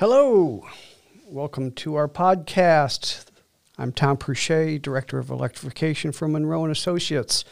Hello, 0.00 0.66
welcome 1.26 1.72
to 1.72 1.94
our 1.96 2.08
podcast. 2.08 3.26
I'm 3.76 3.92
Tom 3.92 4.16
Pruchet, 4.16 4.78
Director 4.78 5.18
of 5.18 5.28
Electrification 5.28 6.10
for 6.10 6.26
Munro 6.26 6.62
and 6.62 6.72
Associates. 6.72 7.44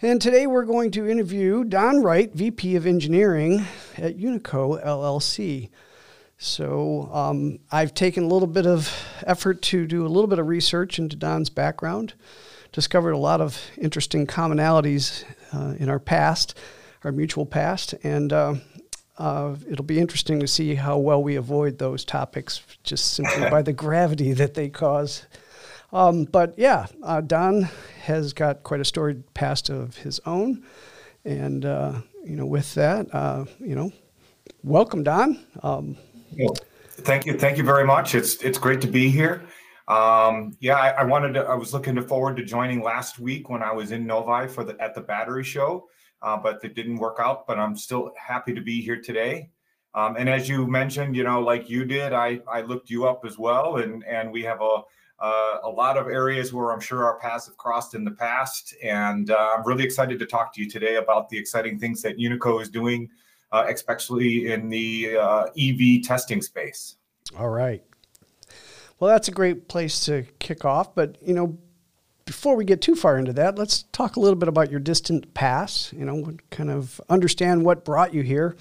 And 0.00 0.22
today 0.22 0.46
we're 0.46 0.64
going 0.64 0.90
to 0.92 1.06
interview 1.06 1.64
Don 1.64 2.02
Wright, 2.02 2.32
VP 2.32 2.76
of 2.76 2.86
Engineering 2.86 3.66
at 3.98 4.16
Unico 4.16 4.82
LLC. 4.82 5.68
So 6.38 7.10
um, 7.12 7.58
I've 7.70 7.92
taken 7.92 8.24
a 8.24 8.28
little 8.28 8.48
bit 8.48 8.66
of 8.66 8.90
effort 9.26 9.60
to 9.60 9.86
do 9.86 10.06
a 10.06 10.08
little 10.08 10.28
bit 10.28 10.38
of 10.38 10.48
research 10.48 10.98
into 10.98 11.14
Don's 11.14 11.50
background, 11.50 12.14
discovered 12.72 13.12
a 13.12 13.18
lot 13.18 13.42
of 13.42 13.60
interesting 13.76 14.26
commonalities 14.26 15.24
uh, 15.52 15.74
in 15.78 15.90
our 15.90 16.00
past, 16.00 16.56
our 17.04 17.12
mutual 17.12 17.44
past, 17.44 17.94
and 18.02 18.32
uh, 18.32 18.54
uh, 19.20 19.54
it'll 19.68 19.84
be 19.84 19.98
interesting 19.98 20.40
to 20.40 20.46
see 20.46 20.74
how 20.74 20.96
well 20.96 21.22
we 21.22 21.36
avoid 21.36 21.76
those 21.76 22.06
topics 22.06 22.62
just 22.84 23.12
simply 23.12 23.50
by 23.50 23.60
the 23.60 23.72
gravity 23.72 24.32
that 24.32 24.54
they 24.54 24.70
cause. 24.70 25.26
Um, 25.92 26.24
but 26.24 26.54
yeah, 26.56 26.86
uh, 27.02 27.20
Don 27.20 27.68
has 28.04 28.32
got 28.32 28.62
quite 28.62 28.80
a 28.80 28.84
storied 28.84 29.34
past 29.34 29.68
of 29.68 29.98
his 29.98 30.20
own. 30.24 30.64
And, 31.26 31.66
uh, 31.66 32.00
you 32.24 32.34
know, 32.34 32.46
with 32.46 32.72
that, 32.76 33.14
uh, 33.14 33.44
you 33.58 33.74
know, 33.74 33.92
welcome, 34.64 35.02
Don. 35.02 35.38
Um, 35.62 35.98
well, 36.38 36.56
thank 36.88 37.26
you. 37.26 37.36
Thank 37.38 37.58
you 37.58 37.64
very 37.64 37.84
much. 37.84 38.14
It's, 38.14 38.36
it's 38.36 38.56
great 38.56 38.80
to 38.80 38.88
be 38.88 39.10
here. 39.10 39.42
Um, 39.86 40.56
yeah, 40.60 40.76
I, 40.76 40.90
I, 40.92 41.04
wanted 41.04 41.34
to, 41.34 41.40
I 41.40 41.56
was 41.56 41.74
looking 41.74 42.00
forward 42.04 42.38
to 42.38 42.44
joining 42.44 42.82
last 42.82 43.18
week 43.18 43.50
when 43.50 43.62
I 43.62 43.72
was 43.72 43.92
in 43.92 44.06
Novi 44.06 44.48
for 44.48 44.64
the, 44.64 44.80
at 44.80 44.94
the 44.94 45.02
battery 45.02 45.44
show 45.44 45.88
uh, 46.22 46.36
but 46.36 46.62
it 46.64 46.74
didn't 46.74 46.96
work 46.96 47.16
out. 47.18 47.46
But 47.46 47.58
I'm 47.58 47.76
still 47.76 48.12
happy 48.16 48.54
to 48.54 48.60
be 48.60 48.80
here 48.80 49.00
today. 49.00 49.50
Um, 49.94 50.16
and 50.16 50.28
as 50.28 50.48
you 50.48 50.66
mentioned, 50.66 51.16
you 51.16 51.24
know, 51.24 51.40
like 51.40 51.68
you 51.68 51.84
did, 51.84 52.12
I 52.12 52.40
I 52.50 52.60
looked 52.62 52.90
you 52.90 53.06
up 53.06 53.24
as 53.24 53.38
well, 53.38 53.76
and 53.76 54.04
and 54.04 54.30
we 54.30 54.42
have 54.42 54.60
a 54.60 54.82
uh, 55.20 55.58
a 55.64 55.68
lot 55.68 55.96
of 55.96 56.06
areas 56.06 56.52
where 56.52 56.72
I'm 56.72 56.80
sure 56.80 57.04
our 57.04 57.18
paths 57.18 57.46
have 57.46 57.56
crossed 57.56 57.94
in 57.94 58.04
the 58.04 58.10
past. 58.10 58.74
And 58.82 59.30
uh, 59.30 59.54
I'm 59.56 59.64
really 59.66 59.84
excited 59.84 60.18
to 60.18 60.26
talk 60.26 60.54
to 60.54 60.62
you 60.62 60.68
today 60.68 60.96
about 60.96 61.28
the 61.28 61.38
exciting 61.38 61.78
things 61.78 62.02
that 62.02 62.16
Unico 62.16 62.60
is 62.60 62.70
doing, 62.70 63.08
uh, 63.52 63.66
especially 63.68 64.50
in 64.50 64.68
the 64.68 65.18
uh, 65.18 65.46
EV 65.58 66.02
testing 66.02 66.40
space. 66.40 66.96
All 67.38 67.50
right. 67.50 67.84
Well, 68.98 69.10
that's 69.10 69.28
a 69.28 69.32
great 69.32 69.68
place 69.68 70.04
to 70.06 70.24
kick 70.38 70.64
off. 70.64 70.94
But, 70.94 71.18
you 71.22 71.34
know, 71.34 71.58
before 72.30 72.54
we 72.54 72.64
get 72.64 72.80
too 72.80 72.94
far 72.94 73.18
into 73.18 73.32
that, 73.32 73.58
let's 73.58 73.82
talk 73.90 74.14
a 74.14 74.20
little 74.20 74.36
bit 74.36 74.48
about 74.48 74.70
your 74.70 74.78
distant 74.78 75.34
past. 75.34 75.92
You 75.92 76.04
know, 76.04 76.36
kind 76.50 76.70
of 76.70 77.00
understand 77.08 77.64
what 77.64 77.84
brought 77.84 78.14
you 78.14 78.22
here. 78.22 78.54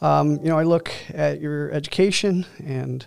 Um, 0.00 0.36
you 0.36 0.44
know, 0.44 0.56
I 0.56 0.62
look 0.62 0.92
at 1.12 1.40
your 1.40 1.72
education, 1.72 2.46
and 2.64 3.04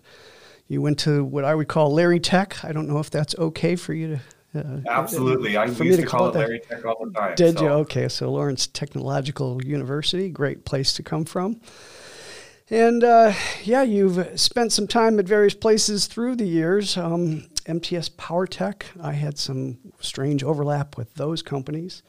you 0.68 0.82
went 0.82 1.00
to 1.00 1.24
what 1.24 1.46
I 1.46 1.56
would 1.56 1.70
call 1.70 1.94
Larry 1.94 2.20
Tech. 2.20 2.66
I 2.66 2.74
don't 2.74 2.90
know 2.90 3.00
if 3.00 3.12
that's 3.12 3.34
okay 3.40 3.78
for 3.78 3.94
you 3.94 4.20
to. 4.54 4.60
Uh, 4.60 4.82
Absolutely, 4.90 5.58
I 5.58 5.68
for 5.68 5.86
used 5.86 6.00
to, 6.00 6.04
to 6.04 6.12
call, 6.12 6.28
it 6.28 6.36
Larry 6.36 6.60
Tech 6.60 6.84
all 6.84 7.06
the 7.06 7.12
time. 7.14 7.36
Did 7.36 7.60
so. 7.60 7.64
you? 7.64 7.70
Okay, 7.70 8.10
so 8.10 8.30
Lawrence 8.30 8.68
Technological 8.68 9.64
University, 9.64 10.28
great 10.28 10.66
place 10.66 10.92
to 10.96 11.02
come 11.02 11.24
from. 11.24 11.62
And 12.70 13.06
uh, 13.06 13.32
yeah, 13.64 13.84
you've 13.84 14.38
spent 14.38 14.74
some 14.74 14.86
time 14.88 15.18
at 15.18 15.26
various 15.26 15.54
places 15.54 16.08
through 16.08 16.36
the 16.36 16.46
years. 16.46 16.98
Um, 16.98 17.46
MTS 17.66 18.10
PowerTech, 18.10 18.84
I 19.02 19.14
had 19.14 19.38
some 19.38 19.78
strange 20.00 20.44
overlap 20.44 20.98
with 20.98 21.14
those 21.16 21.42
companies. 21.42 22.04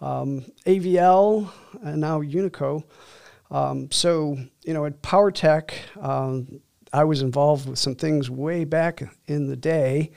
Um, 0.00 0.44
AVL, 0.66 1.50
and 1.82 2.00
now 2.00 2.20
Unico. 2.22 2.84
Um, 3.50 3.90
so, 3.90 4.38
you 4.62 4.72
know, 4.72 4.86
at 4.86 5.02
PowerTech, 5.02 5.72
um, 6.00 6.60
I 6.92 7.04
was 7.04 7.22
involved 7.22 7.68
with 7.68 7.78
some 7.78 7.94
things 7.94 8.30
way 8.30 8.64
back 8.64 9.02
in 9.26 9.48
the 9.48 9.56
day, 9.56 10.10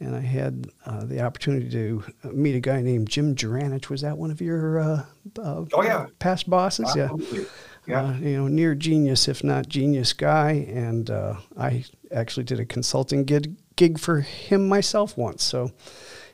and 0.00 0.14
I 0.14 0.20
had 0.20 0.66
uh, 0.84 1.04
the 1.04 1.20
opportunity 1.20 1.68
to 1.70 2.04
meet 2.32 2.56
a 2.56 2.60
guy 2.60 2.80
named 2.80 3.08
Jim 3.08 3.34
Juranich. 3.34 3.88
Was 3.88 4.00
that 4.00 4.16
one 4.16 4.30
of 4.30 4.40
your 4.40 4.78
uh, 4.78 5.04
uh, 5.38 5.64
oh, 5.72 5.82
yeah. 5.82 6.06
past 6.18 6.48
bosses? 6.48 6.96
Absolutely. 6.96 7.40
Yeah 7.40 7.46
yeah. 7.86 8.02
Uh, 8.02 8.12
you 8.14 8.36
know, 8.36 8.48
near 8.48 8.74
genius, 8.74 9.28
if 9.28 9.44
not 9.44 9.68
genius 9.68 10.12
guy. 10.12 10.66
And 10.68 11.10
uh, 11.10 11.36
I 11.56 11.84
actually 12.12 12.44
did 12.44 12.60
a 12.60 12.64
consulting 12.64 13.24
gig, 13.24 13.56
gig 13.76 13.98
for 13.98 14.20
him 14.20 14.68
myself 14.68 15.16
once. 15.16 15.42
So, 15.42 15.70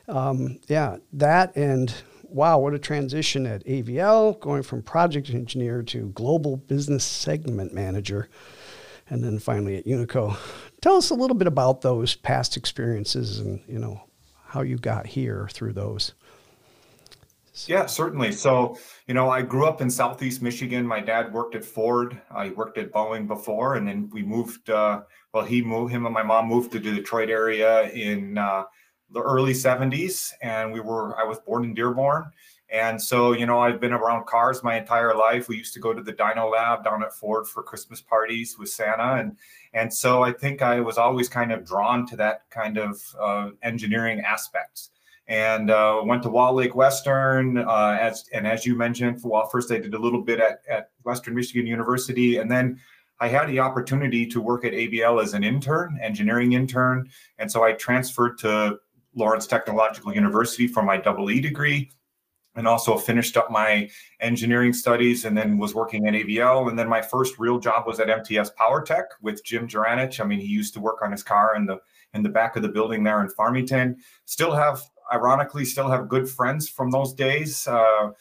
um, 0.07 0.59
yeah, 0.67 0.97
that 1.13 1.55
and 1.55 1.93
wow, 2.23 2.57
what 2.57 2.73
a 2.73 2.79
transition 2.79 3.45
at 3.45 3.65
AVL, 3.65 4.39
going 4.39 4.63
from 4.63 4.81
project 4.81 5.29
engineer 5.29 5.83
to 5.83 6.09
global 6.09 6.57
business 6.57 7.03
segment 7.03 7.73
manager, 7.73 8.27
and 9.09 9.23
then 9.23 9.37
finally 9.37 9.77
at 9.77 9.85
Unico. 9.85 10.35
Tell 10.81 10.95
us 10.95 11.11
a 11.11 11.15
little 11.15 11.37
bit 11.37 11.47
about 11.47 11.81
those 11.81 12.15
past 12.15 12.57
experiences 12.57 13.39
and, 13.39 13.61
you 13.67 13.77
know, 13.77 14.01
how 14.45 14.61
you 14.61 14.77
got 14.77 15.05
here 15.05 15.47
through 15.51 15.73
those. 15.73 16.13
Yeah, 17.67 17.85
certainly. 17.85 18.31
So, 18.31 18.77
you 19.07 19.13
know, 19.13 19.29
I 19.29 19.43
grew 19.43 19.67
up 19.67 19.79
in 19.79 19.89
Southeast 19.89 20.41
Michigan. 20.41 20.87
My 20.87 20.99
dad 20.99 21.31
worked 21.31 21.53
at 21.53 21.63
Ford. 21.63 22.19
I 22.31 22.49
worked 22.49 22.79
at 22.79 22.91
Boeing 22.91 23.27
before, 23.27 23.75
and 23.75 23.87
then 23.87 24.09
we 24.11 24.23
moved. 24.23 24.71
Uh, 24.71 25.01
well, 25.33 25.45
he 25.45 25.61
moved. 25.61 25.91
Him 25.91 26.05
and 26.05 26.13
my 26.13 26.23
mom 26.23 26.47
moved 26.47 26.71
to 26.71 26.79
the 26.79 26.91
Detroit 26.91 27.29
area 27.29 27.89
in 27.89 28.39
uh, 28.39 28.63
the 29.11 29.21
early 29.21 29.53
'70s, 29.53 30.31
and 30.41 30.73
we 30.73 30.79
were. 30.79 31.15
I 31.19 31.25
was 31.25 31.37
born 31.41 31.63
in 31.63 31.75
Dearborn, 31.75 32.31
and 32.69 32.99
so 32.99 33.33
you 33.33 33.45
know, 33.45 33.59
I've 33.59 33.79
been 33.79 33.93
around 33.93 34.25
cars 34.25 34.63
my 34.63 34.75
entire 34.75 35.15
life. 35.15 35.47
We 35.47 35.57
used 35.57 35.75
to 35.75 35.79
go 35.79 35.93
to 35.93 36.01
the 36.01 36.13
Dyno 36.13 36.51
Lab 36.51 36.83
down 36.83 37.03
at 37.03 37.13
Ford 37.13 37.47
for 37.47 37.61
Christmas 37.61 38.01
parties 38.01 38.57
with 38.57 38.69
Santa, 38.69 39.19
and 39.19 39.37
and 39.73 39.93
so 39.93 40.23
I 40.23 40.31
think 40.31 40.63
I 40.63 40.79
was 40.79 40.97
always 40.97 41.29
kind 41.29 41.51
of 41.51 41.63
drawn 41.63 42.07
to 42.07 42.15
that 42.15 42.49
kind 42.49 42.79
of 42.79 42.99
uh, 43.19 43.49
engineering 43.61 44.21
aspects 44.21 44.89
and 45.33 45.71
uh, 45.71 45.99
went 46.05 46.21
to 46.21 46.29
Walled 46.29 46.57
Lake 46.57 46.75
Western. 46.75 47.57
Uh, 47.57 47.97
as 47.99 48.25
and 48.33 48.45
as 48.45 48.67
you 48.67 48.75
mentioned, 48.75 49.19
well, 49.23 49.47
first 49.47 49.71
I 49.71 49.79
did 49.79 49.95
a 49.95 49.99
little 49.99 50.21
bit 50.21 50.39
at, 50.39 50.61
at 50.69 50.91
Western 51.05 51.33
Michigan 51.33 51.65
University, 51.65 52.37
and 52.37 52.51
then 52.51 52.79
I 53.19 53.29
had 53.29 53.47
the 53.47 53.59
opportunity 53.59 54.27
to 54.27 54.39
work 54.39 54.63
at 54.63 54.73
AVL 54.73 55.23
as 55.23 55.33
an 55.33 55.43
intern, 55.43 55.97
engineering 56.03 56.53
intern, 56.53 57.09
and 57.39 57.51
so 57.51 57.63
I 57.63 57.73
transferred 57.73 58.37
to 58.39 58.77
Lawrence 59.15 59.47
Technological 59.47 60.13
University 60.13 60.67
for 60.67 60.83
my 60.83 60.97
double 60.97 61.31
E 61.31 61.41
degree. 61.41 61.89
And 62.55 62.67
also 62.67 62.99
finished 62.99 63.35
up 63.35 63.49
my 63.49 63.89
engineering 64.19 64.73
studies, 64.73 65.25
and 65.25 65.35
then 65.35 65.57
was 65.57 65.73
working 65.73 66.07
at 66.07 66.13
AVL. 66.13 66.69
And 66.69 66.77
then 66.77 66.87
my 66.87 67.01
first 67.01 67.39
real 67.39 67.57
job 67.57 67.87
was 67.87 67.99
at 67.99 68.11
MTS 68.11 68.51
PowerTech 68.51 69.05
with 69.23 69.43
Jim 69.43 69.67
Juranich. 69.67 70.19
I 70.19 70.23
mean, 70.23 70.37
he 70.37 70.45
used 70.45 70.75
to 70.75 70.79
work 70.79 71.01
on 71.01 71.11
his 71.11 71.23
car 71.23 71.55
in 71.55 71.65
the 71.65 71.79
in 72.13 72.21
the 72.21 72.29
back 72.29 72.55
of 72.55 72.61
the 72.61 72.69
building 72.69 73.03
there 73.03 73.21
in 73.21 73.29
Farmington. 73.29 73.97
Still 74.25 74.53
have 74.53 74.83
ironically 75.11 75.65
still 75.65 75.89
have 75.89 76.07
good 76.07 76.29
friends 76.29 76.69
from 76.69 76.91
those 76.91 77.13
days. 77.13 77.67
Uh, 77.67 78.11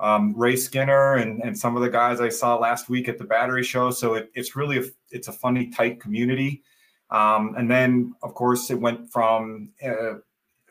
um, 0.00 0.32
Ray 0.36 0.56
Skinner 0.56 1.14
and, 1.16 1.42
and 1.42 1.58
some 1.58 1.76
of 1.76 1.82
the 1.82 1.90
guys 1.90 2.20
I 2.20 2.28
saw 2.28 2.56
last 2.56 2.88
week 2.88 3.08
at 3.08 3.18
the 3.18 3.24
battery 3.24 3.64
show. 3.64 3.90
So 3.90 4.14
it, 4.14 4.30
it's 4.34 4.54
really 4.54 4.78
a, 4.78 4.84
it's 5.10 5.28
a 5.28 5.32
funny, 5.32 5.68
tight 5.68 6.00
community. 6.00 6.62
Um, 7.10 7.54
and 7.56 7.70
then, 7.70 8.14
of 8.22 8.34
course, 8.34 8.70
it 8.70 8.78
went 8.80 9.10
from 9.10 9.70
uh, 9.84 10.14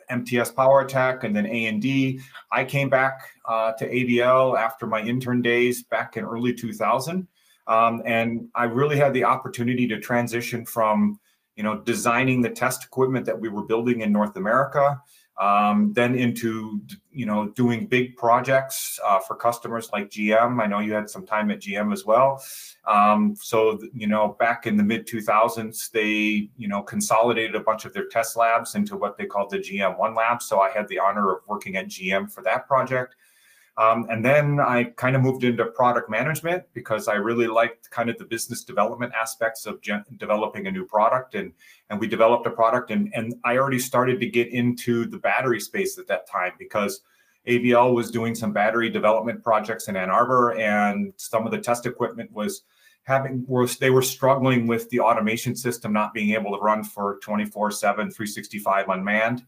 MTS 0.10 0.54
Attack 0.58 1.24
and 1.24 1.36
then 1.36 1.46
A&D. 1.46 2.20
I 2.52 2.64
came 2.64 2.90
back 2.90 3.30
uh, 3.46 3.74
to 3.74 3.90
AVL 3.90 4.58
after 4.58 4.88
my 4.88 5.02
intern 5.02 5.42
days 5.42 5.84
back 5.84 6.16
in 6.16 6.24
early 6.24 6.54
2000. 6.54 7.28
Um, 7.68 8.02
and 8.06 8.48
I 8.56 8.64
really 8.64 8.98
had 8.98 9.14
the 9.14 9.26
opportunity 9.26 9.88
to 9.88 10.00
transition 10.00 10.66
from, 10.66 11.20
you 11.58 11.64
know, 11.64 11.80
designing 11.80 12.42
the 12.42 12.50
test 12.50 12.86
equipment 12.86 13.26
that 13.26 13.38
we 13.38 13.50
were 13.50 13.64
building 13.64 14.02
in 14.02 14.14
North 14.14 14.38
America 14.38 15.02
um, 15.40 15.94
then 15.94 16.16
into 16.16 16.82
you 17.12 17.26
know 17.26 17.50
doing 17.50 17.88
big 17.88 18.16
projects 18.16 19.00
uh, 19.06 19.20
for 19.20 19.36
customers 19.36 19.90
like 19.94 20.10
GM. 20.10 20.62
I 20.62 20.68
know 20.68 20.80
you 20.80 20.94
had 20.94 21.10
some 21.10 21.26
time 21.26 21.52
at 21.52 21.60
GM 21.60 21.94
as 21.94 22.06
well. 22.06 22.44
Um, 22.86 23.36
so 23.36 23.80
you 23.94 24.08
know 24.08 24.36
back 24.40 24.66
in 24.66 24.78
the 24.78 24.84
mid 24.84 25.08
2000s, 25.08 25.92
they 25.92 26.50
you 26.58 26.68
know 26.68 26.82
consolidated 26.82 27.56
a 27.56 27.60
bunch 27.60 27.86
of 27.86 27.94
their 27.94 28.08
test 28.08 28.36
labs 28.36 28.76
into 28.76 28.98
what 28.98 29.18
they 29.18 29.26
called 29.26 29.52
the 29.52 29.60
GM 29.60 29.98
One 29.98 30.16
Lab. 30.16 30.42
So 30.42 30.60
I 30.60 30.72
had 30.72 30.88
the 30.88 31.00
honor 31.00 31.32
of 31.32 31.42
working 31.48 31.76
at 31.76 31.88
GM 31.88 32.32
for 32.32 32.42
that 32.44 32.68
project. 32.68 33.16
Um, 33.78 34.08
and 34.10 34.26
then 34.26 34.60
I 34.60 34.86
kind 34.96 35.16
of 35.16 35.22
moved 35.22 35.44
into 35.44 35.64
product 35.66 36.10
management 36.10 36.64
because 36.74 37.08
I 37.08 37.14
really 37.14 37.46
liked 37.46 37.92
kind 37.92 38.10
of 38.10 38.18
the 38.18 38.26
business 38.26 38.64
development 38.64 39.14
aspects 39.14 39.68
of 39.68 39.82
gen- 39.82 40.04
developing 40.18 40.66
a 40.66 40.72
new 40.72 40.84
product. 40.84 41.36
And, 41.36 41.54
and 41.92 42.00
we 42.00 42.08
developed 42.08 42.48
a 42.48 42.50
product, 42.50 42.90
and, 42.90 43.12
and 43.14 43.36
I 43.46 43.58
already 43.58 43.78
started 43.78 44.20
to 44.20 44.28
get 44.28 44.48
into 44.48 45.06
the 45.06 45.20
battery 45.20 45.60
space 45.60 46.00
at 46.00 46.08
that 46.08 46.28
time 46.28 46.54
because 46.58 47.02
AVL 47.48 47.94
was 47.94 48.10
doing 48.10 48.34
some 48.34 48.52
battery 48.52 48.90
development 48.90 49.44
projects 49.44 49.88
in 49.88 49.96
Ann 49.96 50.10
Arbor, 50.10 50.54
and 50.54 51.14
some 51.18 51.46
of 51.46 51.52
the 51.52 51.60
test 51.60 51.86
equipment 51.86 52.32
was 52.32 52.64
having 53.04 53.46
was 53.48 53.78
they 53.78 53.92
were 53.92 54.02
struggling 54.02 54.68
with 54.68 54.90
the 54.90 55.00
automation 55.00 55.56
system 55.56 55.94
not 55.94 56.14
being 56.14 56.32
able 56.32 56.52
to 56.52 56.62
run 56.62 56.84
for 56.84 57.20
24 57.24 57.72
7 57.72 58.12
365 58.12 58.90
unmanned 58.90 59.44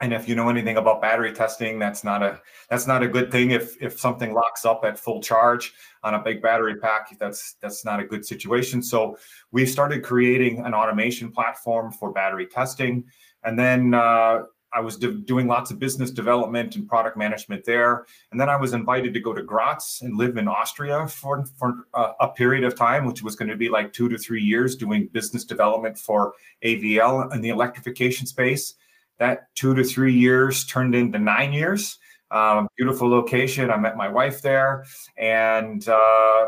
and 0.00 0.14
if 0.14 0.28
you 0.28 0.34
know 0.34 0.48
anything 0.48 0.76
about 0.76 1.00
battery 1.00 1.32
testing 1.32 1.78
that's 1.78 2.04
not 2.04 2.22
a 2.22 2.40
that's 2.68 2.86
not 2.86 3.02
a 3.02 3.08
good 3.08 3.30
thing 3.30 3.50
if 3.50 3.80
if 3.82 3.98
something 3.98 4.32
locks 4.32 4.64
up 4.64 4.84
at 4.84 4.98
full 4.98 5.20
charge 5.20 5.72
on 6.02 6.14
a 6.14 6.22
big 6.22 6.42
battery 6.42 6.76
pack 6.76 7.16
that's 7.18 7.54
that's 7.60 7.84
not 7.84 8.00
a 8.00 8.04
good 8.04 8.24
situation 8.24 8.82
so 8.82 9.16
we 9.52 9.66
started 9.66 10.02
creating 10.02 10.64
an 10.64 10.74
automation 10.74 11.30
platform 11.30 11.92
for 11.92 12.12
battery 12.12 12.46
testing 12.46 13.04
and 13.44 13.58
then 13.58 13.94
uh, 13.94 14.40
I 14.72 14.80
was 14.80 14.96
doing 14.96 15.48
lots 15.48 15.70
of 15.70 15.78
business 15.78 16.10
development 16.10 16.76
and 16.76 16.88
product 16.88 17.16
management 17.16 17.64
there. 17.64 18.06
And 18.30 18.40
then 18.40 18.48
I 18.48 18.56
was 18.56 18.72
invited 18.72 19.12
to 19.14 19.20
go 19.20 19.32
to 19.32 19.42
Graz 19.42 20.00
and 20.02 20.16
live 20.16 20.36
in 20.36 20.46
Austria 20.46 21.08
for, 21.08 21.44
for 21.58 21.86
uh, 21.94 22.12
a 22.20 22.28
period 22.28 22.62
of 22.62 22.76
time, 22.76 23.04
which 23.04 23.22
was 23.22 23.34
going 23.34 23.48
to 23.48 23.56
be 23.56 23.68
like 23.68 23.92
two 23.92 24.08
to 24.08 24.16
three 24.16 24.42
years 24.42 24.76
doing 24.76 25.08
business 25.12 25.44
development 25.44 25.98
for 25.98 26.34
AVL 26.64 27.34
in 27.34 27.40
the 27.40 27.48
electrification 27.48 28.26
space. 28.26 28.74
That 29.20 29.54
two 29.54 29.74
to 29.74 29.84
three 29.84 30.12
years 30.12 30.64
turned 30.66 30.96
into 30.96 31.20
nine 31.20 31.52
years. 31.52 31.96
Um, 32.32 32.68
beautiful 32.76 33.08
location. 33.08 33.70
I 33.70 33.76
met 33.76 33.96
my 33.96 34.08
wife 34.08 34.42
there 34.42 34.84
and 35.16 35.88
uh, 35.88 36.46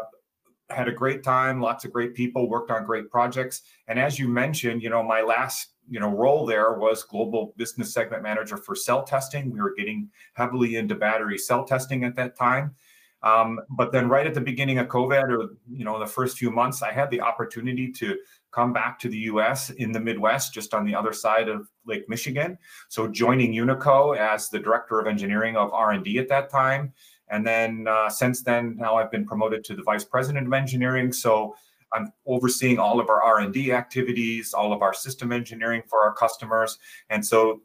had 0.70 0.88
a 0.88 0.92
great 0.92 1.22
time. 1.22 1.60
Lots 1.60 1.84
of 1.84 1.92
great 1.92 2.14
people, 2.14 2.48
worked 2.48 2.70
on 2.72 2.84
great 2.84 3.10
projects. 3.10 3.62
And 3.86 3.98
as 3.98 4.18
you 4.18 4.26
mentioned, 4.26 4.82
you 4.82 4.90
know, 4.90 5.02
my 5.02 5.22
last 5.22 5.68
you 5.88 6.00
know 6.00 6.10
role 6.10 6.46
there 6.46 6.74
was 6.74 7.02
global 7.02 7.54
business 7.56 7.92
segment 7.92 8.22
manager 8.22 8.56
for 8.56 8.74
cell 8.74 9.02
testing. 9.02 9.50
We 9.50 9.60
were 9.60 9.74
getting 9.74 10.08
heavily 10.34 10.76
into 10.76 10.94
battery 10.94 11.38
cell 11.38 11.64
testing 11.64 12.04
at 12.04 12.16
that 12.16 12.36
time. 12.36 12.74
Um, 13.22 13.60
but 13.70 13.92
then 13.92 14.08
right 14.08 14.26
at 14.26 14.34
the 14.34 14.40
beginning 14.40 14.78
of 14.78 14.88
COVID, 14.88 15.24
or 15.24 15.50
you 15.70 15.84
know, 15.84 15.98
the 15.98 16.06
first 16.06 16.38
few 16.38 16.50
months, 16.50 16.82
I 16.82 16.92
had 16.92 17.10
the 17.10 17.20
opportunity 17.20 17.90
to 17.92 18.18
come 18.50 18.72
back 18.72 18.98
to 19.00 19.08
the 19.08 19.18
U.S. 19.18 19.70
in 19.70 19.92
the 19.92 20.00
Midwest, 20.00 20.52
just 20.52 20.74
on 20.74 20.84
the 20.84 20.94
other 20.94 21.12
side 21.12 21.48
of 21.48 21.68
Lake 21.86 22.08
Michigan. 22.08 22.58
So 22.88 23.08
joining 23.08 23.52
Unico 23.52 24.16
as 24.16 24.48
the 24.48 24.58
director 24.58 24.98
of 24.98 25.06
engineering 25.06 25.56
of 25.56 25.72
R&D 25.72 26.18
at 26.18 26.28
that 26.28 26.50
time, 26.50 26.92
and 27.28 27.46
then 27.46 27.86
uh, 27.88 28.10
since 28.10 28.42
then, 28.42 28.76
now 28.76 28.96
I've 28.96 29.10
been 29.10 29.24
promoted 29.24 29.64
to 29.64 29.74
the 29.74 29.82
vice 29.82 30.04
president 30.04 30.46
of 30.46 30.52
engineering. 30.52 31.12
So 31.12 31.54
I'm 31.92 32.12
overseeing 32.26 32.78
all 32.78 33.00
of 33.00 33.08
our 33.08 33.22
R&D 33.22 33.72
activities, 33.72 34.52
all 34.52 34.72
of 34.72 34.82
our 34.82 34.92
system 34.92 35.32
engineering 35.32 35.82
for 35.88 36.02
our 36.02 36.12
customers. 36.12 36.78
And 37.08 37.24
so 37.24 37.62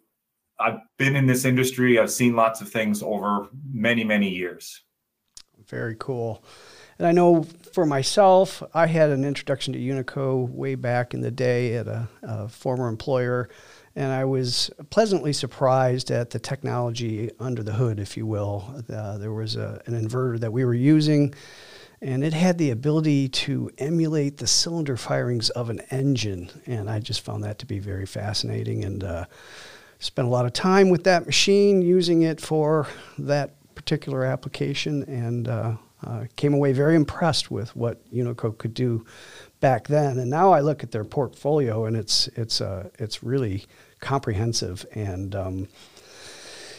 I've 0.59 0.79
been 0.97 1.15
in 1.15 1.25
this 1.25 1.43
industry. 1.43 1.99
I've 1.99 2.11
seen 2.11 2.35
lots 2.35 2.61
of 2.61 2.69
things 2.69 3.03
over 3.03 3.49
many, 3.71 4.05
many 4.05 4.29
years. 4.29 4.83
Very 5.67 5.95
cool. 5.99 6.43
And 6.97 7.07
I 7.07 7.11
know 7.11 7.43
for 7.73 7.85
myself, 7.85 8.63
I 8.73 8.87
had 8.87 9.09
an 9.09 9.23
introduction 9.23 9.73
to 9.73 9.79
Unico 9.79 10.49
way 10.49 10.75
back 10.75 11.13
in 11.13 11.21
the 11.21 11.31
day 11.31 11.75
at 11.75 11.87
a, 11.87 12.07
a 12.23 12.47
former 12.47 12.87
employer, 12.87 13.49
and 13.95 14.11
I 14.11 14.25
was 14.25 14.71
pleasantly 14.89 15.33
surprised 15.33 16.09
at 16.09 16.31
the 16.31 16.39
technology 16.39 17.29
under 17.39 17.61
the 17.63 17.73
hood, 17.73 17.99
if 17.99 18.17
you 18.17 18.25
will. 18.25 18.83
Uh, 18.91 19.17
there 19.17 19.33
was 19.33 19.55
a, 19.55 19.81
an 19.85 19.93
inverter 19.93 20.39
that 20.39 20.51
we 20.51 20.65
were 20.65 20.73
using 20.73 21.33
and 22.01 22.23
it 22.23 22.33
had 22.33 22.57
the 22.57 22.69
ability 22.69 23.27
to 23.27 23.71
emulate 23.77 24.37
the 24.37 24.47
cylinder 24.47 24.97
firings 24.97 25.49
of 25.49 25.69
an 25.69 25.79
engine. 25.89 26.49
And 26.67 26.89
I 26.89 26.99
just 26.99 27.21
found 27.21 27.43
that 27.43 27.59
to 27.59 27.65
be 27.65 27.79
very 27.79 28.05
fascinating 28.05 28.85
and 28.85 29.03
uh, 29.03 29.25
spent 29.99 30.27
a 30.27 30.31
lot 30.31 30.45
of 30.45 30.53
time 30.53 30.89
with 30.89 31.05
that 31.05 31.25
machine 31.25 31.81
using 31.81 32.21
it 32.21 32.39
for 32.39 32.87
that 33.17 33.55
particular 33.77 34.25
application 34.25 35.03
and 35.03 35.47
uh, 35.47 35.75
uh, 36.05 36.25
came 36.35 36.53
away 36.53 36.73
very 36.73 36.95
impressed 36.95 37.49
with 37.49 37.75
what 37.75 38.03
Unico 38.11 38.57
could 38.57 38.73
do 38.73 39.05
back 39.59 39.87
then. 39.87 40.17
And 40.17 40.29
now 40.29 40.51
I 40.51 40.59
look 40.59 40.83
at 40.83 40.91
their 40.91 41.05
portfolio 41.05 41.85
and 41.85 41.95
it's, 41.95 42.27
it's, 42.29 42.59
uh, 42.59 42.89
it's 42.99 43.23
really 43.23 43.65
comprehensive 43.99 44.85
and 44.93 45.35
um, 45.35 45.67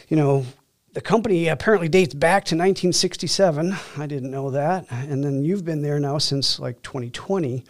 you 0.09 0.17
know, 0.17 0.45
the 0.93 1.01
company 1.01 1.47
apparently 1.47 1.87
dates 1.87 2.13
back 2.13 2.43
to 2.45 2.55
1967. 2.55 3.75
I 3.97 4.07
didn't 4.07 4.31
know 4.31 4.49
that. 4.49 4.87
And 4.89 5.23
then 5.23 5.43
you've 5.43 5.63
been 5.63 5.81
there 5.81 5.99
now 5.99 6.17
since 6.17 6.59
like 6.59 6.81
2020. 6.81 7.63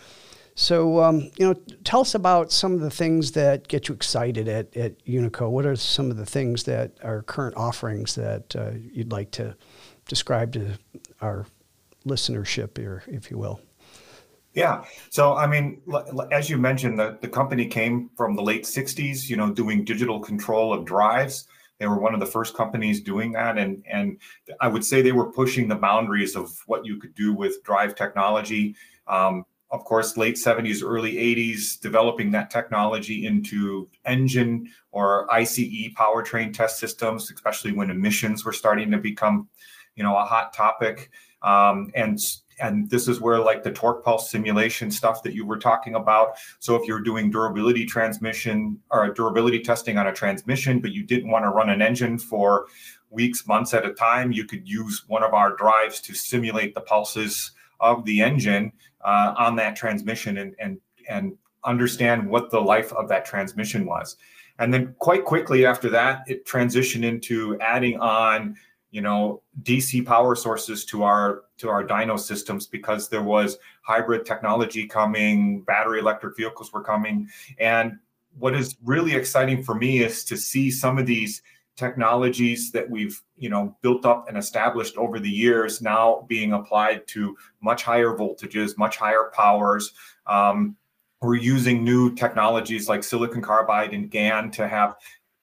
So, 0.59 1.01
um, 1.01 1.31
you 1.37 1.47
know, 1.47 1.53
tell 1.85 2.01
us 2.01 2.15
about 2.15 2.51
some 2.51 2.73
of 2.73 2.81
the 2.81 2.89
things 2.89 3.31
that 3.31 3.69
get 3.69 3.87
you 3.87 3.95
excited 3.95 4.49
at, 4.49 4.75
at 4.75 5.05
Unico. 5.05 5.49
What 5.49 5.65
are 5.65 5.77
some 5.77 6.11
of 6.11 6.17
the 6.17 6.25
things 6.25 6.63
that 6.63 6.97
are 7.01 7.21
current 7.21 7.55
offerings 7.55 8.15
that 8.15 8.53
uh, 8.57 8.71
you'd 8.91 9.09
like 9.09 9.31
to 9.31 9.55
describe 10.09 10.51
to 10.53 10.77
our 11.21 11.45
listenership 12.05 12.77
here, 12.77 13.03
if 13.07 13.31
you 13.31 13.37
will? 13.37 13.61
Yeah. 14.53 14.83
So, 15.09 15.37
I 15.37 15.47
mean, 15.47 15.81
as 16.29 16.49
you 16.49 16.57
mentioned, 16.57 16.99
the, 16.99 17.17
the 17.21 17.29
company 17.29 17.65
came 17.65 18.09
from 18.17 18.35
the 18.35 18.43
late 18.43 18.65
60s, 18.65 19.29
you 19.29 19.37
know, 19.37 19.53
doing 19.53 19.85
digital 19.85 20.19
control 20.19 20.73
of 20.73 20.83
drives. 20.83 21.47
They 21.77 21.87
were 21.87 22.01
one 22.01 22.13
of 22.13 22.19
the 22.19 22.25
first 22.25 22.53
companies 22.53 22.99
doing 22.99 23.31
that, 23.31 23.57
and 23.57 23.81
and 23.89 24.17
I 24.59 24.67
would 24.67 24.83
say 24.83 25.01
they 25.01 25.13
were 25.13 25.31
pushing 25.31 25.69
the 25.69 25.75
boundaries 25.75 26.35
of 26.35 26.51
what 26.65 26.85
you 26.85 26.97
could 26.97 27.15
do 27.15 27.33
with 27.33 27.63
drive 27.63 27.95
technology. 27.95 28.75
Um, 29.07 29.45
of 29.71 29.85
course, 29.85 30.17
late 30.17 30.35
70s, 30.35 30.83
early 30.83 31.13
80s, 31.13 31.79
developing 31.79 32.31
that 32.31 32.49
technology 32.49 33.25
into 33.25 33.87
engine 34.05 34.67
or 34.91 35.31
ICE 35.31 35.89
powertrain 35.95 36.53
test 36.53 36.79
systems, 36.79 37.31
especially 37.31 37.71
when 37.71 37.91
emissions 37.91 38.43
were 38.43 38.53
starting 38.53 38.89
to 38.91 38.97
become, 38.97 39.47
you 39.95 40.03
know, 40.03 40.17
a 40.17 40.25
hot 40.25 40.53
topic. 40.53 41.11
Um, 41.43 41.91
and 41.93 42.19
and 42.59 42.89
this 42.89 43.07
is 43.07 43.21
where 43.21 43.39
like 43.39 43.63
the 43.63 43.71
torque 43.71 44.03
pulse 44.03 44.29
simulation 44.29 44.91
stuff 44.91 45.23
that 45.23 45.33
you 45.33 45.45
were 45.45 45.57
talking 45.57 45.95
about 45.95 46.33
so 46.59 46.75
if 46.75 46.85
you're 46.87 46.99
doing 46.99 47.31
durability 47.31 47.85
transmission 47.85 48.77
or 48.91 49.13
durability 49.13 49.59
testing 49.59 49.97
on 49.97 50.07
a 50.07 50.13
transmission 50.13 50.79
but 50.79 50.91
you 50.91 51.03
didn't 51.03 51.31
want 51.31 51.45
to 51.45 51.49
run 51.49 51.69
an 51.69 51.81
engine 51.81 52.17
for 52.17 52.65
weeks 53.09 53.47
months 53.47 53.73
at 53.73 53.85
a 53.85 53.93
time 53.93 54.31
you 54.31 54.43
could 54.43 54.67
use 54.67 55.05
one 55.07 55.23
of 55.23 55.33
our 55.33 55.55
drives 55.55 56.01
to 56.01 56.13
simulate 56.13 56.75
the 56.75 56.81
pulses 56.81 57.51
of 57.79 58.03
the 58.03 58.21
engine 58.21 58.71
uh, 59.01 59.33
on 59.37 59.55
that 59.55 59.75
transmission 59.75 60.37
and 60.37 60.55
and 60.59 60.79
and 61.07 61.37
understand 61.63 62.29
what 62.29 62.51
the 62.51 62.59
life 62.59 62.93
of 62.93 63.09
that 63.09 63.25
transmission 63.25 63.85
was. 63.85 64.15
And 64.59 64.73
then 64.73 64.95
quite 64.99 65.25
quickly 65.25 65.65
after 65.65 65.89
that 65.89 66.23
it 66.27 66.45
transitioned 66.45 67.03
into 67.03 67.59
adding 67.59 67.99
on 67.99 68.55
you 68.91 69.01
know 69.01 69.41
dc 69.61 70.05
power 70.05 70.35
sources 70.35 70.83
to 70.85 71.03
our 71.03 71.43
to 71.57 71.69
our 71.69 71.85
dyno 71.85 72.19
systems 72.19 72.65
because 72.65 73.07
there 73.07 73.21
was 73.21 73.57
hybrid 73.83 74.25
technology 74.25 74.87
coming 74.87 75.61
battery 75.61 75.99
electric 75.99 76.35
vehicles 76.35 76.71
were 76.73 76.83
coming. 76.83 77.27
And 77.57 77.99
what 78.37 78.55
is 78.55 78.77
really 78.83 79.13
exciting 79.15 79.63
for 79.63 79.75
me 79.75 79.99
is 80.03 80.23
to 80.25 80.37
see 80.37 80.71
some 80.71 80.97
of 80.97 81.05
these 81.05 81.41
technologies 81.79 82.71
that 82.71 82.87
we've 82.89 83.21
you 83.37 83.49
know 83.49 83.75
built 83.81 84.05
up 84.05 84.27
and 84.27 84.37
established 84.37 84.97
over 84.97 85.17
the 85.17 85.29
years 85.29 85.81
now 85.81 86.25
being 86.27 86.51
applied 86.51 87.07
to 87.07 87.35
much 87.61 87.83
higher 87.83 88.11
voltages 88.15 88.77
much 88.77 88.97
higher 88.97 89.31
powers 89.33 89.93
um, 90.27 90.75
we're 91.21 91.35
using 91.35 91.83
new 91.83 92.13
technologies 92.13 92.89
like 92.89 93.01
silicon 93.01 93.41
carbide 93.41 93.93
and 93.93 94.11
GaN 94.11 94.51
to 94.51 94.67
have 94.67 94.97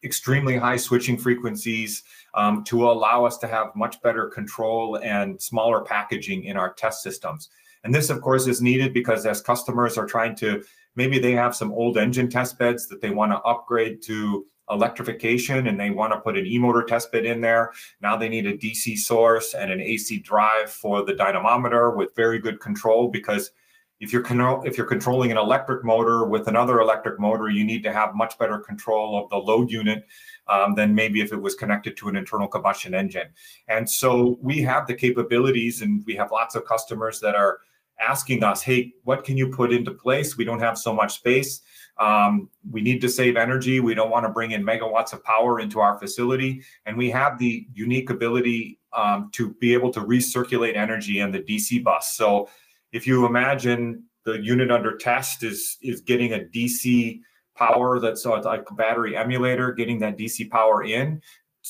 extremely 0.04 0.56
high 0.56 0.76
switching 0.76 1.16
frequencies 1.16 2.04
um, 2.34 2.62
to 2.64 2.88
allow 2.88 3.24
us 3.24 3.38
to 3.38 3.46
have 3.46 3.74
much 3.74 4.00
better 4.02 4.26
control 4.28 4.98
and 5.02 5.40
smaller 5.40 5.80
packaging 5.80 6.44
in 6.44 6.56
our 6.56 6.72
test 6.74 7.02
systems. 7.02 7.48
And 7.82 7.94
this, 7.94 8.10
of 8.10 8.20
course, 8.20 8.46
is 8.46 8.62
needed 8.62 8.92
because 8.92 9.26
as 9.26 9.40
customers 9.40 9.98
are 9.98 10.06
trying 10.06 10.36
to, 10.36 10.62
maybe 10.96 11.18
they 11.18 11.32
have 11.32 11.56
some 11.56 11.72
old 11.72 11.98
engine 11.98 12.28
test 12.28 12.58
beds 12.58 12.88
that 12.88 13.00
they 13.00 13.10
want 13.10 13.32
to 13.32 13.38
upgrade 13.38 14.02
to 14.02 14.46
electrification 14.70 15.68
and 15.68 15.78
they 15.78 15.90
want 15.90 16.12
to 16.12 16.20
put 16.20 16.36
an 16.36 16.46
e-motor 16.46 16.82
test 16.82 17.12
bed 17.12 17.24
in 17.24 17.40
there. 17.40 17.72
Now 18.00 18.16
they 18.16 18.28
need 18.28 18.46
a 18.46 18.56
DC 18.56 18.98
source 18.98 19.54
and 19.54 19.70
an 19.70 19.80
AC 19.80 20.18
drive 20.20 20.70
for 20.70 21.04
the 21.04 21.14
dynamometer 21.14 21.90
with 21.90 22.14
very 22.16 22.38
good 22.38 22.60
control 22.60 23.08
because 23.08 23.50
if 23.98 24.12
you're 24.12 24.22
con- 24.22 24.66
if 24.66 24.76
you're 24.76 24.86
controlling 24.86 25.30
an 25.30 25.38
electric 25.38 25.82
motor 25.84 26.26
with 26.26 26.48
another 26.48 26.80
electric 26.80 27.18
motor, 27.18 27.48
you 27.48 27.64
need 27.64 27.82
to 27.84 27.92
have 27.92 28.14
much 28.14 28.38
better 28.38 28.58
control 28.58 29.22
of 29.22 29.30
the 29.30 29.36
load 29.36 29.70
unit 29.70 30.06
um, 30.48 30.74
than 30.74 30.94
maybe 30.94 31.20
if 31.20 31.32
it 31.32 31.40
was 31.40 31.54
connected 31.54 31.96
to 31.96 32.08
an 32.08 32.16
internal 32.16 32.46
combustion 32.46 32.94
engine. 32.94 33.28
And 33.68 33.88
so 33.88 34.38
we 34.42 34.60
have 34.62 34.86
the 34.86 34.94
capabilities, 34.94 35.80
and 35.80 36.04
we 36.06 36.14
have 36.16 36.30
lots 36.30 36.54
of 36.54 36.66
customers 36.66 37.20
that 37.20 37.34
are 37.34 37.60
asking 37.98 38.44
us, 38.44 38.62
"Hey, 38.62 38.92
what 39.04 39.24
can 39.24 39.38
you 39.38 39.48
put 39.48 39.72
into 39.72 39.92
place? 39.92 40.36
We 40.36 40.44
don't 40.44 40.60
have 40.60 40.76
so 40.76 40.92
much 40.92 41.14
space. 41.14 41.62
Um, 41.98 42.50
we 42.70 42.82
need 42.82 43.00
to 43.00 43.08
save 43.08 43.36
energy. 43.36 43.80
We 43.80 43.94
don't 43.94 44.10
want 44.10 44.26
to 44.26 44.32
bring 44.32 44.50
in 44.50 44.64
megawatts 44.64 45.12
of 45.12 45.24
power 45.24 45.60
into 45.60 45.80
our 45.80 45.98
facility, 45.98 46.62
and 46.84 46.96
we 46.96 47.10
have 47.10 47.38
the 47.38 47.66
unique 47.72 48.10
ability 48.10 48.78
um, 48.92 49.30
to 49.32 49.54
be 49.54 49.72
able 49.72 49.92
to 49.92 50.00
recirculate 50.00 50.76
energy 50.76 51.20
in 51.20 51.32
the 51.32 51.40
DC 51.40 51.82
bus. 51.82 52.14
So." 52.16 52.48
if 52.92 53.06
you 53.06 53.26
imagine 53.26 54.02
the 54.24 54.42
unit 54.42 54.70
under 54.70 54.96
test 54.96 55.42
is 55.42 55.76
is 55.82 56.00
getting 56.00 56.32
a 56.32 56.38
DC 56.38 57.20
power 57.54 58.00
that's 58.00 58.24
like 58.24 58.64
a 58.70 58.74
battery 58.74 59.16
emulator, 59.16 59.72
getting 59.72 59.98
that 59.98 60.18
DC 60.18 60.50
power 60.50 60.84
in, 60.84 61.20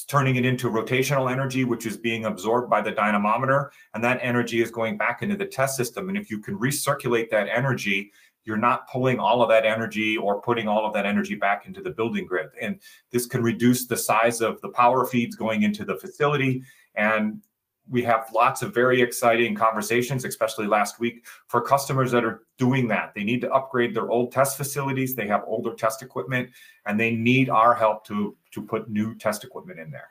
turning 0.09 0.37
it 0.37 0.45
into 0.45 0.71
rotational 0.71 1.31
energy, 1.31 1.65
which 1.65 1.87
is 1.87 1.97
being 1.97 2.25
absorbed 2.25 2.69
by 2.69 2.81
the 2.81 2.91
dynamometer, 2.91 3.71
and 3.95 4.03
that 4.03 4.19
energy 4.23 4.63
is 4.63 4.71
going 4.71 4.97
back 4.97 5.23
into 5.23 5.37
the 5.37 5.47
test 5.47 5.77
system. 5.77 6.09
And 6.09 6.19
if 6.19 6.31
you 6.31 6.39
can 6.41 6.59
recirculate 6.59 7.31
that 7.31 7.49
energy, 7.49 8.13
you're 8.47 8.57
not 8.57 8.89
pulling 8.89 9.19
all 9.19 9.43
of 9.43 9.49
that 9.49 9.67
energy 9.67 10.17
or 10.17 10.41
putting 10.41 10.69
all 10.69 10.87
of 10.87 10.95
that 10.95 11.05
energy 11.05 11.35
back 11.35 11.67
into 11.67 11.83
the 11.83 11.91
building 11.91 12.25
grid. 12.27 12.49
And 12.61 12.81
this 13.11 13.27
can 13.27 13.43
reduce 13.43 13.87
the 13.87 13.97
size 13.97 14.41
of 14.41 14.61
the 14.61 14.69
power 14.69 15.05
feeds 15.05 15.35
going 15.35 15.65
into 15.65 15.85
the 15.85 15.97
facility. 15.97 16.63
And 16.95 17.43
we 17.89 18.03
have 18.03 18.31
lots 18.33 18.63
of 18.63 18.73
very 18.73 19.03
exciting 19.03 19.55
conversations, 19.55 20.25
especially 20.25 20.67
last 20.67 20.99
week, 20.99 21.27
for 21.49 21.61
customers 21.61 22.11
that 22.13 22.25
are 22.25 22.43
doing 22.57 22.89
that. 22.89 23.13
They 23.15 23.25
need 23.25 23.41
to 23.43 23.53
upgrade 23.53 23.95
their 23.95 24.11
old 24.11 24.33
test 24.33 24.57
facilities. 24.57 25.15
They 25.15 25.27
have 25.27 25.43
older 25.47 25.75
test 25.75 26.03
equipment, 26.03 26.51
and 26.87 26.99
they 26.99 27.15
need 27.15 27.51
our 27.51 27.75
help 27.75 28.05
to 28.07 28.37
to 28.53 28.63
put 28.63 28.89
new 28.89 29.15
test 29.17 29.45
equipment 29.45 29.79
in 29.79 29.91
there. 29.91 30.09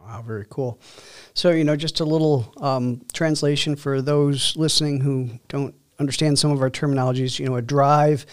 Wow, 0.00 0.22
very 0.22 0.46
cool. 0.48 0.80
So, 1.34 1.50
you 1.50 1.64
know, 1.64 1.76
just 1.76 2.00
a 2.00 2.04
little 2.04 2.54
um, 2.58 3.02
translation 3.12 3.76
for 3.76 4.00
those 4.00 4.56
listening 4.56 5.00
who 5.00 5.30
don't 5.48 5.74
understand 6.00 6.38
some 6.38 6.50
of 6.50 6.60
our 6.60 6.70
terminologies. 6.70 7.38
You 7.38 7.46
know, 7.46 7.56
a 7.56 7.62
drive 7.62 8.26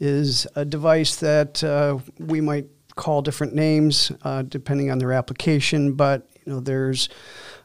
is 0.00 0.46
a 0.54 0.64
device 0.64 1.16
that 1.16 1.62
uh, 1.64 1.98
we 2.18 2.40
might 2.40 2.66
call 2.96 3.22
different 3.22 3.54
names 3.54 4.12
uh, 4.22 4.42
depending 4.42 4.90
on 4.90 4.98
their 4.98 5.12
application, 5.12 5.94
but 5.94 6.28
you 6.44 6.52
know, 6.52 6.60
there's 6.60 7.08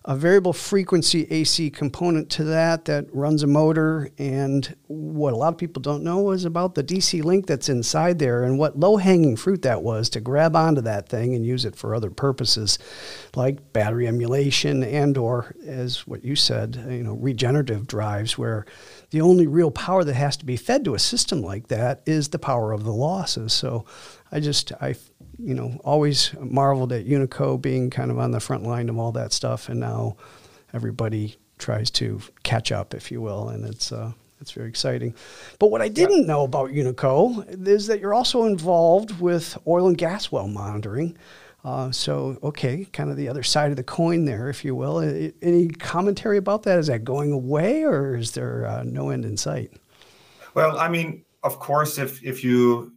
a 0.08 0.16
variable 0.16 0.54
frequency 0.54 1.28
AC 1.30 1.70
component 1.70 2.30
to 2.30 2.46
that 2.46 2.86
that 2.86 3.14
runs 3.14 3.44
a 3.44 3.48
motor. 3.48 4.10
And 4.18 4.74
what 4.88 5.34
a 5.34 5.36
lot 5.36 5.50
of 5.50 5.58
people 5.58 5.82
don't 5.82 6.02
know 6.02 6.32
is 6.32 6.46
about 6.46 6.76
the 6.76 6.84
DC 6.84 7.22
link 7.26 7.46
that's 7.46 7.68
inside 7.68 8.18
there 8.18 8.44
and 8.44 8.58
what 8.58 8.80
low 8.80 8.96
hanging 8.96 9.36
fruit 9.36 9.64
that 9.64 9.84
was 9.84 10.10
to 10.12 10.22
grab 10.22 10.56
onto 10.56 10.80
that 10.82 11.10
thing 11.10 11.36
and 11.36 11.46
use 11.46 11.66
it 11.66 11.76
for 11.76 11.94
other 11.94 12.10
purposes 12.10 12.80
like 13.36 13.74
battery 13.74 14.08
emulation 14.08 14.82
and 14.82 15.18
or 15.18 15.54
as 15.66 16.08
what 16.08 16.24
you 16.24 16.38
said, 16.38 16.82
you 16.90 17.04
know, 17.04 17.16
regenerative 17.16 17.86
drives 17.86 18.38
where 18.38 18.66
the 19.12 19.22
only 19.22 19.48
real 19.48 19.72
power 19.72 20.04
that 20.04 20.14
has 20.14 20.38
to 20.38 20.46
be 20.46 20.58
fed 20.58 20.84
to 20.86 20.96
a 20.96 21.00
system 21.00 21.42
like 21.42 21.68
that 21.68 22.02
is 22.06 22.30
the 22.30 22.40
power 22.40 22.74
of 22.74 22.84
the 22.84 22.94
losses. 22.94 23.54
So 23.54 23.86
I 24.32 24.40
just 24.40 24.72
I 24.82 24.96
you 25.40 25.54
know, 25.54 25.80
always 25.84 26.34
marveled 26.40 26.92
at 26.92 27.06
Unico 27.06 27.62
being 27.62 27.90
kind 27.90 28.12
of 28.12 28.20
on 28.20 28.32
the 28.32 28.40
front 28.40 28.64
line 28.64 28.90
of 28.90 28.98
all 28.98 29.12
that 29.12 29.34
stuff, 29.34 29.70
and 29.70 29.80
now 29.80 30.18
everybody 30.74 31.36
tries 31.58 31.92
to 31.92 32.22
catch 32.44 32.72
up, 32.72 32.94
if 32.94 33.12
you 33.12 33.22
will, 33.22 33.50
and 33.50 33.66
it's 33.66 33.92
uh, 33.92 34.12
it's 34.42 34.52
very 34.52 34.70
exciting. 34.70 35.16
But 35.60 35.68
what 35.72 35.82
I 35.82 35.90
didn't 35.90 36.28
know 36.28 36.44
about 36.44 36.72
Unico 36.72 37.68
is 37.68 37.88
that 37.88 38.00
you're 38.00 38.14
also 38.14 38.46
involved 38.46 39.20
with 39.20 39.58
oil 39.68 39.88
and 39.88 39.98
gas 39.98 40.32
well 40.32 40.48
monitoring. 40.48 41.18
Uh, 41.68 41.92
so, 41.92 42.38
okay, 42.44 42.86
kind 42.94 43.10
of 43.10 43.18
the 43.18 43.28
other 43.28 43.44
side 43.44 43.72
of 43.72 43.76
the 43.76 43.84
coin 43.84 44.24
there, 44.24 44.48
if 44.48 44.64
you 44.64 44.74
will. 44.74 45.02
Any 45.42 45.68
commentary 45.68 46.38
about 46.38 46.64
that? 46.64 46.80
Is 46.80 46.88
that 46.88 47.04
going 47.04 47.34
away, 47.34 47.84
or 47.84 48.16
is 48.16 48.32
there 48.32 48.66
uh, 48.66 48.84
no 48.84 49.10
end 49.10 49.26
in 49.26 49.36
sight? 49.36 49.74
Well, 50.54 50.78
I 50.78 50.88
mean, 50.88 51.26
of 51.44 51.60
course, 51.60 51.98
if 51.98 52.24
if 52.24 52.42
you 52.42 52.94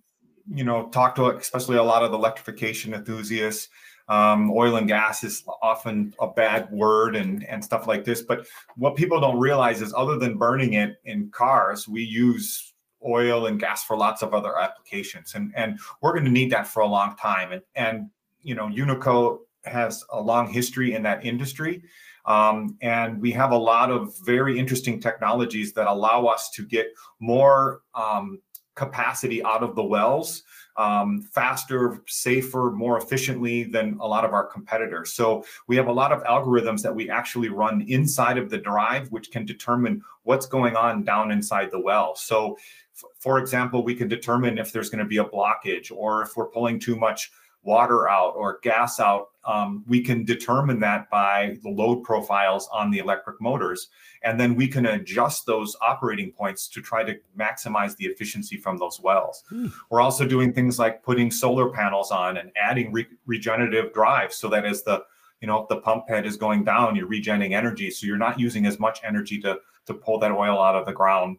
you 0.53 0.65
know, 0.65 0.89
talk 0.89 1.15
to 1.17 1.27
especially 1.31 1.79
a 1.79 1.83
lot 1.83 2.05
of 2.05 2.13
the 2.13 2.17
electrification 2.17 2.95
enthusiasts. 2.95 3.69
Um, 4.09 4.51
oil 4.51 4.75
and 4.75 4.89
gas 4.89 5.23
is 5.23 5.45
often 5.63 6.13
a 6.21 6.27
bad 6.27 6.71
word 6.71 7.15
and 7.15 7.45
and 7.47 7.65
stuff 7.65 7.87
like 7.87 8.05
this. 8.05 8.23
But 8.23 8.47
what 8.77 8.97
people 8.97 9.21
don't 9.21 9.39
realize 9.39 9.83
is, 9.83 9.95
other 9.95 10.17
than 10.17 10.37
burning 10.37 10.75
it 10.75 10.97
in 11.05 11.31
cars, 11.31 11.89
we 11.89 12.03
use 12.03 12.73
oil 13.07 13.47
and 13.47 13.59
gas 13.59 13.85
for 13.85 13.97
lots 13.97 14.23
of 14.23 14.35
other 14.35 14.57
applications, 14.59 15.35
and 15.35 15.53
and 15.57 15.79
we're 16.03 16.13
going 16.13 16.25
to 16.25 16.31
need 16.31 16.51
that 16.51 16.67
for 16.67 16.81
a 16.81 16.87
long 16.87 17.17
time. 17.17 17.53
And 17.53 17.63
and 17.75 18.11
you 18.43 18.55
know, 18.55 18.67
Unico 18.67 19.41
has 19.65 20.05
a 20.11 20.21
long 20.21 20.51
history 20.53 20.95
in 20.95 21.03
that 21.03 21.25
industry. 21.25 21.83
Um, 22.27 22.77
and 22.83 23.21
we 23.21 23.33
have 23.33 23.51
a 23.51 23.59
lot 23.59 23.91
of 23.91 24.15
very 24.25 24.59
interesting 24.59 25.01
technologies 25.01 25.73
that 25.73 25.87
allow 25.87 26.27
us 26.27 26.51
to 26.51 26.67
get 26.67 26.89
more 27.19 27.81
um, 27.95 28.41
capacity 28.75 29.43
out 29.43 29.63
of 29.63 29.75
the 29.75 29.83
wells 29.83 30.43
um, 30.81 31.21
faster, 31.21 32.03
safer, 32.07 32.71
more 32.75 32.97
efficiently 32.97 33.65
than 33.65 33.99
a 34.01 34.07
lot 34.07 34.25
of 34.25 34.33
our 34.33 34.47
competitors. 34.47 35.13
So 35.13 35.45
we 35.67 35.77
have 35.77 35.89
a 35.89 35.93
lot 35.93 36.11
of 36.11 36.23
algorithms 36.25 36.81
that 36.83 36.95
we 36.95 37.11
actually 37.11 37.51
run 37.51 37.85
inside 37.89 38.39
of 38.39 38.49
the 38.49 38.57
drive, 38.57 39.09
which 39.13 39.31
can 39.31 39.45
determine 39.45 40.03
what's 40.23 40.47
going 40.47 40.77
on 40.77 41.05
down 41.05 41.33
inside 41.33 41.71
the 41.71 41.81
well. 41.81 42.17
So, 42.17 42.57
f- 42.97 43.05
for 43.19 43.39
example, 43.39 43.85
we 43.85 43.95
can 43.95 44.09
determine 44.09 44.57
if 44.57 44.73
there's 44.73 44.89
going 44.89 45.05
to 45.05 45.09
be 45.09 45.19
a 45.19 45.25
blockage 45.25 45.93
or 45.95 46.23
if 46.23 46.35
we're 46.35 46.49
pulling 46.49 46.79
too 46.79 46.97
much 46.97 47.31
water 47.63 48.09
out 48.09 48.35
or 48.37 48.59
gas 48.63 49.01
out, 49.01 49.29
um, 49.45 49.85
we 49.87 50.03
can 50.03 50.25
determine 50.25 50.81
that 50.81 51.11
by 51.11 51.57
the 51.63 51.71
load 51.71 52.03
profiles 52.03 52.69
on 52.73 52.91
the 52.91 52.99
electric 52.99 53.41
motors. 53.41 53.89
And 54.23 54.39
then 54.39 54.55
we 54.55 54.69
can 54.69 54.87
adjust 54.87 55.47
those 55.47 55.77
operating 55.81 56.33
points 56.33 56.69
to 56.69 56.81
try 56.81 57.05
to 57.05 57.17
maximize 57.39 57.97
the 57.97 58.07
efficiency 58.07 58.57
from 58.57 58.77
those 58.77 59.01
wells. 59.01 59.45
Hmm. 59.49 59.69
We're 59.91 60.01
also 60.01 60.27
doing 60.27 60.53
things 60.53 60.79
like 60.79 61.03
putting 61.03 61.31
solar 61.31 61.71
panels 61.71 62.11
on 62.11 62.37
and 62.37 62.51
adding 62.57 62.93
re- 62.93 63.07
regenerative 63.27 63.93
drives 63.93 64.37
so 64.37 64.49
that 64.49 64.65
as 64.65 64.83
the 64.83 65.05
you 65.41 65.47
know, 65.47 65.63
if 65.63 65.69
the 65.69 65.81
pump 65.81 66.09
head 66.09 66.27
is 66.27 66.37
going 66.37 66.65
down, 66.65 66.95
you're 66.97 67.07
regenerating 67.07 67.55
energy. 67.55 67.91
So 67.91 68.07
you're 68.07 68.19
not 68.19 68.39
using 68.39 68.67
as 68.67 68.79
much 68.79 69.01
energy 69.03 69.41
to, 69.41 69.59
to 69.87 69.95
pull 69.95 70.19
that 70.19 70.33
oil 70.33 70.61
out 70.61 70.77
of 70.77 70.85
the 70.85 70.93
ground. 70.93 71.39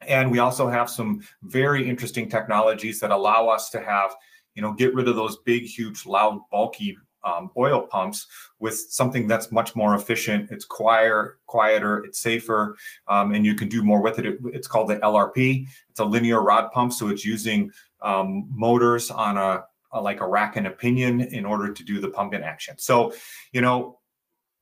And 0.00 0.30
we 0.30 0.38
also 0.38 0.68
have 0.68 0.90
some 0.90 1.22
very 1.42 1.86
interesting 1.88 2.28
technologies 2.28 3.00
that 3.00 3.10
allow 3.10 3.48
us 3.48 3.70
to 3.70 3.80
have 3.80 4.14
you 4.54 4.62
know, 4.62 4.72
get 4.72 4.94
rid 4.94 5.08
of 5.08 5.16
those 5.16 5.38
big, 5.38 5.64
huge, 5.64 6.06
loud, 6.06 6.40
bulky 6.50 6.96
um, 7.24 7.50
oil 7.56 7.82
pumps 7.82 8.26
with 8.58 8.78
something 8.90 9.26
that's 9.26 9.50
much 9.50 9.74
more 9.74 9.94
efficient. 9.94 10.50
It's 10.50 10.64
quieter, 10.64 11.38
quieter, 11.46 12.04
it's 12.04 12.20
safer, 12.20 12.76
um, 13.08 13.34
and 13.34 13.44
you 13.44 13.54
can 13.54 13.68
do 13.68 13.82
more 13.82 14.02
with 14.02 14.18
it. 14.18 14.38
It's 14.52 14.68
called 14.68 14.88
the 14.88 14.96
LRP. 14.96 15.66
It's 15.90 16.00
a 16.00 16.04
linear 16.04 16.42
rod 16.42 16.70
pump, 16.72 16.92
so 16.92 17.08
it's 17.08 17.24
using 17.24 17.70
um, 18.02 18.46
motors 18.50 19.10
on 19.10 19.38
a, 19.38 19.64
a, 19.92 20.00
like 20.00 20.20
a 20.20 20.28
rack 20.28 20.56
and 20.56 20.66
a 20.66 20.70
pinion 20.70 21.22
in 21.22 21.44
order 21.44 21.72
to 21.72 21.84
do 21.84 22.00
the 22.00 22.08
pump 22.08 22.34
in 22.34 22.42
action. 22.42 22.76
So, 22.78 23.14
you 23.52 23.60
know, 23.60 24.00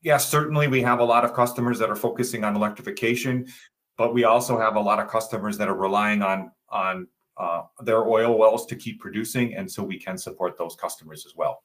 yes, 0.03 0.29
certainly 0.29 0.69
we 0.69 0.83
have 0.83 1.01
a 1.01 1.05
lot 1.05 1.25
of 1.25 1.35
customers 1.35 1.79
that 1.81 1.91
are 1.91 1.97
focusing 1.97 2.45
on 2.45 2.55
electrification, 2.55 3.47
but 3.97 4.15
we 4.15 4.25
also 4.25 4.59
have 4.59 4.77
a 4.77 4.81
lot 4.81 5.01
of 5.01 5.09
customers 5.09 5.59
that 5.59 5.69
are 5.69 5.77
relying 5.77 6.23
on 6.23 6.51
on 6.69 7.07
uh, 7.37 7.63
their 7.81 8.07
oil 8.07 8.39
wells 8.39 8.67
to 8.67 8.77
keep 8.77 9.01
producing, 9.01 9.55
and 9.55 9.71
so 9.71 9.83
we 9.83 9.99
can 9.99 10.19
support 10.19 10.59
those 10.59 10.75
customers 10.75 11.25
as 11.27 11.35
well. 11.35 11.63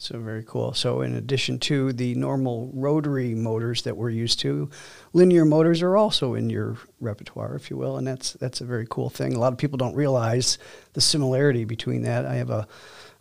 So 0.00 0.20
very 0.20 0.44
cool. 0.44 0.74
So 0.74 1.00
in 1.00 1.16
addition 1.16 1.58
to 1.60 1.92
the 1.92 2.14
normal 2.14 2.70
rotary 2.72 3.34
motors 3.34 3.82
that 3.82 3.96
we're 3.96 4.10
used 4.10 4.38
to, 4.40 4.70
linear 5.12 5.44
motors 5.44 5.82
are 5.82 5.96
also 5.96 6.34
in 6.34 6.48
your 6.48 6.78
repertoire, 7.00 7.56
if 7.56 7.68
you 7.68 7.76
will, 7.76 7.96
and 7.96 8.06
that's 8.06 8.34
that's 8.34 8.60
a 8.60 8.64
very 8.64 8.86
cool 8.88 9.10
thing. 9.10 9.34
A 9.34 9.40
lot 9.40 9.52
of 9.52 9.58
people 9.58 9.76
don't 9.76 9.96
realize 9.96 10.56
the 10.92 11.00
similarity 11.00 11.64
between 11.64 12.02
that. 12.02 12.26
I 12.26 12.36
have 12.36 12.50
a 12.50 12.68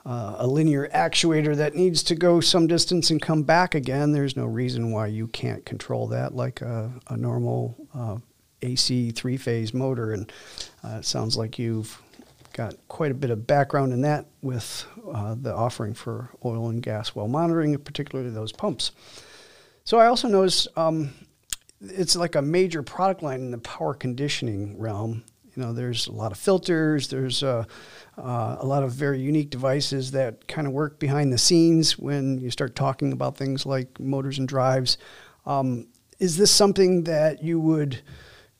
uh, 0.05 0.35
a 0.39 0.47
linear 0.47 0.87
actuator 0.89 1.55
that 1.55 1.75
needs 1.75 2.01
to 2.01 2.15
go 2.15 2.39
some 2.39 2.67
distance 2.67 3.09
and 3.09 3.21
come 3.21 3.43
back 3.43 3.75
again. 3.75 4.13
There's 4.13 4.37
no 4.37 4.45
reason 4.45 4.91
why 4.91 5.07
you 5.07 5.27
can't 5.27 5.65
control 5.65 6.07
that 6.07 6.33
like 6.33 6.61
a, 6.61 6.93
a 7.09 7.17
normal 7.17 7.75
uh, 7.93 8.17
AC 8.61 9.11
three 9.11 9.37
phase 9.37 9.73
motor. 9.73 10.11
And 10.11 10.31
uh, 10.83 10.97
it 10.99 11.05
sounds 11.05 11.37
like 11.37 11.59
you've 11.59 12.01
got 12.53 12.75
quite 12.87 13.11
a 13.11 13.15
bit 13.15 13.29
of 13.29 13.45
background 13.45 13.93
in 13.93 14.01
that 14.01 14.25
with 14.41 14.85
uh, 15.11 15.35
the 15.39 15.53
offering 15.53 15.93
for 15.93 16.29
oil 16.43 16.69
and 16.69 16.81
gas 16.81 17.15
well 17.15 17.27
monitoring, 17.27 17.77
particularly 17.77 18.31
those 18.31 18.51
pumps. 18.51 18.91
So 19.83 19.99
I 19.99 20.07
also 20.07 20.27
noticed 20.27 20.67
um, 20.75 21.11
it's 21.79 22.15
like 22.15 22.35
a 22.35 22.41
major 22.41 22.83
product 22.83 23.21
line 23.21 23.39
in 23.39 23.51
the 23.51 23.59
power 23.59 23.93
conditioning 23.93 24.77
realm. 24.79 25.23
You 25.55 25.63
know, 25.63 25.73
there's 25.73 26.07
a 26.07 26.11
lot 26.11 26.31
of 26.31 26.37
filters. 26.37 27.07
There's 27.07 27.41
uh, 27.41 27.65
uh, 28.17 28.57
a 28.59 28.65
lot 28.65 28.83
of 28.83 28.91
very 28.91 29.19
unique 29.19 29.49
devices 29.49 30.11
that 30.11 30.47
kind 30.47 30.67
of 30.67 30.73
work 30.73 30.99
behind 30.99 31.31
the 31.31 31.37
scenes 31.37 31.97
when 31.97 32.39
you 32.39 32.51
start 32.51 32.75
talking 32.75 33.13
about 33.13 33.37
things 33.37 33.65
like 33.65 33.99
motors 33.99 34.39
and 34.39 34.47
drives. 34.47 34.97
Um, 35.45 35.87
is 36.19 36.37
this 36.37 36.51
something 36.51 37.03
that 37.05 37.43
you 37.43 37.59
would 37.59 38.01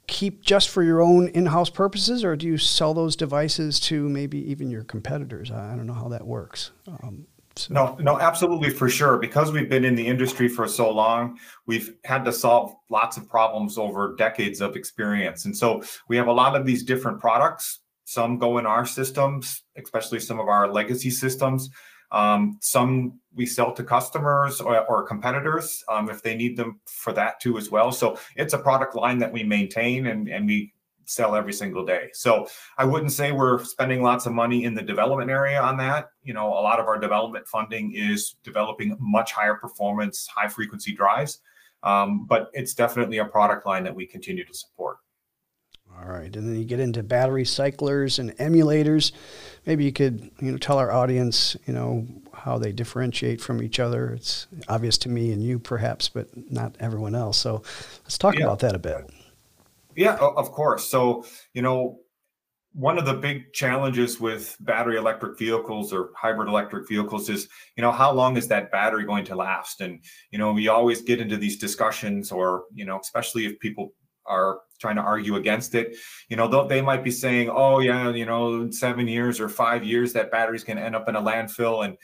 keep 0.07 0.41
just 0.41 0.69
for 0.69 0.83
your 0.83 1.01
own 1.01 1.27
in-house 1.29 1.69
purposes, 1.69 2.23
or 2.23 2.35
do 2.35 2.47
you 2.47 2.57
sell 2.57 2.93
those 2.93 3.15
devices 3.15 3.79
to 3.81 4.07
maybe 4.09 4.39
even 4.49 4.71
your 4.71 4.83
competitors? 4.83 5.51
I 5.51 5.75
don't 5.75 5.85
know 5.87 5.93
how 5.93 6.07
that 6.09 6.25
works. 6.25 6.71
Um, 7.03 7.27
so. 7.55 7.73
No, 7.73 7.97
no, 7.99 8.19
absolutely 8.19 8.69
for 8.69 8.87
sure. 8.87 9.17
Because 9.17 9.51
we've 9.51 9.69
been 9.69 9.83
in 9.83 9.95
the 9.95 10.05
industry 10.05 10.47
for 10.47 10.67
so 10.67 10.91
long, 10.91 11.39
we've 11.65 11.95
had 12.05 12.23
to 12.25 12.31
solve 12.31 12.75
lots 12.89 13.17
of 13.17 13.27
problems 13.27 13.77
over 13.77 14.15
decades 14.15 14.61
of 14.61 14.75
experience, 14.75 15.45
and 15.45 15.55
so 15.55 15.83
we 16.07 16.15
have 16.17 16.27
a 16.27 16.33
lot 16.33 16.55
of 16.55 16.65
these 16.65 16.83
different 16.83 17.19
products. 17.19 17.79
Some 18.05 18.37
go 18.37 18.57
in 18.57 18.65
our 18.65 18.85
systems, 18.85 19.63
especially 19.75 20.21
some 20.21 20.39
of 20.39 20.47
our 20.47 20.71
legacy 20.71 21.09
systems. 21.09 21.69
Um, 22.11 22.57
some 22.61 23.19
we 23.35 23.45
sell 23.45 23.73
to 23.73 23.83
customers 23.83 24.61
or, 24.61 24.85
or 24.87 25.03
competitors 25.03 25.83
um, 25.89 26.09
if 26.09 26.23
they 26.23 26.35
need 26.35 26.57
them 26.57 26.79
for 26.85 27.13
that 27.13 27.39
too 27.39 27.57
as 27.57 27.69
well. 27.69 27.91
So 27.91 28.17
it's 28.35 28.53
a 28.53 28.57
product 28.57 28.95
line 28.95 29.19
that 29.19 29.31
we 29.31 29.43
maintain 29.43 30.07
and, 30.07 30.27
and 30.27 30.47
we 30.47 30.73
sell 31.05 31.35
every 31.35 31.53
single 31.53 31.85
day. 31.85 32.09
So 32.13 32.47
I 32.77 32.85
wouldn't 32.85 33.11
say 33.11 33.31
we're 33.31 33.63
spending 33.63 34.01
lots 34.01 34.25
of 34.25 34.33
money 34.33 34.65
in 34.65 34.73
the 34.73 34.81
development 34.81 35.29
area 35.29 35.61
on 35.61 35.77
that. 35.77 36.09
You 36.23 36.33
know, 36.33 36.47
a 36.47 36.61
lot 36.61 36.79
of 36.79 36.87
our 36.87 36.99
development 36.99 37.47
funding 37.47 37.93
is 37.93 38.35
developing 38.43 38.97
much 38.99 39.31
higher 39.31 39.55
performance, 39.55 40.27
high 40.27 40.49
frequency 40.49 40.93
drives. 40.93 41.39
Um, 41.83 42.25
but 42.25 42.49
it's 42.53 42.73
definitely 42.73 43.19
a 43.19 43.25
product 43.25 43.65
line 43.65 43.83
that 43.83 43.95
we 43.95 44.05
continue 44.05 44.43
to 44.43 44.53
support. 44.53 44.97
All 45.99 46.09
right, 46.09 46.35
and 46.35 46.47
then 46.47 46.55
you 46.55 46.65
get 46.65 46.79
into 46.79 47.01
battery 47.01 47.45
cyclers 47.45 48.19
and 48.19 48.35
emulators. 48.37 49.13
Maybe 49.67 49.83
you 49.83 49.91
could, 49.91 50.31
you 50.39 50.51
know, 50.51 50.57
tell 50.57 50.79
our 50.79 50.91
audience, 50.91 51.55
you 51.67 51.73
know, 51.73 52.07
how 52.33 52.57
they 52.57 52.71
differentiate 52.71 53.41
from 53.41 53.61
each 53.61 53.79
other. 53.79 54.11
It's 54.11 54.47
obvious 54.69 54.97
to 54.99 55.09
me 55.09 55.33
and 55.33 55.43
you, 55.43 55.59
perhaps, 55.59 56.07
but 56.07 56.29
not 56.49 56.75
everyone 56.79 57.13
else. 57.13 57.37
So 57.37 57.61
let's 58.03 58.17
talk 58.17 58.35
yeah. 58.35 58.45
about 58.45 58.59
that 58.59 58.73
a 58.73 58.79
bit. 58.79 59.09
Yeah, 59.95 60.15
of 60.15 60.51
course. 60.51 60.89
So, 60.89 61.25
you 61.53 61.61
know, 61.61 61.99
one 62.77 62.97
of 62.97 63.05
the 63.05 63.13
big 63.13 63.51
challenges 63.53 64.19
with 64.19 64.55
battery 64.59 64.97
electric 64.97 65.37
vehicles 65.37 65.91
or 65.91 66.11
hybrid 66.15 66.47
electric 66.47 66.87
vehicles 66.87 67.27
is 67.27 67.49
you 67.75 67.81
know 67.81 67.91
how 67.91 68.11
long 68.11 68.37
is 68.37 68.47
that 68.47 68.71
battery 68.71 69.03
going 69.03 69.25
to 69.25 69.35
last 69.35 69.81
and 69.81 69.99
you 70.29 70.37
know 70.37 70.53
we 70.53 70.67
always 70.67 71.01
get 71.01 71.19
into 71.19 71.37
these 71.37 71.57
discussions 71.57 72.31
or 72.31 72.65
you 72.75 72.85
know 72.85 72.99
especially 72.99 73.47
if 73.47 73.59
people 73.59 73.93
are 74.27 74.59
trying 74.79 74.95
to 74.95 75.01
argue 75.01 75.35
against 75.35 75.75
it. 75.75 75.95
You 76.29 76.37
know 76.37 76.67
they 76.67 76.81
might 76.81 77.03
be 77.03 77.11
saying 77.11 77.49
oh 77.49 77.79
yeah 77.79 78.09
you 78.09 78.25
know 78.25 78.69
seven 78.71 79.07
years 79.07 79.39
or 79.39 79.49
five 79.49 79.83
years 79.83 80.13
that 80.13 80.31
battery's 80.31 80.63
going 80.63 80.77
to 80.77 80.83
end 80.83 80.95
up 80.95 81.09
in 81.09 81.15
a 81.15 81.21
landfill 81.21 81.85
and 81.85 81.97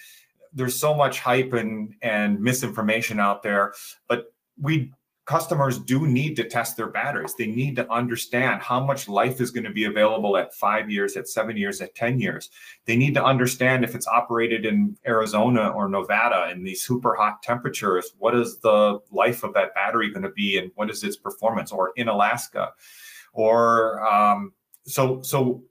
there's 0.54 0.80
so 0.80 0.94
much 0.94 1.20
hype 1.20 1.54
and 1.54 1.96
and 2.02 2.40
misinformation 2.40 3.20
out 3.20 3.44
there. 3.44 3.74
But 4.08 4.34
we 4.62 4.94
customers 5.26 5.80
do 5.80 6.06
need 6.06 6.36
to 6.36 6.44
test 6.44 6.76
their 6.76 6.88
batteries. 6.88 7.34
They 7.36 7.48
need 7.48 7.78
to 7.78 7.90
understand 7.90 8.62
how 8.62 8.84
much 8.84 9.08
life 9.08 9.40
is 9.40 9.52
going 9.52 9.64
to 9.64 9.72
be 9.72 9.86
available 9.86 10.36
at 10.36 10.54
five 10.54 10.92
years, 10.92 11.16
at 11.16 11.30
seven 11.30 11.56
years, 11.56 11.80
at 11.80 11.96
10 11.96 12.20
years. 12.20 12.50
They 12.86 12.98
need 12.98 13.14
to 13.14 13.24
understand 13.24 13.84
if 13.84 13.96
it's 13.96 14.08
operated 14.08 14.66
in 14.66 14.98
Arizona 15.08 15.70
or 15.70 15.88
Nevada 15.88 16.52
in 16.52 16.64
these 16.64 16.82
super 16.82 17.16
hot 17.16 17.42
temperatures, 17.42 18.14
what 18.20 18.36
is 18.36 18.60
the 18.60 19.00
life 19.12 19.44
of 19.44 19.54
that 19.54 19.74
battery 19.74 20.12
going 20.12 20.24
to 20.24 20.30
be 20.32 20.58
and 20.58 20.72
what 20.76 20.90
is 20.90 21.04
its 21.04 21.16
performance, 21.16 21.72
or 21.72 21.94
in 21.96 22.10
Alaska. 22.10 22.74
Or 23.32 24.06
um, 24.06 24.52
so, 24.86 25.22
so 25.22 25.64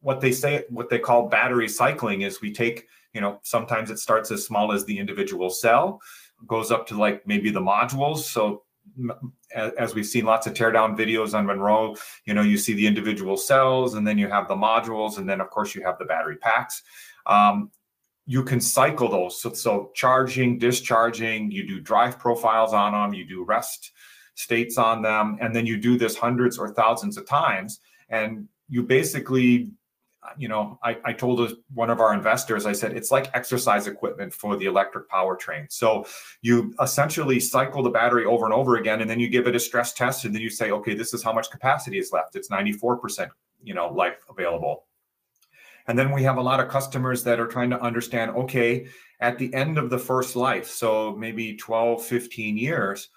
what 0.00 0.20
they 0.20 0.32
say, 0.32 0.64
what 0.70 0.90
they 0.90 0.98
call 0.98 1.28
battery 1.28 1.68
cycling 1.68 2.22
is 2.22 2.40
we 2.40 2.52
take, 2.52 2.88
you 3.14 3.20
know, 3.20 3.38
sometimes 3.42 3.92
it 3.92 4.00
starts 4.00 4.32
as 4.32 4.44
small 4.44 4.72
as 4.72 4.84
the 4.84 4.98
individual 4.98 5.50
cell 5.50 6.00
goes 6.48 6.72
up 6.72 6.88
to 6.88 6.98
like 6.98 7.24
maybe 7.26 7.50
the 7.50 7.60
modules. 7.60 8.18
So 8.18 8.64
as 9.54 9.94
we've 9.94 10.06
seen 10.06 10.24
lots 10.24 10.46
of 10.46 10.54
teardown 10.54 10.96
videos 10.96 11.34
on 11.34 11.46
Munro, 11.46 11.96
you 12.24 12.34
know, 12.34 12.42
you 12.42 12.56
see 12.56 12.74
the 12.74 12.86
individual 12.86 13.36
cells 13.36 13.94
and 13.94 14.06
then 14.06 14.18
you 14.18 14.28
have 14.28 14.48
the 14.48 14.54
modules, 14.54 15.18
and 15.18 15.28
then 15.28 15.40
of 15.40 15.50
course 15.50 15.74
you 15.74 15.82
have 15.84 15.98
the 15.98 16.04
battery 16.04 16.36
packs. 16.36 16.82
Um, 17.26 17.70
you 18.26 18.44
can 18.44 18.60
cycle 18.60 19.08
those. 19.08 19.40
So, 19.40 19.52
so, 19.52 19.90
charging, 19.94 20.58
discharging, 20.58 21.50
you 21.50 21.66
do 21.66 21.80
drive 21.80 22.18
profiles 22.18 22.72
on 22.72 22.92
them, 22.92 23.14
you 23.14 23.26
do 23.26 23.44
rest 23.44 23.92
states 24.34 24.78
on 24.78 25.02
them, 25.02 25.38
and 25.40 25.54
then 25.54 25.66
you 25.66 25.76
do 25.76 25.98
this 25.98 26.16
hundreds 26.16 26.58
or 26.58 26.72
thousands 26.72 27.16
of 27.16 27.26
times. 27.26 27.80
And 28.08 28.46
you 28.68 28.82
basically 28.82 29.72
you 30.38 30.48
know, 30.48 30.78
I, 30.82 30.98
I 31.04 31.12
told 31.12 31.56
one 31.74 31.90
of 31.90 32.00
our 32.00 32.14
investors, 32.14 32.64
I 32.64 32.72
said, 32.72 32.92
it's 32.92 33.10
like 33.10 33.30
exercise 33.34 33.86
equipment 33.86 34.32
for 34.32 34.56
the 34.56 34.66
electric 34.66 35.08
powertrain. 35.10 35.70
So 35.70 36.06
you 36.42 36.74
essentially 36.80 37.40
cycle 37.40 37.82
the 37.82 37.90
battery 37.90 38.24
over 38.24 38.44
and 38.44 38.54
over 38.54 38.76
again, 38.76 39.00
and 39.00 39.10
then 39.10 39.18
you 39.18 39.28
give 39.28 39.46
it 39.46 39.56
a 39.56 39.60
stress 39.60 39.92
test, 39.92 40.24
and 40.24 40.34
then 40.34 40.42
you 40.42 40.50
say, 40.50 40.70
okay, 40.70 40.94
this 40.94 41.12
is 41.12 41.22
how 41.22 41.32
much 41.32 41.50
capacity 41.50 41.98
is 41.98 42.12
left. 42.12 42.36
It's 42.36 42.48
94%, 42.48 43.28
you 43.62 43.74
know, 43.74 43.88
life 43.88 44.18
available. 44.30 44.86
And 45.88 45.98
then 45.98 46.12
we 46.12 46.22
have 46.22 46.36
a 46.36 46.42
lot 46.42 46.60
of 46.60 46.68
customers 46.68 47.24
that 47.24 47.40
are 47.40 47.48
trying 47.48 47.70
to 47.70 47.80
understand, 47.80 48.30
okay, 48.32 48.86
at 49.20 49.38
the 49.38 49.52
end 49.52 49.76
of 49.76 49.90
the 49.90 49.98
first 49.98 50.36
life, 50.36 50.68
so 50.68 51.16
maybe 51.16 51.56
12, 51.56 52.04
15 52.04 52.56
years, 52.56 53.08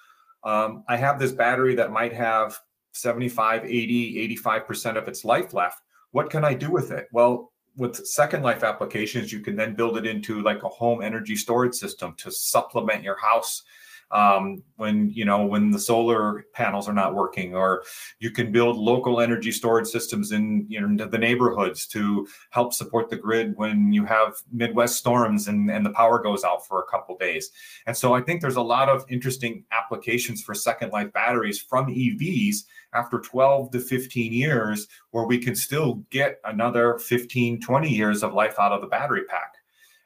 um, 0.43 0.83
I 0.87 0.97
have 0.97 1.19
this 1.19 1.31
battery 1.31 1.75
that 1.75 1.91
might 1.91 2.13
have 2.13 2.57
75, 2.93 3.65
80, 3.65 4.37
85% 4.37 4.97
of 4.97 5.07
its 5.07 5.23
life 5.23 5.53
left 5.53 5.81
what 6.15 6.29
can 6.29 6.45
I 6.45 6.53
do 6.53 6.71
with 6.71 6.91
it? 6.91 7.09
Well, 7.11 7.51
with 7.75 8.07
second 8.07 8.41
life 8.41 8.63
applications, 8.63 9.33
you 9.33 9.41
can 9.41 9.57
then 9.57 9.75
build 9.75 9.97
it 9.97 10.05
into 10.05 10.41
like 10.41 10.63
a 10.63 10.69
home 10.69 11.01
energy 11.01 11.35
storage 11.35 11.75
system 11.75 12.15
to 12.19 12.31
supplement 12.31 13.03
your 13.03 13.17
house 13.19 13.63
um, 14.11 14.61
when 14.77 15.09
you 15.09 15.25
know 15.25 15.45
when 15.45 15.71
the 15.71 15.79
solar 15.79 16.45
panels 16.53 16.87
are 16.87 16.93
not 16.93 17.15
working 17.15 17.55
or 17.55 17.83
you 18.19 18.29
can 18.29 18.51
build 18.51 18.77
local 18.77 19.19
energy 19.19 19.51
storage 19.51 19.87
systems 19.87 20.31
in 20.31 20.65
you 20.69 20.79
know 20.79 21.05
the 21.05 21.17
neighborhoods 21.17 21.87
to 21.87 22.27
help 22.51 22.73
support 22.73 23.09
the 23.09 23.15
grid 23.15 23.53
when 23.57 23.91
you 23.91 24.05
have 24.05 24.35
midwest 24.51 24.97
storms 24.97 25.47
and, 25.47 25.71
and 25.71 25.85
the 25.85 25.91
power 25.91 26.21
goes 26.21 26.43
out 26.43 26.65
for 26.65 26.81
a 26.81 26.85
couple 26.85 27.17
days. 27.17 27.51
And 27.87 27.97
so 27.97 28.13
i 28.13 28.21
think 28.21 28.41
there's 28.41 28.55
a 28.55 28.61
lot 28.61 28.89
of 28.89 29.05
interesting 29.09 29.63
applications 29.71 30.43
for 30.43 30.53
second 30.53 30.91
life 30.91 31.11
batteries 31.13 31.59
from 31.59 31.87
evs 31.87 32.65
after 32.93 33.19
12 33.19 33.71
to 33.71 33.79
15 33.79 34.33
years 34.33 34.87
where 35.11 35.25
we 35.25 35.37
can 35.37 35.55
still 35.55 35.95
get 36.09 36.39
another 36.45 36.99
15 36.99 37.59
20 37.59 37.89
years 37.89 38.23
of 38.23 38.33
life 38.33 38.55
out 38.59 38.71
of 38.71 38.81
the 38.81 38.87
battery 38.87 39.23
pack. 39.27 39.55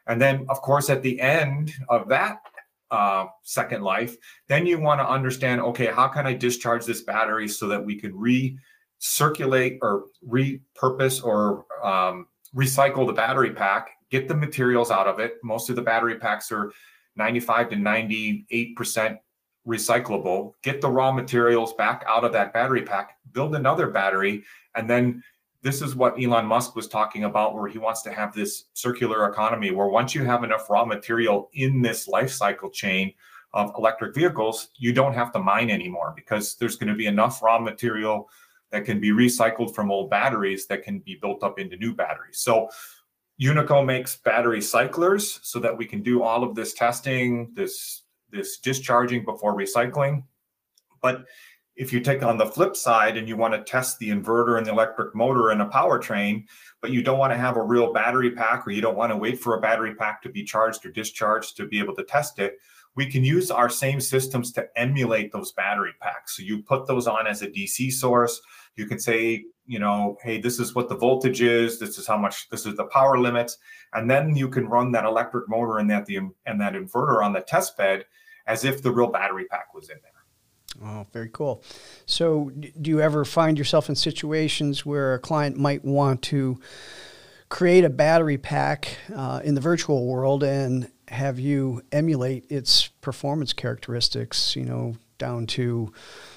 And 0.08 0.22
then 0.22 0.46
of 0.50 0.62
course 0.62 0.90
at 0.90 1.04
the 1.04 1.20
end 1.20 1.74
of 1.90 2.08
that 2.08 2.42
uh, 2.92 3.26
second 3.44 3.84
life. 3.84 4.16
Then 4.48 4.66
you 4.66 4.80
want 4.80 5.00
to 5.02 5.10
understand, 5.10 5.62
okay, 5.62 5.88
how 5.88 6.08
can 6.08 6.26
I 6.26 6.34
discharge 6.34 6.86
this 6.86 7.02
battery 7.02 7.48
so 7.48 7.68
that 7.68 7.84
we 7.84 7.96
can 7.96 8.14
recirculate 8.14 9.80
or 9.82 10.06
repurpose 10.28 11.24
or 11.24 11.66
um, 11.84 12.28
recycle 12.56 13.06
the 13.06 13.14
battery 13.14 13.52
pack, 13.52 13.92
get 14.10 14.28
the 14.28 14.36
materials 14.36 14.92
out 14.92 15.08
of 15.08 15.20
it. 15.20 15.36
Most 15.44 15.70
of 15.70 15.76
the 15.76 15.82
battery 15.82 16.18
packs 16.18 16.52
are 16.52 16.72
95 17.16 17.70
to 17.70 17.76
98% 17.76 19.18
recyclable. 19.68 20.54
Get 20.64 20.82
the 20.82 20.90
raw 20.90 21.12
materials 21.12 21.74
back 21.74 22.04
out 22.08 22.24
of 22.24 22.34
that 22.34 22.54
battery 22.54 22.82
pack, 22.82 23.18
build 23.32 23.56
another 23.56 23.88
battery, 23.90 24.44
and 24.76 24.90
then 24.90 25.24
this 25.62 25.82
is 25.82 25.96
what 25.96 26.22
Elon 26.22 26.46
Musk 26.46 26.76
was 26.76 26.88
talking 26.88 27.26
about, 27.26 27.56
where 27.56 27.68
he 27.68 27.78
wants 27.78 28.02
to 28.04 28.14
have 28.14 28.34
this 28.34 28.66
circular 28.74 29.30
economy, 29.30 29.72
where 29.72 29.88
once 29.88 30.16
you 30.16 30.24
have 30.24 30.44
enough 30.44 30.70
raw 30.70 30.86
material 30.86 31.50
in 31.54 31.82
this 31.82 32.08
life 32.08 32.32
cycle 32.32 32.70
chain 32.70 33.14
of 33.54 33.74
electric 33.78 34.16
vehicles, 34.16 34.70
you 34.78 34.94
don't 34.94 35.14
have 35.14 35.32
to 35.34 35.40
mine 35.40 35.70
anymore 35.70 36.14
because 36.16 36.56
there's 36.56 36.76
going 36.76 36.90
to 36.90 36.96
be 36.96 37.08
enough 37.08 37.42
raw 37.42 37.60
material 37.60 38.30
that 38.72 38.86
can 38.86 39.00
be 39.00 39.10
recycled 39.10 39.74
from 39.74 39.92
old 39.92 40.10
batteries 40.10 40.68
that 40.68 40.84
can 40.84 41.00
be 41.00 41.16
built 41.16 41.44
up 41.44 41.60
into 41.60 41.76
new 41.78 41.94
batteries. 41.94 42.40
So 42.40 42.70
Unico 43.42 43.86
makes 43.86 44.18
battery 44.18 44.62
cyclers 44.62 45.40
so 45.44 45.60
that 45.60 45.76
we 45.76 45.86
can 45.86 46.04
do 46.04 46.22
all 46.22 46.44
of 46.44 46.56
this 46.56 46.74
testing, 46.74 47.52
this 47.54 48.04
this 48.32 48.60
discharging 48.60 49.26
before 49.26 49.58
recycling. 49.58 50.24
But 51.02 51.26
if 51.80 51.94
you 51.94 52.02
take 52.02 52.22
on 52.22 52.38
the 52.38 52.46
flip 52.46 52.76
side 52.76 53.16
and 53.16 53.26
you 53.26 53.38
want 53.38 53.54
to 53.54 53.64
test 53.64 53.98
the 54.00 54.10
inverter 54.10 54.58
and 54.58 54.68
the 54.68 54.72
electric 54.72 55.16
motor 55.16 55.52
and 55.52 55.62
a 55.62 55.66
powertrain, 55.66 56.44
but 56.82 56.92
you 56.92 57.02
don't 57.02 57.18
want 57.18 57.32
to 57.32 57.38
have 57.38 57.56
a 57.56 57.64
real 57.64 57.94
battery 57.94 58.32
pack 58.32 58.68
or 58.68 58.72
you 58.72 58.82
don't 58.82 58.98
want 58.98 59.14
to 59.14 59.16
wait 59.16 59.40
for 59.40 59.58
a 59.58 59.62
battery 59.62 59.96
pack 59.96 60.22
to 60.22 60.28
be 60.28 60.44
charged 60.44 60.86
or 60.86 60.92
discharged 60.92 61.56
to 61.56 61.66
be 61.66 61.80
able 61.80 61.96
to 61.96 62.04
test 62.04 62.38
it, 62.38 62.58
we 62.98 63.06
can 63.06 63.24
use 63.24 63.50
our 63.50 63.70
same 63.70 64.02
systems 64.02 64.52
to 64.52 64.68
emulate 64.76 65.32
those 65.32 65.54
battery 65.54 65.94
packs. 66.02 66.36
So 66.36 66.44
you 66.44 66.62
put 66.64 66.86
those 66.86 67.08
on 67.08 67.28
as 67.28 67.44
a 67.44 67.48
DC 67.48 67.94
source. 67.94 68.42
You 68.76 68.86
can 68.86 69.00
say, 69.00 69.46
you 69.66 69.80
know, 69.80 70.18
hey, 70.22 70.42
this 70.42 70.60
is 70.60 70.76
what 70.76 70.90
the 70.90 70.98
voltage 70.98 71.42
is. 71.42 71.80
This 71.80 71.98
is 71.98 72.06
how 72.06 72.18
much. 72.18 72.50
This 72.50 72.66
is 72.66 72.76
the 72.76 72.86
power 72.86 73.18
limits, 73.18 73.58
and 73.94 74.12
then 74.12 74.36
you 74.36 74.50
can 74.50 74.68
run 74.68 74.92
that 74.92 75.06
electric 75.06 75.48
motor 75.48 75.78
and 75.78 75.90
that 75.90 76.08
the 76.08 76.18
and 76.46 76.60
that 76.60 76.74
inverter 76.74 77.24
on 77.24 77.32
the 77.32 77.42
test 77.42 77.78
bed 77.78 78.06
as 78.48 78.66
if 78.66 78.82
the 78.82 78.92
real 78.92 79.08
battery 79.08 79.46
pack 79.46 79.74
was 79.74 79.90
in 79.90 79.98
there. 80.02 80.19
Oh, 80.84 81.06
very 81.12 81.30
cool. 81.30 81.64
So, 82.06 82.52
do 82.52 82.90
you 82.90 83.02
ever 83.02 83.26
find 83.26 83.58
yourself 83.58 83.90
in 83.90 83.96
situations 83.96 84.86
where 84.86 85.16
a 85.16 85.20
client 85.20 85.58
might 85.58 85.84
want 85.84 86.22
to 86.24 86.60
create 87.50 87.84
a 87.84 87.90
battery 87.90 88.38
pack 88.38 88.98
uh, 89.16 89.42
in 89.44 89.56
the 89.56 89.62
virtual 89.62 90.06
world 90.06 90.44
and 90.44 90.90
have 91.08 91.40
you 91.40 91.82
emulate 91.92 92.50
its 92.52 92.88
performance 93.02 93.52
characteristics, 93.52 94.56
you 94.56 94.64
know, 94.64 94.96
down 95.18 95.48
to 95.48 95.92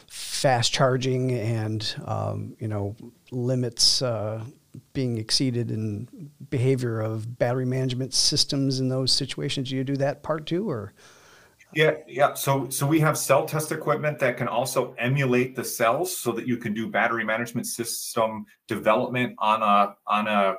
fast 0.06 0.72
charging 0.72 1.32
and, 1.32 1.94
um, 2.06 2.56
you 2.58 2.66
know, 2.66 2.96
limits 3.30 4.00
uh, 4.00 4.42
being 4.94 5.18
exceeded 5.18 5.70
in 5.70 6.30
behavior 6.48 7.00
of 7.00 7.38
battery 7.38 7.66
management 7.66 8.14
systems 8.14 8.80
in 8.80 8.88
those 8.88 9.12
situations? 9.12 9.68
Do 9.68 9.76
you 9.76 9.84
do 9.84 9.96
that 9.98 10.22
part 10.22 10.46
too, 10.46 10.68
or? 10.68 10.94
Yeah, 11.74 11.94
yeah. 12.06 12.34
So 12.34 12.68
so 12.68 12.86
we 12.86 13.00
have 13.00 13.16
cell 13.16 13.46
test 13.46 13.72
equipment 13.72 14.18
that 14.18 14.36
can 14.36 14.48
also 14.48 14.94
emulate 14.98 15.56
the 15.56 15.64
cells 15.64 16.14
so 16.14 16.32
that 16.32 16.46
you 16.46 16.58
can 16.58 16.74
do 16.74 16.90
battery 16.90 17.24
management 17.24 17.66
system 17.66 18.44
development 18.68 19.34
on 19.38 19.62
a 19.62 19.94
on 20.06 20.28
a 20.28 20.56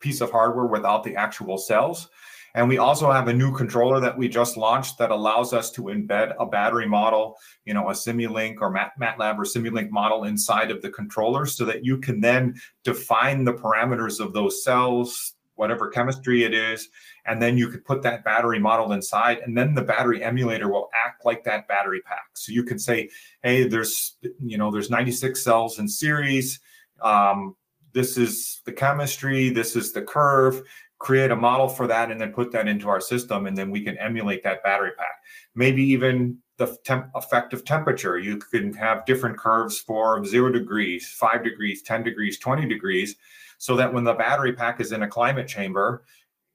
piece 0.00 0.20
of 0.20 0.30
hardware 0.30 0.66
without 0.66 1.04
the 1.04 1.14
actual 1.16 1.56
cells. 1.56 2.08
And 2.56 2.70
we 2.70 2.78
also 2.78 3.12
have 3.12 3.28
a 3.28 3.34
new 3.34 3.54
controller 3.54 4.00
that 4.00 4.16
we 4.16 4.28
just 4.28 4.56
launched 4.56 4.96
that 4.96 5.10
allows 5.10 5.52
us 5.52 5.70
to 5.72 5.82
embed 5.82 6.34
a 6.40 6.46
battery 6.46 6.88
model, 6.88 7.36
you 7.66 7.74
know, 7.74 7.90
a 7.90 7.92
Simulink 7.92 8.56
or 8.62 8.70
Mat- 8.70 8.92
MATLAB 8.98 9.36
or 9.36 9.44
Simulink 9.44 9.90
model 9.90 10.24
inside 10.24 10.70
of 10.70 10.80
the 10.80 10.88
controller 10.88 11.44
so 11.44 11.66
that 11.66 11.84
you 11.84 11.98
can 11.98 12.18
then 12.18 12.54
define 12.82 13.44
the 13.44 13.52
parameters 13.52 14.20
of 14.20 14.32
those 14.32 14.64
cells, 14.64 15.34
whatever 15.56 15.88
chemistry 15.88 16.44
it 16.44 16.54
is, 16.54 16.88
and 17.26 17.40
then 17.42 17.56
you 17.56 17.68
could 17.68 17.84
put 17.84 18.02
that 18.02 18.24
battery 18.24 18.58
model 18.58 18.92
inside 18.92 19.38
and 19.38 19.56
then 19.56 19.74
the 19.74 19.82
battery 19.82 20.22
emulator 20.22 20.68
will 20.68 20.88
act 20.94 21.24
like 21.24 21.44
that 21.44 21.66
battery 21.68 22.00
pack 22.02 22.26
so 22.34 22.52
you 22.52 22.62
can 22.62 22.78
say 22.78 23.08
hey 23.42 23.66
there's 23.66 24.16
you 24.44 24.58
know 24.58 24.70
there's 24.70 24.90
96 24.90 25.42
cells 25.42 25.78
in 25.78 25.88
series 25.88 26.60
um, 27.02 27.56
this 27.96 28.18
is 28.18 28.60
the 28.66 28.72
chemistry, 28.72 29.48
this 29.48 29.74
is 29.74 29.92
the 29.92 30.02
curve, 30.02 30.62
create 30.98 31.30
a 31.30 31.36
model 31.36 31.66
for 31.66 31.86
that, 31.86 32.10
and 32.10 32.20
then 32.20 32.30
put 32.32 32.52
that 32.52 32.68
into 32.68 32.90
our 32.90 33.00
system, 33.00 33.46
and 33.46 33.56
then 33.56 33.70
we 33.70 33.82
can 33.82 33.96
emulate 33.96 34.42
that 34.44 34.62
battery 34.62 34.90
pack. 34.98 35.22
Maybe 35.54 35.82
even 35.82 36.36
the 36.58 36.76
temp- 36.84 37.10
effective 37.16 37.64
temperature. 37.64 38.18
You 38.18 38.36
can 38.36 38.74
have 38.74 39.06
different 39.06 39.38
curves 39.38 39.78
for 39.78 40.22
zero 40.26 40.52
degrees, 40.52 41.08
five 41.08 41.42
degrees, 41.42 41.82
10 41.82 42.02
degrees, 42.02 42.38
20 42.38 42.66
degrees, 42.66 43.16
so 43.56 43.76
that 43.76 43.92
when 43.92 44.04
the 44.04 44.12
battery 44.12 44.52
pack 44.52 44.78
is 44.80 44.92
in 44.92 45.02
a 45.02 45.08
climate 45.08 45.48
chamber 45.48 46.04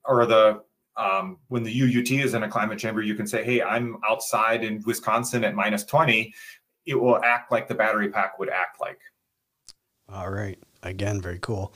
or 0.05 0.25
the 0.25 0.61
um, 0.97 1.37
when 1.47 1.63
the 1.63 1.79
UUT 1.79 2.23
is 2.23 2.33
in 2.33 2.43
a 2.43 2.49
climate 2.49 2.77
chamber, 2.77 3.01
you 3.01 3.15
can 3.15 3.25
say, 3.25 3.43
hey, 3.43 3.61
I'm 3.61 3.97
outside 4.07 4.63
in 4.63 4.83
Wisconsin 4.85 5.43
at 5.43 5.55
minus 5.55 5.85
20. 5.85 6.33
It 6.85 6.95
will 6.95 7.23
act 7.23 7.51
like 7.51 7.67
the 7.67 7.75
battery 7.75 8.09
pack 8.09 8.37
would 8.39 8.49
act 8.49 8.81
like. 8.81 8.99
All 10.09 10.29
right. 10.29 10.59
Again, 10.83 11.21
very 11.21 11.39
cool. 11.39 11.73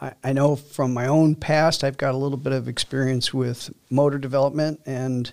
I, 0.00 0.12
I 0.24 0.32
know 0.32 0.56
from 0.56 0.92
my 0.92 1.06
own 1.06 1.36
past, 1.36 1.84
I've 1.84 1.96
got 1.96 2.14
a 2.14 2.18
little 2.18 2.38
bit 2.38 2.52
of 2.52 2.68
experience 2.68 3.32
with 3.32 3.70
motor 3.90 4.18
development 4.18 4.80
and 4.84 5.32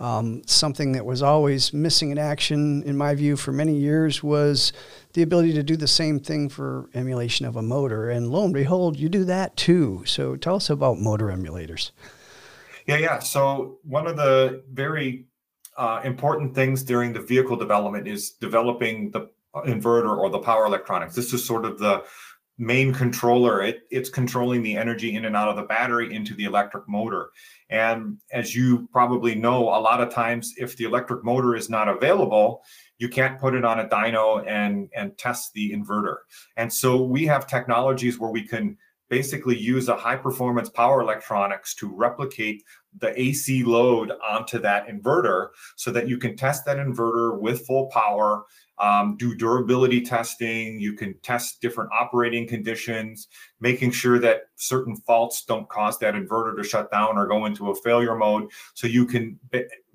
um, 0.00 0.42
something 0.46 0.92
that 0.92 1.04
was 1.04 1.22
always 1.22 1.72
missing 1.72 2.10
in 2.10 2.18
action, 2.18 2.82
in 2.84 2.96
my 2.96 3.14
view, 3.14 3.36
for 3.36 3.52
many 3.52 3.76
years 3.76 4.22
was 4.22 4.72
the 5.14 5.22
ability 5.22 5.52
to 5.54 5.62
do 5.62 5.76
the 5.76 5.88
same 5.88 6.20
thing 6.20 6.48
for 6.48 6.88
emulation 6.94 7.46
of 7.46 7.56
a 7.56 7.62
motor. 7.62 8.10
And 8.10 8.30
lo 8.30 8.44
and 8.44 8.54
behold, 8.54 8.98
you 8.98 9.08
do 9.08 9.24
that 9.24 9.56
too. 9.56 10.02
So 10.06 10.36
tell 10.36 10.56
us 10.56 10.70
about 10.70 10.98
motor 10.98 11.26
emulators. 11.26 11.90
Yeah, 12.86 12.96
yeah. 12.96 13.18
So 13.18 13.78
one 13.82 14.06
of 14.06 14.16
the 14.16 14.62
very 14.72 15.26
uh, 15.76 16.00
important 16.04 16.54
things 16.54 16.82
during 16.82 17.12
the 17.12 17.20
vehicle 17.20 17.56
development 17.56 18.08
is 18.08 18.30
developing 18.30 19.10
the 19.10 19.30
inverter 19.66 20.16
or 20.16 20.30
the 20.30 20.38
power 20.38 20.66
electronics. 20.66 21.14
This 21.14 21.32
is 21.32 21.44
sort 21.44 21.64
of 21.64 21.78
the 21.78 22.04
main 22.58 22.92
controller. 22.92 23.62
It, 23.62 23.82
it's 23.90 24.10
controlling 24.10 24.62
the 24.62 24.76
energy 24.76 25.14
in 25.14 25.24
and 25.24 25.36
out 25.36 25.48
of 25.48 25.56
the 25.56 25.62
battery 25.62 26.12
into 26.12 26.34
the 26.34 26.44
electric 26.44 26.88
motor. 26.88 27.30
And 27.70 28.18
as 28.32 28.54
you 28.54 28.88
probably 28.92 29.34
know, 29.34 29.68
a 29.68 29.80
lot 29.80 30.00
of 30.00 30.12
times 30.12 30.54
if 30.56 30.76
the 30.76 30.84
electric 30.84 31.24
motor 31.24 31.54
is 31.54 31.70
not 31.70 31.88
available, 31.88 32.62
you 32.98 33.08
can't 33.08 33.40
put 33.40 33.54
it 33.54 33.64
on 33.64 33.80
a 33.80 33.88
dyno 33.88 34.46
and, 34.46 34.88
and 34.94 35.16
test 35.16 35.52
the 35.54 35.72
inverter. 35.72 36.16
And 36.56 36.72
so 36.72 37.02
we 37.02 37.24
have 37.26 37.46
technologies 37.46 38.18
where 38.18 38.30
we 38.30 38.46
can 38.46 38.76
basically 39.08 39.56
use 39.56 39.88
a 39.88 39.96
high 39.96 40.16
performance 40.16 40.68
power 40.68 41.00
electronics 41.00 41.74
to 41.76 41.88
replicate 41.94 42.62
the 42.98 43.18
AC 43.20 43.64
load 43.64 44.12
onto 44.26 44.58
that 44.58 44.88
inverter 44.88 45.48
so 45.76 45.90
that 45.90 46.08
you 46.08 46.18
can 46.18 46.36
test 46.36 46.64
that 46.66 46.76
inverter 46.76 47.38
with 47.38 47.66
full 47.66 47.86
power, 47.86 48.44
um, 48.78 49.16
do 49.16 49.34
durability 49.34 50.00
testing. 50.00 50.80
You 50.80 50.94
can 50.94 51.14
test 51.20 51.60
different 51.60 51.90
operating 51.92 52.46
conditions, 52.46 53.28
making 53.60 53.92
sure 53.92 54.18
that 54.20 54.42
certain 54.56 54.96
faults 54.96 55.44
don't 55.44 55.68
cause 55.68 55.98
that 55.98 56.14
inverter 56.14 56.56
to 56.56 56.64
shut 56.64 56.90
down 56.90 57.16
or 57.16 57.26
go 57.26 57.46
into 57.46 57.70
a 57.70 57.74
failure 57.74 58.14
mode. 58.14 58.50
So 58.74 58.86
you 58.86 59.06
can 59.06 59.38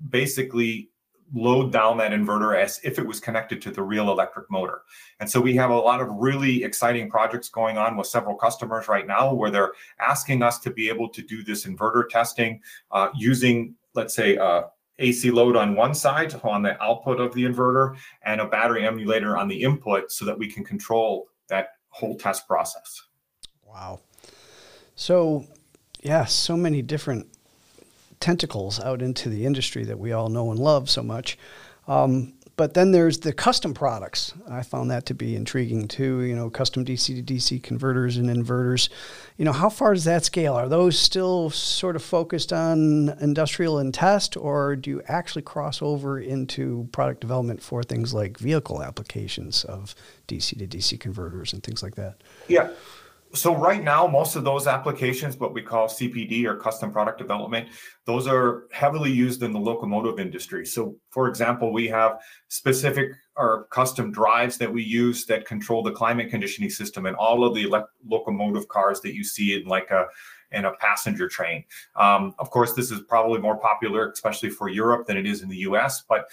basically 0.08 0.90
load 1.32 1.72
down 1.72 1.96
that 1.98 2.12
inverter 2.12 2.60
as 2.60 2.80
if 2.84 2.98
it 2.98 3.06
was 3.06 3.20
connected 3.20 3.62
to 3.62 3.70
the 3.70 3.82
real 3.82 4.10
electric 4.10 4.50
motor. 4.50 4.82
And 5.20 5.30
so 5.30 5.40
we 5.40 5.54
have 5.56 5.70
a 5.70 5.76
lot 5.76 6.00
of 6.00 6.08
really 6.10 6.64
exciting 6.64 7.08
projects 7.08 7.48
going 7.48 7.78
on 7.78 7.96
with 7.96 8.06
several 8.06 8.36
customers 8.36 8.88
right 8.88 9.06
now 9.06 9.32
where 9.32 9.50
they're 9.50 9.72
asking 10.00 10.42
us 10.42 10.58
to 10.60 10.70
be 10.70 10.88
able 10.88 11.08
to 11.08 11.22
do 11.22 11.42
this 11.42 11.66
inverter 11.66 12.08
testing 12.08 12.60
uh, 12.90 13.08
using, 13.16 13.74
let's 13.94 14.14
say, 14.14 14.36
uh, 14.36 14.64
AC 14.98 15.30
load 15.30 15.56
on 15.56 15.74
one 15.74 15.94
side 15.94 16.34
on 16.44 16.62
the 16.62 16.80
output 16.82 17.20
of 17.20 17.34
the 17.34 17.44
inverter 17.44 17.96
and 18.24 18.40
a 18.40 18.46
battery 18.46 18.86
emulator 18.86 19.36
on 19.36 19.48
the 19.48 19.62
input 19.62 20.12
so 20.12 20.24
that 20.24 20.38
we 20.38 20.48
can 20.48 20.64
control 20.64 21.28
that 21.48 21.70
whole 21.88 22.16
test 22.16 22.46
process. 22.46 23.02
Wow. 23.64 24.00
So, 24.94 25.44
yeah, 26.02 26.24
so 26.26 26.56
many 26.56 26.80
different 26.80 27.26
tentacles 28.24 28.80
out 28.80 29.02
into 29.02 29.28
the 29.28 29.44
industry 29.44 29.84
that 29.84 29.98
we 29.98 30.12
all 30.12 30.30
know 30.30 30.50
and 30.50 30.58
love 30.58 30.88
so 30.88 31.02
much. 31.02 31.36
Um, 31.86 32.32
but 32.56 32.72
then 32.72 32.90
there's 32.90 33.18
the 33.18 33.34
custom 33.34 33.74
products. 33.74 34.32
I 34.48 34.62
found 34.62 34.90
that 34.90 35.04
to 35.06 35.14
be 35.14 35.36
intriguing 35.36 35.88
too. 35.88 36.22
You 36.22 36.34
know, 36.34 36.48
custom 36.48 36.86
DC 36.86 37.04
to 37.06 37.34
DC 37.34 37.62
converters 37.62 38.16
and 38.16 38.30
inverters. 38.30 38.88
You 39.36 39.44
know, 39.44 39.52
how 39.52 39.68
far 39.68 39.92
does 39.92 40.04
that 40.04 40.24
scale? 40.24 40.54
Are 40.54 40.70
those 40.70 40.98
still 40.98 41.50
sort 41.50 41.96
of 41.96 42.02
focused 42.02 42.50
on 42.50 43.10
industrial 43.20 43.78
and 43.78 43.92
test, 43.92 44.38
or 44.38 44.74
do 44.74 44.88
you 44.88 45.02
actually 45.06 45.42
cross 45.42 45.82
over 45.82 46.18
into 46.18 46.88
product 46.92 47.20
development 47.20 47.60
for 47.60 47.82
things 47.82 48.14
like 48.14 48.38
vehicle 48.38 48.82
applications 48.82 49.64
of 49.64 49.94
DC 50.28 50.58
to 50.58 50.66
DC 50.66 50.98
converters 50.98 51.52
and 51.52 51.62
things 51.62 51.82
like 51.82 51.96
that? 51.96 52.22
Yeah 52.48 52.70
so 53.34 53.54
right 53.54 53.82
now 53.82 54.06
most 54.06 54.36
of 54.36 54.44
those 54.44 54.66
applications 54.66 55.36
what 55.36 55.52
we 55.52 55.60
call 55.60 55.88
cpd 55.88 56.44
or 56.44 56.56
custom 56.56 56.92
product 56.92 57.18
development 57.18 57.68
those 58.06 58.26
are 58.26 58.64
heavily 58.70 59.10
used 59.10 59.42
in 59.42 59.52
the 59.52 59.58
locomotive 59.58 60.20
industry. 60.20 60.66
So 60.66 60.96
for 61.10 61.28
example 61.28 61.72
we 61.72 61.88
have 61.88 62.20
specific 62.48 63.12
or 63.36 63.66
custom 63.70 64.12
drives 64.12 64.58
that 64.58 64.72
we 64.72 64.82
use 64.82 65.24
that 65.26 65.46
control 65.46 65.82
the 65.82 65.90
climate 65.90 66.30
conditioning 66.30 66.70
system 66.70 67.06
in 67.06 67.14
all 67.14 67.44
of 67.44 67.54
the 67.54 67.72
locomotive 68.06 68.68
cars 68.68 69.00
that 69.00 69.14
you 69.14 69.24
see 69.24 69.60
in 69.60 69.66
like 69.66 69.90
a 69.90 70.06
in 70.52 70.66
a 70.66 70.72
passenger 70.74 71.28
train. 71.28 71.64
Um, 71.96 72.34
of 72.38 72.50
course 72.50 72.74
this 72.74 72.90
is 72.90 73.00
probably 73.08 73.40
more 73.40 73.58
popular 73.58 74.10
especially 74.10 74.50
for 74.50 74.68
europe 74.68 75.06
than 75.06 75.16
it 75.16 75.26
is 75.26 75.42
in 75.42 75.48
the 75.48 75.56
us 75.56 76.04
but 76.08 76.26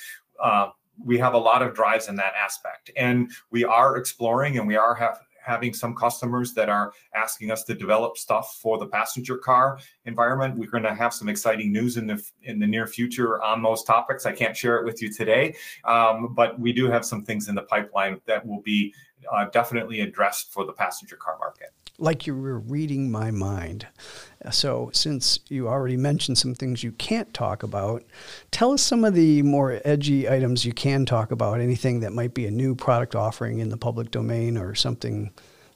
uh, 0.44 0.70
we 1.04 1.18
have 1.18 1.34
a 1.34 1.38
lot 1.38 1.62
of 1.62 1.74
drives 1.74 2.08
in 2.08 2.16
that 2.16 2.34
aspect. 2.36 2.92
And 2.96 3.32
we 3.50 3.64
are 3.64 3.98
exploring 3.98 4.58
and 4.58 4.68
we 4.68 4.76
are 4.76 4.94
have 4.96 5.20
having 5.43 5.73
some 5.73 5.95
customers 5.95 6.54
that 6.54 6.69
are 6.69 6.93
asking 7.15 7.51
us 7.51 7.63
to 7.63 7.73
develop 7.73 8.17
stuff 8.17 8.58
for 8.62 8.77
the 8.77 8.88
passenger 8.88 9.38
car 9.38 9.80
environment. 10.06 10.58
We're 10.58 10.69
going 10.69 10.84
to 10.84 10.93
have 10.93 11.13
some 11.13 11.30
exciting 11.30 11.71
news 11.71 11.97
in 11.97 12.08
the 12.08 12.23
in 12.43 12.60
the 12.60 12.67
near 12.67 12.88
future 12.88 13.41
on 13.41 13.62
those 13.62 13.84
topics. 13.84 14.25
I 14.25 14.32
can't 14.32 14.56
share 14.56 14.77
it 14.77 14.86
with 14.86 15.01
you 15.01 15.12
today, 15.12 15.56
um, 15.86 16.34
but 16.34 16.60
we 16.60 16.73
do 16.73 16.89
have 16.89 17.06
some 17.06 17.23
things 17.23 17.49
in 17.49 17.56
the 17.56 17.63
pipeline 17.63 18.21
that 18.25 18.45
will 18.45 18.62
be 18.62 18.93
uh, 19.32 19.45
definitely 19.51 20.01
addressed 20.01 20.51
for 20.51 20.65
the 20.65 20.73
passenger 20.73 21.15
car 21.15 21.38
market. 21.39 21.73
Like 22.02 22.26
you 22.26 22.36
were 22.36 22.60
reading 22.60 23.12
my 23.12 23.30
mind. 23.30 23.86
So, 24.50 24.90
since 24.92 25.40
you 25.50 25.68
already 25.68 25.98
mentioned 25.98 26.40
some 26.40 26.56
things 26.56 26.84
you 26.84 26.94
can't 26.94 27.32
talk 27.32 27.62
about, 27.62 28.04
tell 28.50 28.72
us 28.74 28.82
some 28.82 29.06
of 29.06 29.14
the 29.14 29.44
more 29.44 29.80
edgy 29.86 30.28
items 30.28 30.66
you 30.66 30.74
can 30.74 31.06
talk 31.06 31.32
about. 31.32 31.62
Anything 31.62 32.00
that 32.00 32.12
might 32.12 32.34
be 32.34 32.48
a 32.48 32.52
new 32.52 32.74
product 32.74 33.16
offering 33.16 33.60
in 33.60 33.70
the 33.70 33.78
public 33.78 34.10
domain 34.10 34.58
or 34.58 34.74
something 34.74 35.32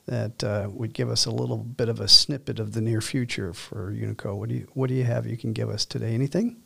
that 0.08 0.44
uh, 0.44 0.68
would 0.72 0.94
give 0.94 1.10
us 1.10 1.28
a 1.28 1.32
little 1.32 1.58
bit 1.58 1.90
of 1.90 2.00
a 2.00 2.08
snippet 2.08 2.60
of 2.60 2.74
the 2.74 2.82
near 2.82 3.02
future 3.02 3.54
for 3.54 3.92
Unico. 3.92 4.36
What 4.36 4.50
do 4.50 4.56
you 4.56 4.68
What 4.74 4.90
do 4.90 4.96
you 4.96 5.04
have 5.04 5.28
you 5.28 5.38
can 5.38 5.54
give 5.54 5.70
us 5.70 5.86
today? 5.86 6.16
Anything? 6.16 6.64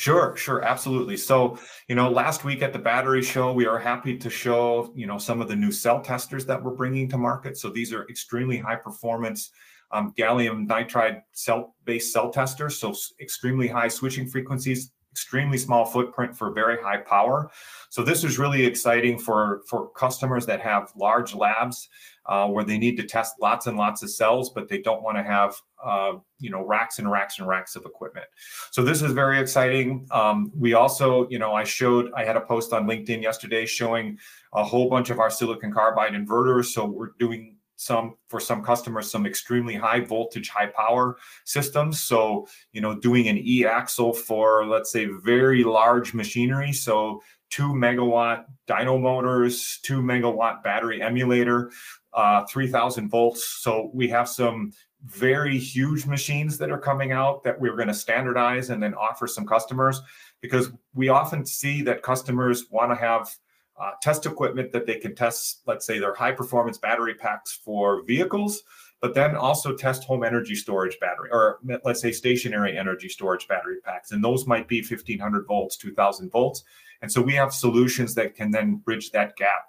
Sure, 0.00 0.34
sure, 0.34 0.62
absolutely. 0.62 1.18
So, 1.18 1.58
you 1.86 1.94
know, 1.94 2.08
last 2.08 2.42
week 2.42 2.62
at 2.62 2.72
the 2.72 2.78
battery 2.78 3.20
show, 3.20 3.52
we 3.52 3.66
are 3.66 3.78
happy 3.78 4.16
to 4.16 4.30
show, 4.30 4.90
you 4.94 5.06
know, 5.06 5.18
some 5.18 5.42
of 5.42 5.48
the 5.48 5.54
new 5.54 5.70
cell 5.70 6.00
testers 6.00 6.46
that 6.46 6.62
we're 6.62 6.70
bringing 6.70 7.06
to 7.10 7.18
market. 7.18 7.58
So 7.58 7.68
these 7.68 7.92
are 7.92 8.08
extremely 8.08 8.56
high 8.56 8.76
performance 8.76 9.50
um, 9.92 10.14
gallium 10.16 10.66
nitride 10.66 11.20
cell 11.32 11.74
based 11.84 12.14
cell 12.14 12.30
testers. 12.30 12.78
So 12.78 12.94
extremely 13.20 13.68
high 13.68 13.88
switching 13.88 14.26
frequencies, 14.26 14.90
extremely 15.12 15.58
small 15.58 15.84
footprint 15.84 16.34
for 16.34 16.50
very 16.50 16.82
high 16.82 17.02
power. 17.02 17.50
So 17.90 18.02
this 18.02 18.24
is 18.24 18.38
really 18.38 18.64
exciting 18.64 19.18
for 19.18 19.60
for 19.68 19.90
customers 19.90 20.46
that 20.46 20.62
have 20.62 20.90
large 20.96 21.34
labs 21.34 21.90
uh, 22.30 22.46
where 22.46 22.64
they 22.64 22.78
need 22.78 22.96
to 22.96 23.02
test 23.02 23.34
lots 23.42 23.66
and 23.66 23.76
lots 23.76 24.04
of 24.04 24.10
cells, 24.10 24.50
but 24.50 24.68
they 24.68 24.78
don't 24.78 25.02
want 25.02 25.16
to 25.16 25.22
have 25.22 25.56
uh, 25.84 26.12
you 26.38 26.48
know 26.48 26.64
racks 26.64 27.00
and 27.00 27.10
racks 27.10 27.40
and 27.40 27.48
racks 27.48 27.74
of 27.74 27.84
equipment. 27.84 28.26
So 28.70 28.84
this 28.84 29.02
is 29.02 29.12
very 29.12 29.40
exciting. 29.40 30.06
Um, 30.12 30.52
we 30.56 30.74
also, 30.74 31.28
you 31.28 31.40
know, 31.40 31.52
I 31.52 31.64
showed 31.64 32.12
I 32.16 32.24
had 32.24 32.36
a 32.36 32.40
post 32.40 32.72
on 32.72 32.86
LinkedIn 32.86 33.20
yesterday 33.20 33.66
showing 33.66 34.16
a 34.52 34.62
whole 34.62 34.88
bunch 34.88 35.10
of 35.10 35.18
our 35.18 35.28
silicon 35.28 35.72
carbide 35.72 36.12
inverters. 36.12 36.66
So 36.66 36.86
we're 36.86 37.10
doing 37.18 37.56
some 37.74 38.14
for 38.28 38.38
some 38.38 38.62
customers 38.62 39.10
some 39.10 39.24
extremely 39.24 39.74
high 39.74 40.00
voltage 40.00 40.50
high 40.50 40.66
power 40.66 41.16
systems 41.46 41.98
so 42.02 42.46
you 42.72 42.80
know 42.82 42.94
doing 42.94 43.26
an 43.26 43.38
e-axle 43.38 44.12
for 44.12 44.66
let's 44.66 44.92
say 44.92 45.06
very 45.24 45.64
large 45.64 46.12
machinery 46.12 46.74
so 46.74 47.22
two 47.50 47.68
megawatt 47.68 48.44
dyno 48.66 49.00
motors 49.00 49.78
two 49.82 50.00
megawatt 50.00 50.62
battery 50.62 51.02
emulator 51.02 51.70
uh, 52.12 52.44
3000 52.46 53.08
volts. 53.08 53.44
So 53.44 53.90
we 53.92 54.08
have 54.08 54.28
some 54.28 54.72
very 55.06 55.58
huge 55.58 56.06
machines 56.06 56.58
that 56.58 56.70
are 56.70 56.78
coming 56.78 57.12
out 57.12 57.42
that 57.44 57.58
we're 57.58 57.76
going 57.76 57.88
to 57.88 57.94
standardize 57.94 58.70
and 58.70 58.82
then 58.82 58.94
offer 58.94 59.26
some 59.26 59.46
customers 59.46 60.02
because 60.40 60.72
we 60.94 61.08
often 61.08 61.46
see 61.46 61.82
that 61.82 62.02
customers 62.02 62.66
want 62.70 62.90
to 62.90 62.96
have 62.96 63.34
uh, 63.80 63.92
test 64.02 64.26
equipment 64.26 64.72
that 64.72 64.86
they 64.86 64.96
can 64.96 65.14
test, 65.14 65.62
let's 65.66 65.86
say, 65.86 65.98
their 65.98 66.14
high 66.14 66.32
performance 66.32 66.76
battery 66.76 67.14
packs 67.14 67.58
for 67.64 68.02
vehicles, 68.02 68.62
but 69.00 69.14
then 69.14 69.34
also 69.34 69.74
test 69.74 70.04
home 70.04 70.22
energy 70.22 70.54
storage 70.54 70.98
battery, 71.00 71.30
or 71.32 71.58
let's 71.84 72.00
say 72.00 72.12
stationary 72.12 72.76
energy 72.76 73.08
storage 73.08 73.48
battery 73.48 73.76
packs. 73.82 74.12
And 74.12 74.22
those 74.22 74.46
might 74.46 74.68
be 74.68 74.80
1500 74.80 75.46
volts, 75.46 75.76
2000 75.76 76.30
volts. 76.30 76.64
And 77.02 77.10
so 77.10 77.22
we 77.22 77.34
have 77.34 77.52
solutions 77.54 78.14
that 78.16 78.34
can 78.34 78.50
then 78.50 78.76
bridge 78.76 79.10
that 79.12 79.36
gap. 79.36 79.64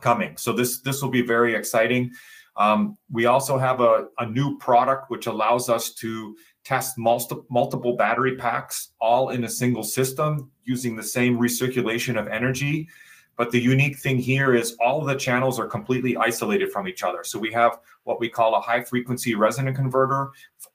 coming. 0.00 0.36
So 0.36 0.52
this 0.52 0.80
this 0.80 1.00
will 1.00 1.10
be 1.10 1.22
very 1.22 1.54
exciting. 1.54 2.12
Um, 2.56 2.96
we 3.10 3.26
also 3.26 3.58
have 3.58 3.80
a, 3.80 4.08
a 4.18 4.26
new 4.26 4.58
product 4.58 5.10
which 5.10 5.26
allows 5.26 5.68
us 5.68 5.92
to 5.94 6.36
test 6.64 6.98
multi- 6.98 7.36
multiple 7.50 7.96
battery 7.96 8.36
packs 8.36 8.92
all 9.00 9.30
in 9.30 9.44
a 9.44 9.48
single 9.48 9.84
system 9.84 10.50
using 10.64 10.96
the 10.96 11.02
same 11.02 11.38
recirculation 11.38 12.18
of 12.18 12.28
energy. 12.28 12.88
But 13.36 13.50
the 13.50 13.60
unique 13.60 13.98
thing 13.98 14.18
here 14.18 14.54
is 14.54 14.76
all 14.80 15.00
of 15.00 15.06
the 15.06 15.14
channels 15.14 15.58
are 15.60 15.66
completely 15.66 16.16
isolated 16.16 16.72
from 16.72 16.88
each 16.88 17.02
other. 17.02 17.22
So 17.22 17.38
we 17.38 17.52
have 17.52 17.78
what 18.04 18.18
we 18.18 18.28
call 18.28 18.54
a 18.54 18.60
high 18.60 18.82
frequency 18.82 19.34
resonant 19.34 19.76
converter 19.76 20.30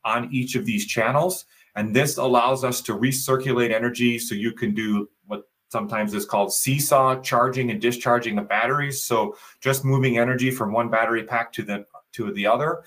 on 0.05 0.29
each 0.31 0.55
of 0.55 0.65
these 0.65 0.85
channels. 0.85 1.45
And 1.75 1.95
this 1.95 2.17
allows 2.17 2.63
us 2.63 2.81
to 2.81 2.93
recirculate 2.93 3.73
energy 3.73 4.19
so 4.19 4.35
you 4.35 4.51
can 4.51 4.73
do 4.73 5.09
what 5.25 5.49
sometimes 5.69 6.13
is 6.13 6.25
called 6.25 6.53
seesaw 6.53 7.21
charging 7.21 7.71
and 7.71 7.81
discharging 7.81 8.35
the 8.35 8.41
batteries. 8.41 9.03
So 9.03 9.35
just 9.61 9.85
moving 9.85 10.17
energy 10.17 10.51
from 10.51 10.71
one 10.71 10.89
battery 10.89 11.23
pack 11.23 11.51
to 11.53 11.63
the 11.63 11.85
to 12.13 12.31
the 12.33 12.45
other. 12.45 12.83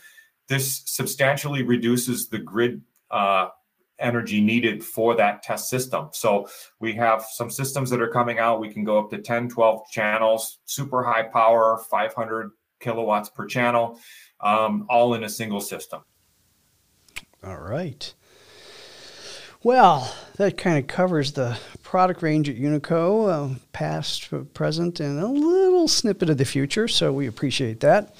This 0.48 0.82
substantially 0.84 1.62
reduces 1.62 2.28
the 2.28 2.38
grid 2.38 2.82
uh, 3.10 3.48
energy 3.98 4.40
needed 4.40 4.84
for 4.84 5.14
that 5.16 5.42
test 5.42 5.68
system. 5.68 6.08
So 6.12 6.48
we 6.80 6.94
have 6.94 7.24
some 7.30 7.50
systems 7.50 7.90
that 7.90 8.00
are 8.00 8.08
coming 8.08 8.38
out. 8.38 8.60
We 8.60 8.72
can 8.72 8.84
go 8.84 8.98
up 8.98 9.10
to 9.10 9.18
10, 9.18 9.48
12 9.48 9.90
channels, 9.90 10.58
super 10.64 11.02
high 11.04 11.22
power, 11.22 11.78
500 11.90 12.50
kilowatts 12.80 13.28
per 13.28 13.46
channel, 13.46 13.98
um, 14.40 14.86
all 14.88 15.14
in 15.14 15.24
a 15.24 15.28
single 15.28 15.60
system. 15.60 16.02
All 17.44 17.58
right. 17.58 18.12
Well, 19.62 20.14
that 20.36 20.58
kind 20.58 20.78
of 20.78 20.86
covers 20.86 21.32
the 21.32 21.58
product 21.82 22.22
range 22.22 22.50
at 22.50 22.56
Unico, 22.56 23.30
uh, 23.30 23.58
past, 23.72 24.28
present, 24.52 25.00
and 25.00 25.18
a 25.18 25.26
little 25.26 25.88
snippet 25.88 26.28
of 26.28 26.36
the 26.36 26.44
future. 26.44 26.86
So 26.86 27.12
we 27.12 27.26
appreciate 27.26 27.80
that. 27.80 28.14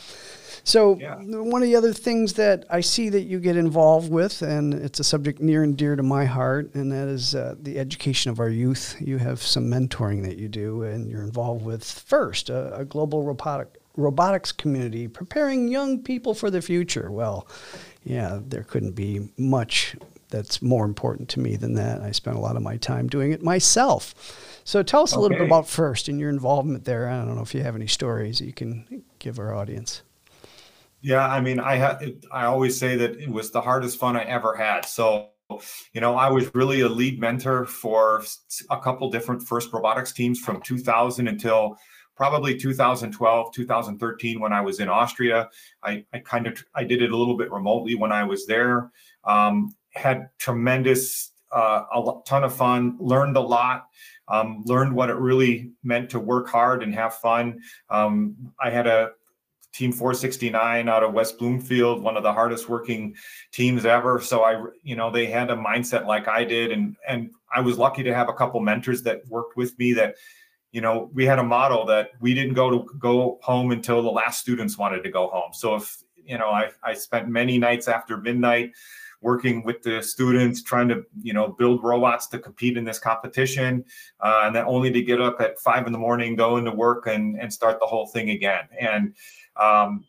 So 0.65 0.99
yeah. 0.99 1.17
one 1.17 1.63
of 1.63 1.69
the 1.69 1.77
other 1.77 1.93
things 1.93 2.33
that 2.35 2.65
I 2.71 2.81
see 2.81 3.11
that 3.11 3.23
you 3.23 3.39
get 3.39 3.57
involved 3.57 4.11
with, 4.11 4.41
and 4.41 4.73
it's 4.73 4.99
a 4.99 5.05
subject 5.05 5.41
near 5.41 5.63
and 5.63 5.77
dear 5.77 5.95
to 5.95 6.03
my 6.03 6.25
heart, 6.25 6.75
and 6.75 6.91
that 6.91 7.07
is 7.07 7.35
uh, 7.35 7.55
the 7.61 7.79
education 7.79 8.31
of 8.31 8.41
our 8.41 8.49
youth. 8.49 8.97
You 8.99 9.19
have 9.19 9.43
some 9.43 9.67
mentoring 9.67 10.25
that 10.25 10.39
you 10.39 10.49
do, 10.49 10.83
and 10.83 11.09
you're 11.11 11.23
involved 11.23 11.65
with 11.65 11.85
FIRST, 11.85 12.49
a, 12.49 12.75
a 12.79 12.85
global 12.85 13.23
robotic 13.23 13.79
robotics 13.97 14.51
community, 14.51 15.07
preparing 15.07 15.69
young 15.69 16.03
people 16.03 16.35
for 16.35 16.51
the 16.51 16.63
future. 16.63 17.13
Well, 17.13 17.47
yeah, 18.03 18.41
there 18.43 18.65
couldn't 18.65 18.93
be 18.93 19.29
much 19.37 19.95
that's 20.31 20.61
more 20.61 20.85
important 20.85 21.29
to 21.29 21.41
me 21.41 21.57
than 21.57 21.75
that. 21.75 22.01
I 22.01 22.11
spent 22.11 22.37
a 22.37 22.41
lot 22.41 22.57
of 22.57 22.63
my 22.63 22.77
time 22.79 23.07
doing 23.07 23.33
it 23.33 23.43
myself. 23.43 24.15
So 24.65 24.83
tell 24.83 25.03
us 25.03 25.13
okay. 25.13 25.19
a 25.19 25.23
little 25.23 25.39
bit 25.39 25.47
about 25.47 25.69
First 25.69 26.09
and 26.09 26.19
your 26.19 26.31
involvement 26.31 26.87
there. 26.87 27.09
I 27.09 27.25
don't 27.25 27.37
know 27.37 27.43
if 27.43 27.55
you 27.55 27.63
have 27.63 27.77
any 27.77 27.87
stories 27.87 28.41
you 28.41 28.53
can 28.53 29.05
give 29.19 29.39
our 29.39 29.55
audience. 29.55 30.03
Yeah, 31.05 31.29
I 31.29 31.41
mean, 31.41 31.61
I 31.61 31.77
had 31.77 32.23
I 32.33 32.47
always 32.47 32.79
say 32.79 32.97
that 32.97 33.21
it 33.21 33.29
was 33.29 33.51
the 33.51 33.61
hardest 33.61 33.99
fun 33.99 34.17
I 34.17 34.23
ever 34.23 34.57
had. 34.57 34.87
So, 34.87 35.29
you 35.93 36.01
know, 36.01 36.17
I 36.17 36.31
was 36.31 36.53
really 36.55 36.81
a 36.81 36.89
lead 36.89 37.21
mentor 37.21 37.67
for 37.67 38.25
a 38.71 38.81
couple 38.81 39.11
different 39.11 39.43
First 39.43 39.71
robotics 39.73 40.13
teams 40.13 40.41
from 40.41 40.63
2000 40.63 41.29
until 41.29 41.77
probably 42.17 42.57
2012 42.57 43.53
2013 43.53 44.39
when 44.39 44.53
i 44.53 44.61
was 44.61 44.79
in 44.79 44.89
austria 44.89 45.49
i, 45.83 46.05
I 46.13 46.21
kind 46.21 46.47
of 46.47 46.65
i 46.73 46.85
did 46.85 47.03
it 47.03 47.11
a 47.11 47.17
little 47.17 47.37
bit 47.37 47.51
remotely 47.51 47.97
when 47.97 48.13
i 48.13 48.23
was 48.23 48.47
there 48.47 48.93
um, 49.25 49.75
had 49.95 50.29
tremendous, 50.39 51.33
uh, 51.53 51.85
a 51.95 52.13
ton 52.27 52.45
of 52.45 52.55
fun, 52.55 52.97
learned 52.99 53.37
a 53.37 53.41
lot, 53.41 53.87
um, 54.29 54.63
learned 54.67 54.95
what 54.95 55.11
it 55.11 55.17
really 55.17 55.71
meant 55.83 56.11
to 56.11 56.21
work 56.21 56.49
hard 56.49 56.83
and 56.83 56.95
have 56.95 57.15
fun. 57.15 57.61
Um, 57.91 58.37
I 58.61 58.71
had 58.71 58.87
a 58.87 59.11
team 59.75 59.93
469 59.93 60.89
out 60.89 61.03
of 61.03 61.13
West 61.13 61.39
Bloomfield, 61.39 62.03
one 62.03 62.17
of 62.17 62.23
the 62.23 62.33
hardest 62.33 62.69
working 62.69 63.15
teams 63.53 63.85
ever. 63.85 64.21
So 64.21 64.45
I, 64.45 64.65
you 64.83 64.95
know, 64.97 65.11
they 65.11 65.27
had 65.27 65.51
a 65.51 65.57
mindset 65.57 66.07
like 66.07 66.29
I 66.29 66.45
did, 66.45 66.71
and 66.71 66.97
and 67.07 67.31
I 67.55 67.61
was 67.61 67.77
lucky 67.77 68.03
to 68.05 68.15
have 68.15 68.29
a 68.29 68.33
couple 68.33 68.61
mentors 68.61 69.03
that 69.03 69.27
worked 69.29 69.57
with 69.57 69.79
me 69.79 69.93
that 69.95 70.15
you 70.75 70.81
know 70.81 71.09
we 71.15 71.25
had 71.25 71.39
a 71.39 71.45
model 71.45 71.87
that 71.87 72.11
we 72.21 72.35
didn't 72.35 72.55
go 72.55 72.69
to 72.71 72.99
go 72.99 73.39
home 73.43 73.71
until 73.71 74.03
the 74.03 74.11
last 74.11 74.41
students 74.41 74.77
wanted 74.77 75.05
to 75.05 75.11
go 75.11 75.29
home 75.29 75.53
so 75.53 75.77
if 75.77 76.03
you 76.17 76.37
know 76.37 76.49
i, 76.49 76.69
I 76.83 76.95
spent 76.95 77.29
many 77.29 77.59
nights 77.59 77.87
after 77.87 78.17
midnight 78.17 78.73
working 79.25 79.65
with 79.65 79.83
the 79.83 80.03
students, 80.03 80.63
trying 80.63 80.89
to 80.89 81.05
you 81.23 81.33
know 81.33 81.49
build 81.49 81.83
robots 81.83 82.29
to 82.29 82.39
compete 82.39 82.77
in 82.77 82.85
this 82.85 82.99
competition, 82.99 83.85
uh, 84.21 84.43
and 84.45 84.55
then 84.55 84.65
only 84.67 84.93
to 84.93 85.03
get 85.03 85.21
up 85.21 85.41
at 85.41 85.59
five 85.59 85.87
in 85.87 85.93
the 85.93 85.99
morning, 85.99 86.37
go 86.37 86.59
into 86.59 86.71
work, 86.71 87.07
and 87.07 87.41
and 87.41 87.53
start 87.53 87.81
the 87.81 87.87
whole 87.87 88.07
thing 88.07 88.31
again. 88.31 88.69
And 88.79 89.15
um, 89.57 90.05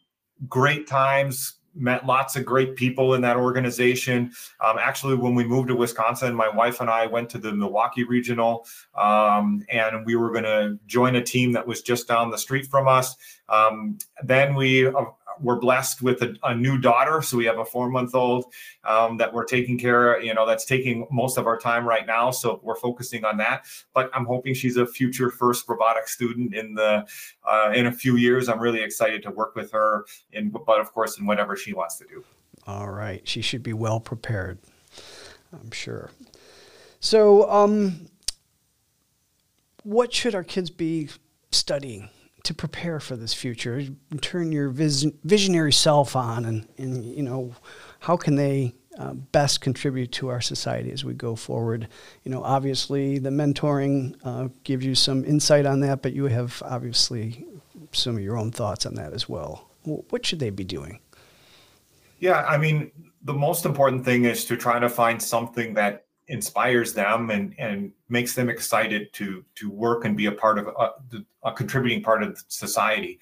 great 0.48 0.86
times, 0.86 1.56
met 1.76 2.06
lots 2.06 2.36
of 2.36 2.46
great 2.46 2.76
people 2.76 3.14
in 3.14 3.22
that 3.22 3.38
organization. 3.38 4.32
Um, 4.66 4.78
actually, 4.80 5.16
when 5.16 5.36
we 5.36 5.44
moved 5.44 5.68
to 5.70 5.76
Wisconsin, 5.76 6.34
my 6.34 6.50
wife 6.50 6.82
and 6.82 6.90
I 6.90 7.06
went 7.08 7.30
to 7.32 7.38
the 7.38 7.54
Milwaukee 7.54 8.04
Regional, 8.04 8.66
um, 8.96 9.66
and 9.70 10.06
we 10.06 10.16
were 10.16 10.32
going 10.32 10.46
to 10.46 10.80
join 10.88 11.16
a 11.16 11.24
team 11.24 11.52
that 11.54 11.66
was 11.66 11.82
just 11.82 12.08
down 12.08 12.32
the 12.32 12.38
street 12.38 12.68
from 12.68 12.88
us. 12.88 13.16
Um, 13.50 13.98
then 14.24 14.56
we 14.56 14.88
uh, 14.88 14.94
we're 15.42 15.60
blessed 15.60 16.02
with 16.02 16.22
a, 16.22 16.36
a, 16.44 16.56
new 16.56 16.78
daughter, 16.78 17.22
so 17.22 17.38
we 17.38 17.46
have 17.46 17.60
a 17.60 17.66
four 17.66 17.90
month 17.90 18.16
old 18.16 18.46
um, 18.84 19.18
that 19.18 19.34
we're 19.34 19.46
taking 19.46 19.78
care 19.78 20.16
of. 20.16 20.24
You 20.24 20.34
know, 20.34 20.46
that's 20.46 20.66
taking 20.66 21.08
most 21.12 21.38
of 21.38 21.48
our 21.48 21.58
time 21.58 21.86
right 21.88 22.06
now, 22.06 22.32
so 22.32 22.60
we're 22.64 22.76
focusing 22.76 23.26
on 23.26 23.38
that. 23.38 23.66
But 23.94 24.10
I'm 24.14 24.26
hoping 24.26 24.54
she's 24.54 24.78
a 24.78 24.86
future 24.86 25.30
first 25.30 25.68
robotic 25.68 26.08
student 26.08 26.54
in 26.54 26.74
the 26.74 27.06
uh, 27.44 27.72
in 27.76 27.88
a 27.88 27.92
few 27.92 28.16
years. 28.16 28.50
I'm 28.50 28.60
really 28.60 28.82
excited 28.82 29.24
to 29.24 29.32
work 29.32 29.56
with 29.56 29.72
her, 29.72 30.06
in 30.32 30.50
but 30.50 30.80
of 30.80 30.94
course 30.94 31.20
in 31.20 31.26
whatever 31.26 31.56
she 31.56 31.74
wants 31.74 31.98
to 31.98 32.06
do. 32.06 32.24
All 32.68 32.90
right, 32.90 33.28
she 33.28 33.42
should 33.42 33.64
be 33.64 33.74
well 33.74 34.00
prepared, 34.00 34.60
I'm 35.54 35.72
sure. 35.72 36.12
So, 37.00 37.50
um, 37.52 38.08
what 39.84 40.12
should 40.12 40.34
our 40.34 40.44
kids 40.44 40.72
be 40.72 41.10
studying 41.52 42.10
to 42.46 42.54
prepare 42.54 43.00
for 43.00 43.16
this 43.16 43.34
future? 43.34 43.84
Turn 44.22 44.52
your 44.52 44.70
vis- 44.70 45.08
visionary 45.24 45.74
self 45.74 46.16
on, 46.16 46.46
and, 46.46 46.68
and 46.78 47.06
you 47.06 47.24
know, 47.24 47.54
how 48.00 48.18
can 48.18 48.36
they 48.36 48.74
uh, 48.98 49.14
best 49.14 49.62
contribute 49.62 50.12
to 50.14 50.30
our 50.30 50.42
society 50.42 50.92
as 50.92 51.04
we 51.04 51.14
go 51.14 51.36
forward? 51.36 51.88
You 52.24 52.32
know, 52.32 52.44
obviously 52.44 53.20
the 53.20 53.30
mentoring 53.30 54.16
uh, 54.24 54.50
gives 54.64 54.86
you 54.86 54.96
some 54.96 55.26
insight 55.26 55.66
on 55.66 55.82
that, 55.82 56.02
but 56.02 56.14
you 56.14 56.26
have 56.26 56.64
obviously 56.66 57.46
some 57.92 58.16
of 58.16 58.22
your 58.22 58.38
own 58.38 58.52
thoughts 58.52 58.86
on 58.86 58.96
that 58.96 59.14
as 59.14 59.28
well. 59.28 59.70
What 59.84 60.26
should 60.26 60.40
they 60.40 60.50
be 60.50 60.64
doing? 60.64 61.00
Yeah, 62.20 62.44
I 62.48 62.58
mean, 62.58 62.92
the 63.24 63.34
most 63.34 63.66
important 63.66 64.06
thing 64.06 64.26
is 64.26 64.46
to 64.46 64.58
try 64.58 64.80
to 64.80 64.90
find 64.90 65.22
something 65.22 65.74
that 65.76 66.05
inspires 66.28 66.94
them 66.94 67.30
and 67.30 67.54
and 67.60 67.92
makes 68.10 68.34
them 68.34 68.50
excited 68.50 69.12
to 69.14 69.44
to 69.56 69.70
work 69.70 70.06
and 70.06 70.18
be 70.18 70.26
a 70.26 70.32
part 70.32 70.58
of 70.58 70.68
a, 70.68 70.90
a 71.44 71.52
contributing 71.52 72.02
part 72.02 72.24
of 72.24 72.42
society. 72.48 73.20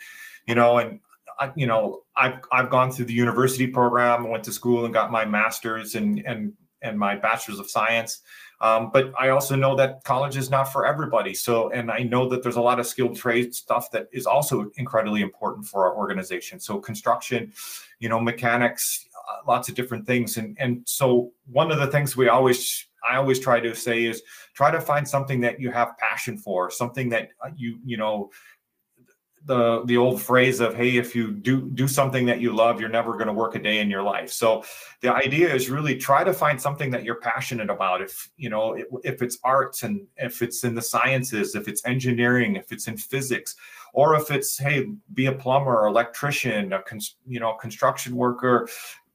You 0.48 0.56
know 0.56 0.78
and 0.78 1.00
I, 1.40 1.52
you 1.56 1.66
know 1.66 2.04
i've 2.16 2.40
i've 2.52 2.70
gone 2.70 2.92
through 2.92 3.06
the 3.06 3.14
university 3.14 3.66
program 3.66 4.30
went 4.30 4.44
to 4.44 4.52
school 4.52 4.86
and 4.86 4.94
got 4.94 5.12
my 5.12 5.26
master's 5.26 5.96
and 5.96 6.20
and 6.26 6.54
and 6.82 7.00
my 7.00 7.16
bachelor's 7.16 7.60
of 7.60 7.70
science. 7.70 8.22
Um, 8.62 8.92
but 8.94 9.12
i 9.20 9.30
also 9.30 9.56
know 9.56 9.76
that 9.76 10.04
college 10.04 10.38
is 10.38 10.50
not 10.50 10.66
for 10.66 10.86
everybody. 10.86 11.34
So 11.34 11.70
and 11.72 11.92
i 11.92 12.00
know 12.00 12.30
that 12.30 12.44
there's 12.44 12.56
a 12.56 12.62
lot 12.62 12.80
of 12.80 12.88
skilled 12.88 13.16
trade 13.18 13.54
stuff 13.54 13.92
that 13.92 14.08
is 14.14 14.26
also 14.26 14.72
incredibly 14.76 15.22
important 15.22 15.66
for 15.66 15.86
our 15.86 15.96
organization. 15.96 16.60
So 16.60 16.80
construction 16.80 17.52
you 18.00 18.10
know 18.10 18.20
mechanics 18.20 19.08
uh, 19.30 19.38
lots 19.48 19.70
of 19.70 19.76
different 19.76 20.06
things. 20.06 20.38
And 20.38 20.58
and 20.60 20.84
so 20.86 21.32
one 21.52 21.72
of 21.72 21.80
the 21.80 21.88
things 21.88 22.18
we 22.18 22.28
always 22.28 22.86
I 23.10 23.18
always 23.18 23.40
try 23.40 23.60
to 23.60 23.76
say 23.76 24.06
is 24.06 24.22
try 24.54 24.72
to 24.72 24.82
find 24.82 25.08
something 25.08 25.42
that 25.42 25.60
you 25.60 25.72
have 25.72 25.98
passion 25.98 26.38
for, 26.38 26.70
something 26.70 27.10
that 27.10 27.30
uh, 27.44 27.50
you 27.56 27.80
you 27.84 27.98
know 27.98 28.32
the 29.46 29.84
the 29.86 29.98
old 29.98 30.22
phrase 30.22 30.62
of 30.62 30.74
hey 30.74 30.96
if 30.96 31.14
you 31.14 31.32
do 31.32 31.70
do 31.72 31.86
something 31.86 32.26
that 32.26 32.40
you 32.40 32.56
love 32.56 32.80
you're 32.80 32.88
never 32.90 33.14
going 33.14 33.28
to 33.28 33.34
work 33.34 33.56
a 33.56 33.60
day 33.60 33.80
in 33.80 33.90
your 33.90 34.04
life. 34.04 34.32
So 34.32 34.64
the 35.02 35.14
idea 35.14 35.54
is 35.54 35.70
really 35.70 35.98
try 35.98 36.24
to 36.24 36.34
find 36.34 36.62
something 36.62 36.90
that 36.92 37.04
you're 37.04 37.20
passionate 37.20 37.70
about. 37.70 38.02
If 38.02 38.30
you 38.38 38.50
know 38.50 38.78
if 39.04 39.22
it's 39.22 39.38
arts 39.44 39.84
and 39.84 40.08
if 40.18 40.42
it's 40.42 40.64
in 40.64 40.76
the 40.76 40.82
sciences 40.82 41.56
if 41.56 41.68
it's 41.68 41.86
engineering 41.86 42.56
if 42.56 42.72
it's 42.72 42.88
in 42.88 42.96
physics 42.96 43.56
or 43.94 44.16
if 44.16 44.32
it's 44.32 44.58
hey 44.58 44.88
be 45.14 45.26
a 45.26 45.32
plumber 45.34 45.88
electrician 45.88 46.72
a 46.72 46.82
you 47.28 47.40
know 47.40 47.54
construction 47.56 48.16
worker 48.16 48.70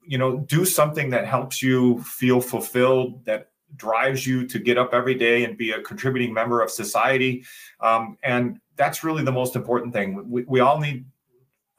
you 0.07 0.19
know 0.19 0.39
do 0.41 0.65
something 0.65 1.11
that 1.11 1.27
helps 1.27 1.63
you 1.63 2.03
feel 2.03 2.41
fulfilled 2.41 3.25
that 3.25 3.51
drives 3.77 4.27
you 4.27 4.47
to 4.47 4.59
get 4.59 4.79
up 4.79 4.93
every 4.93 5.15
day 5.15 5.45
and 5.45 5.57
be 5.57 5.73
a 5.73 5.81
contributing 5.83 6.33
member 6.33 6.61
of 6.61 6.71
society. 6.71 7.45
Um, 7.81 8.17
and 8.23 8.61
that's 8.77 9.05
really 9.05 9.25
the 9.25 9.33
most 9.33 9.57
important 9.57 9.93
thing. 9.93 10.29
We, 10.29 10.45
we 10.45 10.61
all 10.61 10.79
need 10.79 11.05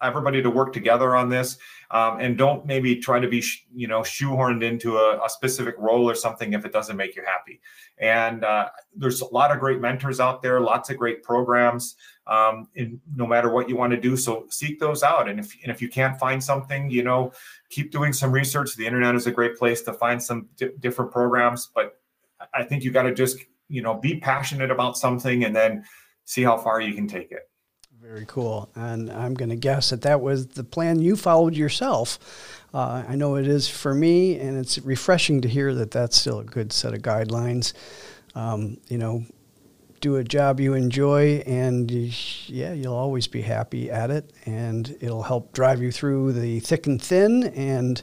everybody 0.02 0.42
to 0.42 0.50
work 0.50 0.72
together 0.74 1.16
on 1.16 1.30
this 1.30 1.58
um, 1.92 2.20
and 2.20 2.38
don't 2.38 2.66
maybe 2.66 2.96
try 2.96 3.20
to 3.20 3.28
be 3.28 3.44
you 3.74 3.88
know 3.88 4.02
shoehorned 4.02 4.64
into 4.64 4.98
a, 4.98 5.24
a, 5.24 5.30
specific 5.30 5.76
role 5.78 6.10
or 6.10 6.16
something 6.16 6.54
if 6.54 6.66
it 6.66 6.72
doesn't 6.72 6.96
make 6.96 7.16
you 7.16 7.24
happy 7.26 7.60
and 7.98 8.46
uh, 8.46 8.70
there's 8.96 9.22
a 9.22 9.34
lot 9.34 9.52
of 9.52 9.60
great 9.60 9.82
mentors 9.82 10.20
out 10.20 10.42
there 10.42 10.62
lots 10.62 10.90
of 10.90 10.98
great 10.98 11.22
programs 11.24 11.96
um, 12.30 12.68
in 12.76 13.02
no 13.16 13.26
matter 13.26 13.50
what 13.50 13.68
you 13.68 13.76
want 13.76 13.92
to 13.92 14.00
do 14.00 14.16
so 14.16 14.46
seek 14.50 14.80
those 14.80 15.04
out 15.04 15.28
and 15.28 15.40
if, 15.40 15.54
and 15.64 15.72
if 15.72 15.82
you 15.82 15.90
can't 15.90 16.18
find 16.20 16.42
something 16.42 16.90
you 16.90 17.04
know 17.04 17.32
keep 17.70 17.92
doing 17.92 18.14
some 18.14 18.32
research 18.32 18.76
the 18.76 18.86
internet 18.86 19.16
is 19.16 19.28
a 19.28 19.32
great 19.32 19.58
place 19.58 19.82
to 19.82 19.92
find 19.92 20.22
some 20.22 20.48
di- 20.56 20.72
different 20.80 21.12
programs 21.12 21.70
but 21.74 22.00
i 22.54 22.64
think 22.64 22.84
you 22.84 22.92
got 22.92 23.04
to 23.04 23.14
just 23.14 23.40
you 23.68 23.82
know 23.82 23.96
be 23.96 24.20
passionate 24.20 24.72
about 24.72 24.98
something 24.98 25.44
and 25.44 25.56
then 25.56 25.84
see 26.26 26.44
how 26.44 26.58
far 26.58 26.80
you 26.80 26.94
can 26.94 27.08
take 27.08 27.32
it 27.32 27.50
very 28.02 28.26
cool. 28.26 28.70
And 28.76 29.12
I'm 29.12 29.34
going 29.34 29.50
to 29.50 29.58
guess 29.58 29.90
that 29.90 30.04
that 30.04 30.22
was 30.22 30.48
the 30.48 30.64
plan 30.64 31.02
you 31.02 31.16
followed 31.16 31.54
yourself. 31.54 32.18
Uh, 32.74 33.04
I 33.08 33.16
know 33.16 33.36
it 33.36 33.46
is 33.46 33.68
for 33.68 33.94
me, 33.94 34.40
and 34.40 34.58
it's 34.58 34.80
refreshing 34.80 35.42
to 35.42 35.50
hear 35.50 35.74
that 35.76 35.92
that's 35.92 36.18
still 36.18 36.40
a 36.40 36.44
good 36.44 36.72
set 36.72 36.94
of 36.94 37.02
guidelines. 37.02 37.74
Um, 38.36 38.78
you 38.88 38.98
know, 38.98 39.26
do 40.00 40.16
a 40.16 40.24
job 40.24 40.60
you 40.60 40.74
enjoy, 40.74 41.44
and 41.46 41.92
yeah, 42.50 42.74
you'll 42.74 42.96
always 42.96 43.28
be 43.28 43.42
happy 43.42 43.90
at 43.92 44.10
it, 44.12 44.32
and 44.46 44.96
it'll 45.02 45.24
help 45.24 45.52
drive 45.54 45.82
you 45.82 45.92
through 45.92 46.34
the 46.34 46.60
thick 46.62 46.88
and 46.88 47.02
thin 47.02 47.44
and 47.44 48.02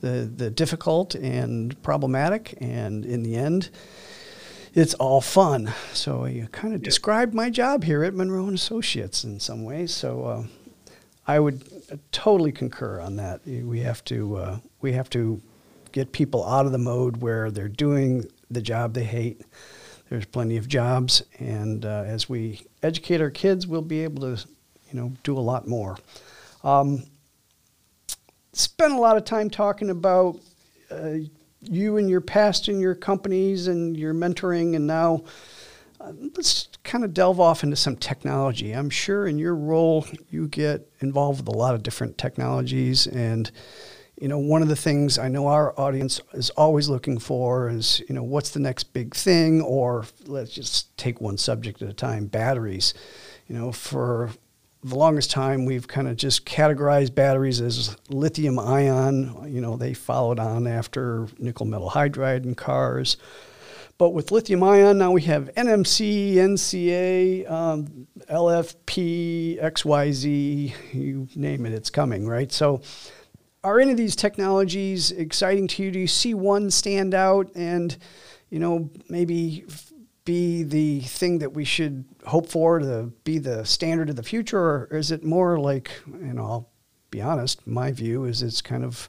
the, 0.00 0.30
the 0.36 0.50
difficult 0.50 1.14
and 1.14 1.80
problematic. 1.82 2.56
And 2.60 3.04
in 3.04 3.22
the 3.22 3.36
end, 3.36 3.70
it's 4.74 4.94
all 4.94 5.20
fun. 5.20 5.72
So 5.92 6.26
you 6.26 6.48
kind 6.48 6.74
of 6.74 6.80
yeah. 6.80 6.84
described 6.84 7.34
my 7.34 7.50
job 7.50 7.84
here 7.84 8.04
at 8.04 8.14
Munro 8.14 8.46
and 8.46 8.54
Associates 8.54 9.24
in 9.24 9.40
some 9.40 9.64
ways. 9.64 9.94
So 9.94 10.24
uh, 10.24 10.44
I 11.26 11.40
would 11.40 11.62
totally 12.12 12.52
concur 12.52 13.00
on 13.00 13.16
that. 13.16 13.40
We 13.46 13.80
have 13.80 14.04
to 14.06 14.36
uh, 14.36 14.58
we 14.80 14.92
have 14.92 15.08
to 15.10 15.40
get 15.92 16.12
people 16.12 16.44
out 16.44 16.66
of 16.66 16.72
the 16.72 16.78
mode 16.78 17.18
where 17.18 17.50
they're 17.50 17.68
doing 17.68 18.28
the 18.50 18.60
job 18.60 18.94
they 18.94 19.04
hate. 19.04 19.42
There's 20.14 20.26
plenty 20.26 20.56
of 20.58 20.68
jobs, 20.68 21.24
and 21.40 21.84
uh, 21.84 22.04
as 22.06 22.28
we 22.28 22.64
educate 22.84 23.20
our 23.20 23.30
kids, 23.30 23.66
we'll 23.66 23.82
be 23.82 24.04
able 24.04 24.22
to, 24.22 24.46
you 24.88 25.00
know, 25.00 25.12
do 25.24 25.36
a 25.36 25.40
lot 25.40 25.66
more. 25.66 25.98
Um, 26.62 27.02
a 28.78 28.88
lot 28.88 29.16
of 29.16 29.24
time 29.24 29.50
talking 29.50 29.90
about 29.90 30.38
uh, 30.88 31.14
you 31.62 31.96
and 31.96 32.08
your 32.08 32.20
past 32.20 32.68
and 32.68 32.80
your 32.80 32.94
companies 32.94 33.66
and 33.66 33.96
your 33.96 34.14
mentoring, 34.14 34.76
and 34.76 34.86
now 34.86 35.24
uh, 36.00 36.12
let's 36.36 36.68
kind 36.84 37.02
of 37.02 37.12
delve 37.12 37.40
off 37.40 37.64
into 37.64 37.74
some 37.74 37.96
technology. 37.96 38.70
I'm 38.70 38.90
sure 38.90 39.26
in 39.26 39.36
your 39.36 39.56
role 39.56 40.06
you 40.30 40.46
get 40.46 40.88
involved 41.00 41.40
with 41.40 41.48
a 41.48 41.58
lot 41.58 41.74
of 41.74 41.82
different 41.82 42.18
technologies, 42.18 43.08
and 43.08 43.50
you 44.24 44.28
know 44.28 44.38
one 44.38 44.62
of 44.62 44.68
the 44.68 44.74
things 44.74 45.18
I 45.18 45.28
know 45.28 45.48
our 45.48 45.78
audience 45.78 46.18
is 46.32 46.48
always 46.48 46.88
looking 46.88 47.18
for 47.18 47.68
is 47.68 48.02
you 48.08 48.14
know 48.14 48.22
what's 48.22 48.52
the 48.52 48.58
next 48.58 48.94
big 48.94 49.14
thing, 49.14 49.60
or 49.60 50.06
let's 50.24 50.50
just 50.50 50.96
take 50.96 51.20
one 51.20 51.36
subject 51.36 51.82
at 51.82 51.90
a 51.90 51.92
time. 51.92 52.24
Batteries, 52.24 52.94
you 53.46 53.54
know, 53.54 53.70
for 53.70 54.30
the 54.82 54.96
longest 54.96 55.30
time, 55.30 55.66
we've 55.66 55.86
kind 55.86 56.08
of 56.08 56.16
just 56.16 56.46
categorized 56.46 57.14
batteries 57.14 57.60
as 57.60 57.98
lithium 58.08 58.58
ion. 58.58 59.46
You 59.46 59.60
know, 59.60 59.76
they 59.76 59.92
followed 59.92 60.38
on 60.38 60.66
after 60.66 61.28
nickel 61.38 61.66
metal 61.66 61.90
hydride 61.90 62.44
in 62.44 62.54
cars. 62.54 63.18
But 63.98 64.14
with 64.14 64.32
lithium 64.32 64.62
ion, 64.62 64.96
now 64.96 65.10
we 65.10 65.20
have 65.22 65.50
NMC, 65.54 66.36
NCA, 66.36 67.50
um, 67.50 68.06
LFP, 68.30 69.62
XYZ, 69.62 70.74
you 70.94 71.28
name 71.36 71.66
it, 71.66 71.74
it's 71.74 71.90
coming, 71.90 72.26
right? 72.26 72.50
So, 72.50 72.80
are 73.64 73.80
any 73.80 73.90
of 73.90 73.96
these 73.96 74.14
technologies 74.14 75.10
exciting 75.10 75.66
to 75.68 75.82
you? 75.82 75.90
Do 75.90 75.98
you 75.98 76.06
see 76.06 76.34
one 76.34 76.70
stand 76.70 77.14
out 77.14 77.50
and, 77.56 77.96
you 78.50 78.58
know, 78.58 78.90
maybe 79.08 79.64
be 80.24 80.62
the 80.62 81.00
thing 81.00 81.38
that 81.38 81.52
we 81.52 81.64
should 81.64 82.04
hope 82.26 82.48
for 82.48 82.78
to 82.78 83.12
be 83.24 83.38
the 83.38 83.64
standard 83.64 84.08
of 84.10 84.16
the 84.16 84.22
future, 84.22 84.58
or 84.58 84.88
is 84.92 85.10
it 85.10 85.24
more 85.24 85.58
like, 85.58 85.90
you 86.06 86.32
know, 86.32 86.44
I'll 86.44 86.70
be 87.10 87.20
honest, 87.20 87.66
my 87.66 87.90
view 87.92 88.24
is 88.24 88.42
it's 88.42 88.62
kind 88.62 88.84
of 88.84 89.08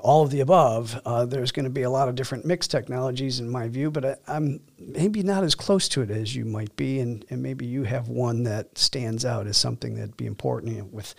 all 0.00 0.22
of 0.22 0.30
the 0.30 0.40
above. 0.40 1.00
Uh, 1.04 1.24
there's 1.24 1.52
going 1.52 1.64
to 1.64 1.70
be 1.70 1.82
a 1.82 1.90
lot 1.90 2.08
of 2.08 2.14
different 2.14 2.44
mixed 2.44 2.70
technologies 2.70 3.40
in 3.40 3.48
my 3.48 3.68
view, 3.68 3.90
but 3.90 4.04
I, 4.04 4.36
am 4.36 4.60
maybe 4.78 5.22
not 5.22 5.44
as 5.44 5.54
close 5.54 5.88
to 5.90 6.02
it 6.02 6.10
as 6.10 6.34
you 6.34 6.44
might 6.44 6.74
be, 6.76 7.00
and, 7.00 7.24
and 7.30 7.42
maybe 7.42 7.66
you 7.66 7.84
have 7.84 8.08
one 8.08 8.42
that 8.44 8.76
stands 8.78 9.24
out 9.24 9.46
as 9.46 9.56
something 9.56 9.94
that'd 9.94 10.16
be 10.16 10.26
important 10.26 10.72
you 10.72 10.78
know, 10.80 10.88
with 10.92 11.14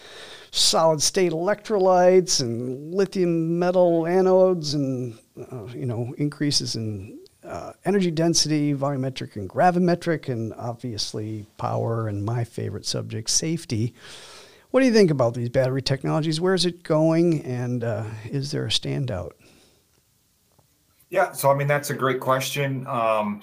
solid 0.52 1.02
state 1.02 1.32
electrolytes 1.32 2.42
and 2.42 2.94
lithium 2.94 3.60
metal 3.60 4.04
anodes 4.04 4.74
and 4.74 5.18
uh, 5.52 5.66
you 5.68 5.86
know 5.86 6.14
increases 6.18 6.76
in 6.76 7.20
uh, 7.44 7.74
energy 7.86 8.12
density, 8.12 8.74
volumetric 8.74 9.36
and 9.36 9.50
gravimetric, 9.50 10.30
and 10.30 10.54
obviously 10.56 11.46
power, 11.58 12.08
and 12.08 12.24
my 12.24 12.44
favorite 12.44 12.86
subject, 12.86 13.30
safety. 13.30 13.94
What 14.72 14.82
do 14.82 14.86
you 14.86 14.94
think 14.94 15.10
about 15.10 15.34
these 15.34 15.50
battery 15.50 15.82
technologies? 15.82 16.40
Where 16.40 16.54
is 16.54 16.66
it 16.66 16.84
going, 16.84 17.44
and 17.44 17.84
uh, 17.84 18.06
is 18.26 18.52
there 18.52 18.66
a 18.66 18.70
standout? 18.70 19.32
Yeah, 21.10 21.32
so 21.32 21.50
I 21.50 21.56
mean 21.56 21.68
that's 21.68 21.90
a 21.90 21.96
great 21.96 22.20
question. 22.20 22.86
Um, 22.86 23.42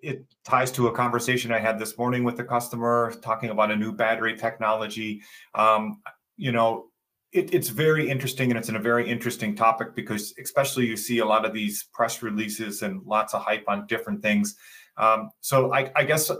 it, 0.00 0.24
ties 0.44 0.72
to 0.72 0.88
a 0.88 0.92
conversation 0.92 1.52
I 1.52 1.60
had 1.60 1.78
this 1.78 1.96
morning 1.96 2.24
with 2.24 2.36
the 2.36 2.42
customer 2.42 3.12
talking 3.22 3.50
about 3.50 3.70
a 3.70 3.76
new 3.76 3.92
battery 3.92 4.36
technology. 4.36 5.22
Um, 5.54 6.02
you 6.36 6.50
know, 6.50 6.86
it, 7.32 7.54
it's 7.54 7.68
very 7.68 8.10
interesting 8.10 8.50
and 8.50 8.58
it's 8.58 8.68
in 8.68 8.74
a 8.74 8.80
very 8.80 9.08
interesting 9.08 9.54
topic 9.54 9.94
because 9.94 10.34
especially 10.42 10.86
you 10.86 10.96
see 10.96 11.18
a 11.18 11.24
lot 11.24 11.44
of 11.44 11.52
these 11.52 11.84
press 11.92 12.22
releases 12.22 12.82
and 12.82 13.02
lots 13.04 13.34
of 13.34 13.42
hype 13.42 13.64
on 13.68 13.86
different 13.86 14.20
things 14.20 14.56
um, 14.96 15.30
so 15.40 15.72
I, 15.72 15.90
I, 15.96 16.04
guess 16.04 16.30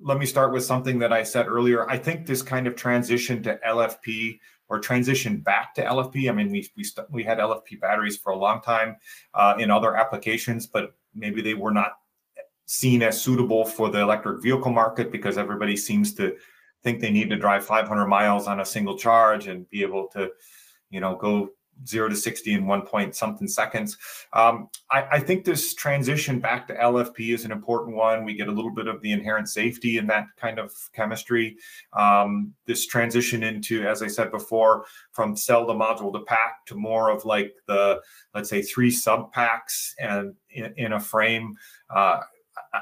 let 0.00 0.18
me 0.18 0.26
start 0.26 0.52
with 0.52 0.64
something 0.64 0.98
that 0.98 1.12
i 1.12 1.22
said 1.22 1.46
earlier. 1.46 1.88
I 1.90 1.98
think 1.98 2.26
this 2.26 2.42
kind 2.42 2.66
of 2.66 2.76
transition 2.76 3.42
to 3.44 3.58
lfp 3.66 4.38
or 4.68 4.78
transition 4.78 5.38
back 5.38 5.74
to 5.74 5.82
lfp 5.84 6.28
i 6.28 6.32
mean 6.32 6.50
we, 6.50 6.68
we, 6.76 6.84
st- 6.84 7.10
we 7.10 7.24
had 7.24 7.38
lfp 7.38 7.80
batteries 7.80 8.16
for 8.16 8.32
a 8.32 8.38
long 8.38 8.60
time 8.60 8.96
uh, 9.34 9.54
in 9.58 9.70
other 9.70 9.96
applications 9.96 10.66
but 10.66 10.94
maybe 11.14 11.42
they 11.42 11.54
were 11.54 11.72
not 11.72 11.92
seen 12.68 13.02
as 13.02 13.20
suitable 13.20 13.64
for 13.64 13.88
the 13.90 13.98
electric 13.98 14.42
vehicle 14.42 14.70
market 14.70 15.10
because 15.10 15.38
everybody 15.38 15.74
seems 15.74 16.14
to 16.14 16.36
think 16.82 17.00
they 17.00 17.10
need 17.10 17.30
to 17.30 17.36
drive 17.36 17.64
500 17.64 18.06
miles 18.06 18.46
on 18.46 18.60
a 18.60 18.64
single 18.64 18.96
charge 18.96 19.48
and 19.48 19.68
be 19.70 19.82
able 19.82 20.06
to, 20.08 20.30
you 20.90 21.00
know, 21.00 21.16
go 21.16 21.50
zero 21.86 22.08
to 22.08 22.16
60 22.16 22.54
in 22.54 22.66
one 22.66 22.82
point 22.82 23.14
something 23.14 23.48
seconds. 23.48 23.96
Um, 24.32 24.68
I, 24.90 25.06
I, 25.12 25.20
think 25.20 25.44
this 25.44 25.74
transition 25.74 26.40
back 26.40 26.66
to 26.68 26.74
LFP 26.74 27.34
is 27.34 27.44
an 27.44 27.52
important 27.52 27.96
one. 27.96 28.24
We 28.24 28.34
get 28.34 28.48
a 28.48 28.52
little 28.52 28.74
bit 28.74 28.88
of 28.88 29.00
the 29.00 29.12
inherent 29.12 29.48
safety 29.48 29.98
in 29.98 30.06
that 30.08 30.26
kind 30.36 30.58
of 30.58 30.72
chemistry. 30.92 31.56
Um, 31.92 32.54
this 32.66 32.86
transition 32.86 33.42
into, 33.42 33.86
as 33.86 34.02
I 34.02 34.08
said 34.08 34.30
before, 34.30 34.84
from 35.12 35.36
cell 35.36 35.66
to 35.66 35.72
module 35.72 36.12
to 36.12 36.20
pack 36.20 36.66
to 36.66 36.74
more 36.74 37.10
of 37.10 37.24
like 37.24 37.54
the, 37.66 38.00
let's 38.34 38.50
say, 38.50 38.62
three 38.62 38.90
sub 38.90 39.32
packs 39.32 39.94
and 39.98 40.34
in, 40.50 40.74
in 40.76 40.92
a 40.94 41.00
frame. 41.00 41.56
Uh, 41.90 42.20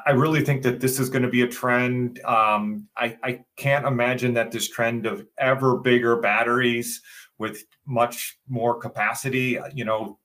I 0.07 0.11
really 0.13 0.45
think 0.45 0.63
that 0.63 0.81
this 0.81 0.99
is 0.99 1.11
going 1.11 1.23
to 1.23 1.29
be 1.29 1.43
a 1.43 1.49
trend. 1.49 2.21
Um, 2.25 2.89
I, 2.97 3.17
I, 3.23 3.45
can't 3.57 3.87
imagine 3.87 4.35
that 4.35 4.51
this 4.51 4.69
trend 4.69 5.07
of 5.07 5.27
ever 5.39 5.79
bigger 5.79 6.17
batteries 6.17 7.01
with 7.39 7.65
much 7.87 8.39
more 8.49 8.79
capacity, 8.79 9.59
you 9.75 9.85
know, 9.85 10.19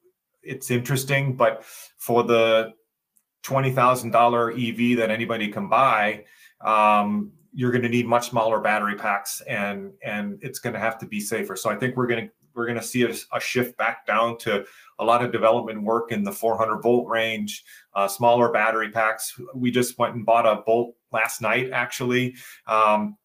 it's 0.43 0.71
interesting, 0.71 1.35
but 1.35 1.63
for 1.97 2.23
the 2.23 2.73
$20,000 3.43 4.91
EV 4.93 4.97
that 4.97 5.11
anybody 5.11 5.47
can 5.47 5.67
buy, 5.67 6.25
um, 6.63 7.31
you're 7.53 7.71
going 7.71 7.83
to 7.83 7.89
need 7.89 8.07
much 8.07 8.29
smaller 8.29 8.61
battery 8.61 8.95
packs 8.95 9.41
and 9.41 9.91
and 10.03 10.39
it's 10.41 10.59
going 10.59 10.73
to 10.73 10.79
have 10.79 10.97
to 10.99 11.05
be 11.05 11.19
safer. 11.19 11.55
So 11.55 11.69
I 11.69 11.75
think 11.75 11.97
we're 11.97 12.07
going 12.07 12.27
to 12.27 12.31
we're 12.53 12.65
going 12.65 12.79
to 12.79 12.83
see 12.83 13.03
a, 13.03 13.13
a, 13.33 13.39
shift 13.39 13.77
back 13.77 14.05
down 14.05 14.37
to 14.39 14.65
a 14.99 15.05
lot 15.05 15.23
of 15.23 15.31
development 15.31 15.83
work 15.83 16.11
in 16.11 16.23
the 16.23 16.31
400 16.31 16.81
volt 16.81 17.07
range, 17.07 17.63
uh, 17.95 18.07
smaller 18.07 18.51
battery 18.51 18.91
packs. 18.91 19.39
We 19.55 19.71
just 19.71 19.97
went 19.97 20.15
and 20.15 20.25
bought 20.25 20.45
a 20.45 20.61
bolt 20.61 20.95
last 21.11 21.41
night, 21.41 21.71
actually. 21.71 22.35
Um, 22.67 23.17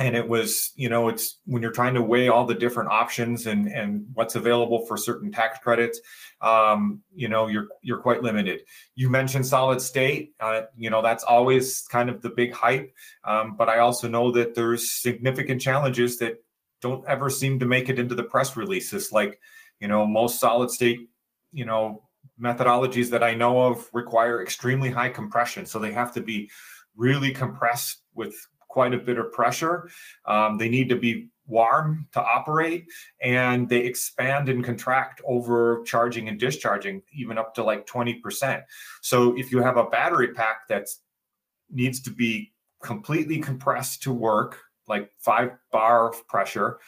and 0.00 0.16
it 0.16 0.26
was, 0.26 0.72
you 0.76 0.88
know, 0.88 1.08
it's 1.08 1.40
when 1.44 1.60
you're 1.60 1.72
trying 1.72 1.92
to 1.92 2.02
weigh 2.02 2.28
all 2.28 2.46
the 2.46 2.54
different 2.54 2.90
options 2.90 3.46
and 3.46 3.68
and 3.68 4.06
what's 4.14 4.34
available 4.34 4.86
for 4.86 4.96
certain 4.96 5.30
tax 5.30 5.58
credits, 5.58 6.00
um, 6.40 7.02
you 7.14 7.28
know, 7.28 7.48
you're 7.48 7.68
you're 7.82 7.98
quite 7.98 8.22
limited. 8.22 8.62
You 8.94 9.10
mentioned 9.10 9.46
solid 9.46 9.82
state, 9.82 10.32
uh, 10.40 10.62
you 10.74 10.88
know, 10.88 11.02
that's 11.02 11.22
always 11.22 11.82
kind 11.82 12.08
of 12.08 12.22
the 12.22 12.30
big 12.30 12.54
hype. 12.54 12.90
Um, 13.24 13.56
but 13.58 13.68
I 13.68 13.80
also 13.80 14.08
know 14.08 14.30
that 14.32 14.54
there's 14.54 14.90
significant 14.90 15.60
challenges 15.60 16.16
that 16.18 16.42
don't 16.80 17.06
ever 17.06 17.30
seem 17.30 17.58
to 17.58 17.66
make 17.66 17.88
it 17.88 17.98
into 17.98 18.14
the 18.14 18.22
press 18.22 18.56
releases. 18.56 19.12
Like, 19.12 19.40
you 19.80 19.88
know, 19.88 20.06
most 20.06 20.40
solid 20.40 20.70
state, 20.70 21.08
you 21.52 21.64
know, 21.64 22.02
methodologies 22.40 23.10
that 23.10 23.22
I 23.22 23.34
know 23.34 23.60
of 23.62 23.88
require 23.92 24.42
extremely 24.42 24.90
high 24.90 25.10
compression. 25.10 25.66
So 25.66 25.78
they 25.78 25.92
have 25.92 26.12
to 26.14 26.20
be 26.20 26.50
really 26.96 27.32
compressed 27.32 28.02
with 28.14 28.34
quite 28.68 28.94
a 28.94 28.98
bit 28.98 29.18
of 29.18 29.32
pressure. 29.32 29.90
Um, 30.26 30.56
they 30.58 30.68
need 30.68 30.88
to 30.90 30.96
be 30.96 31.30
warm 31.50 32.06
to 32.12 32.22
operate 32.22 32.86
and 33.20 33.68
they 33.68 33.80
expand 33.80 34.48
and 34.48 34.64
contract 34.64 35.20
over 35.26 35.82
charging 35.84 36.28
and 36.28 36.38
discharging 36.38 37.02
even 37.12 37.36
up 37.36 37.54
to 37.54 37.62
like 37.62 37.86
20% 37.86 38.62
so 39.02 39.36
if 39.36 39.50
you 39.50 39.60
have 39.60 39.76
a 39.76 39.84
battery 39.84 40.32
pack 40.32 40.68
that 40.68 40.86
needs 41.68 42.00
to 42.00 42.10
be 42.10 42.52
completely 42.82 43.38
compressed 43.38 44.02
to 44.02 44.12
work 44.12 44.58
like 44.90 45.10
five 45.18 45.52
bar 45.72 46.12
pressure 46.28 46.78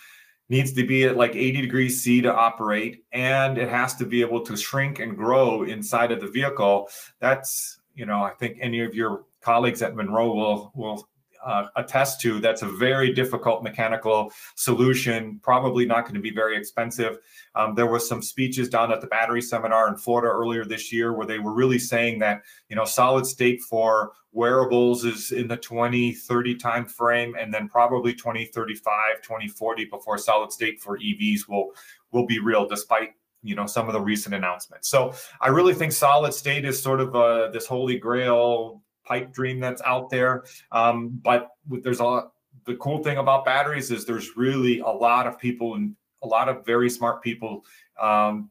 needs 0.51 0.73
to 0.73 0.87
be 0.87 1.05
at 1.05 1.17
like 1.17 1.35
80 1.35 1.63
degrees 1.63 2.03
C 2.03 2.21
to 2.21 2.35
operate, 2.35 3.05
and 3.13 3.57
it 3.57 3.71
has 3.71 3.95
to 3.97 4.05
be 4.05 4.21
able 4.21 4.43
to 4.43 4.55
shrink 4.55 4.99
and 4.99 5.17
grow 5.17 5.63
inside 5.63 6.13
of 6.13 6.21
the 6.21 6.27
vehicle. 6.27 6.91
That's, 7.21 7.79
you 7.95 8.05
know, 8.05 8.23
I 8.23 8.31
think 8.31 8.59
any 8.61 8.81
of 8.81 8.95
your 8.95 9.25
colleagues 9.41 9.81
at 9.81 9.97
Munro 9.97 10.35
will 10.35 10.71
will 10.75 11.09
uh, 11.45 11.67
attest 11.77 12.21
to, 12.23 12.41
that's 12.41 12.63
a 12.63 12.67
very 12.67 13.13
difficult 13.13 13.63
mechanical 13.63 14.33
solution, 14.55 15.39
probably 15.43 15.85
not 15.87 16.03
going 16.03 16.15
to 16.15 16.21
be 16.21 16.31
very 16.31 16.57
expensive. 16.57 17.19
Um, 17.55 17.75
there 17.75 17.87
was 17.87 18.09
some 18.09 18.23
speeches 18.23 18.69
down 18.69 18.93
at 18.93 19.01
the 19.01 19.07
battery 19.07 19.43
seminar 19.43 19.89
in 19.89 19.97
Florida 19.97 20.29
earlier 20.29 20.65
this 20.65 20.93
year 20.93 21.13
where 21.13 21.27
they 21.27 21.39
were 21.39 21.53
really 21.53 21.79
saying 21.79 22.19
that, 22.21 22.43
you 22.69 22.77
know, 22.77 22.85
solid 22.85 23.27
state 23.27 23.61
for 23.63 24.13
wearables 24.33 25.05
is 25.05 25.31
in 25.33 25.47
the 25.47 25.57
2030 25.57 26.55
time 26.57 26.87
frame 26.87 27.37
and 27.39 27.53
then 27.53 27.69
probably 27.69 28.15
2035 28.15 29.21
2040 29.23 29.85
before 29.87 30.17
solid 30.17 30.51
state 30.51 30.81
for 30.81 30.99
evs 30.99 31.47
will 31.47 31.71
will 32.13 32.27
be 32.27 32.39
real 32.39 32.67
despite 32.67 33.11
you 33.43 33.55
know 33.55 33.67
some 33.67 33.89
of 33.89 33.93
the 33.93 34.01
recent 34.01 34.35
announcements 34.35 34.89
so 34.89 35.13
i 35.43 35.49
really 35.49 35.75
think 35.75 35.93
solid 35.93 36.33
state 36.33 36.65
is 36.65 36.83
sort 36.83 37.01
of 37.01 37.15
uh, 37.15 37.51
this 37.51 37.67
holy 37.67 37.99
grail 37.99 38.82
pipe 39.05 39.33
dream 39.33 39.61
that's 39.61 39.83
out 39.83 40.11
there. 40.11 40.45
Um, 40.71 41.21
but 41.23 41.51
there's 41.69 42.01
a 42.01 42.25
the 42.67 42.77
cool 42.77 43.03
thing 43.03 43.19
about 43.19 43.45
batteries 43.45 43.91
is 43.91 44.05
there's 44.05 44.37
really 44.37 44.81
a 44.81 44.89
lot 44.89 45.27
of 45.27 45.39
people 45.39 45.75
and 45.75 45.97
a 46.23 46.27
lot 46.27 46.49
of 46.49 46.65
very 46.65 46.89
smart 46.89 47.23
people 47.23 47.65
um, 48.01 48.51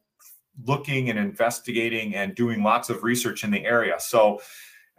looking 0.66 1.10
and 1.10 1.18
investigating 1.18 2.16
and 2.16 2.36
doing 2.36 2.64
lots 2.64 2.90
of 2.90 3.04
research 3.04 3.44
in 3.44 3.52
the 3.52 3.64
area. 3.64 3.96
So, 4.00 4.42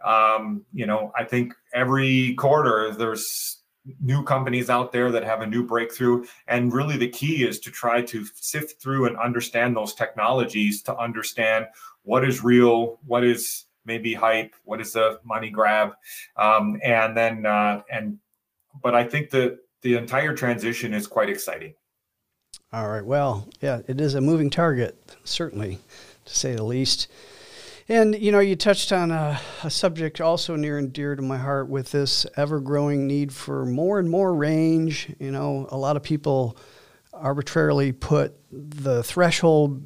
um, 0.03 0.65
you 0.73 0.85
know, 0.85 1.11
I 1.17 1.23
think 1.23 1.53
every 1.73 2.33
quarter 2.35 2.91
there's 2.91 3.63
new 4.01 4.23
companies 4.23 4.69
out 4.69 4.91
there 4.91 5.11
that 5.11 5.23
have 5.23 5.41
a 5.41 5.47
new 5.47 5.65
breakthrough. 5.65 6.25
And 6.47 6.73
really, 6.73 6.97
the 6.97 7.09
key 7.09 7.45
is 7.47 7.59
to 7.61 7.71
try 7.71 8.01
to 8.03 8.25
sift 8.33 8.81
through 8.81 9.05
and 9.07 9.17
understand 9.17 9.75
those 9.75 9.93
technologies 9.93 10.81
to 10.83 10.97
understand 10.97 11.67
what 12.03 12.25
is 12.25 12.43
real, 12.43 12.99
what 13.05 13.23
is 13.23 13.65
maybe 13.85 14.13
hype 14.13 14.53
what 14.63 14.81
is 14.81 14.93
the 14.93 15.19
money 15.23 15.49
grab? 15.49 15.93
Um, 16.37 16.79
and 16.83 17.15
then 17.15 17.45
uh, 17.45 17.81
and 17.91 18.19
but 18.81 18.95
i 18.95 19.03
think 19.03 19.29
that 19.29 19.59
the 19.81 19.95
entire 19.95 20.33
transition 20.33 20.93
is 20.93 21.07
quite 21.07 21.29
exciting. 21.29 21.73
All 22.71 22.87
right 22.89 23.05
well 23.05 23.47
yeah 23.61 23.81
it 23.87 24.01
is 24.01 24.15
a 24.15 24.21
moving 24.21 24.49
target 24.49 24.97
certainly 25.23 25.79
to 26.25 26.35
say 26.35 26.55
the 26.55 26.63
least. 26.63 27.07
And 27.89 28.15
you 28.15 28.31
know 28.31 28.39
you 28.39 28.55
touched 28.55 28.91
on 28.91 29.11
a, 29.11 29.39
a 29.63 29.69
subject 29.69 30.21
also 30.21 30.55
near 30.55 30.77
and 30.77 30.91
dear 30.91 31.15
to 31.15 31.21
my 31.21 31.37
heart 31.37 31.67
with 31.67 31.91
this 31.91 32.25
ever-growing 32.37 33.05
need 33.07 33.33
for 33.33 33.65
more 33.65 33.99
and 33.99 34.09
more 34.09 34.33
range. 34.33 35.13
You 35.19 35.31
know 35.31 35.67
a 35.69 35.77
lot 35.77 35.97
of 35.97 36.03
people 36.03 36.57
arbitrarily 37.13 37.91
put 37.91 38.35
the 38.51 39.03
threshold 39.03 39.85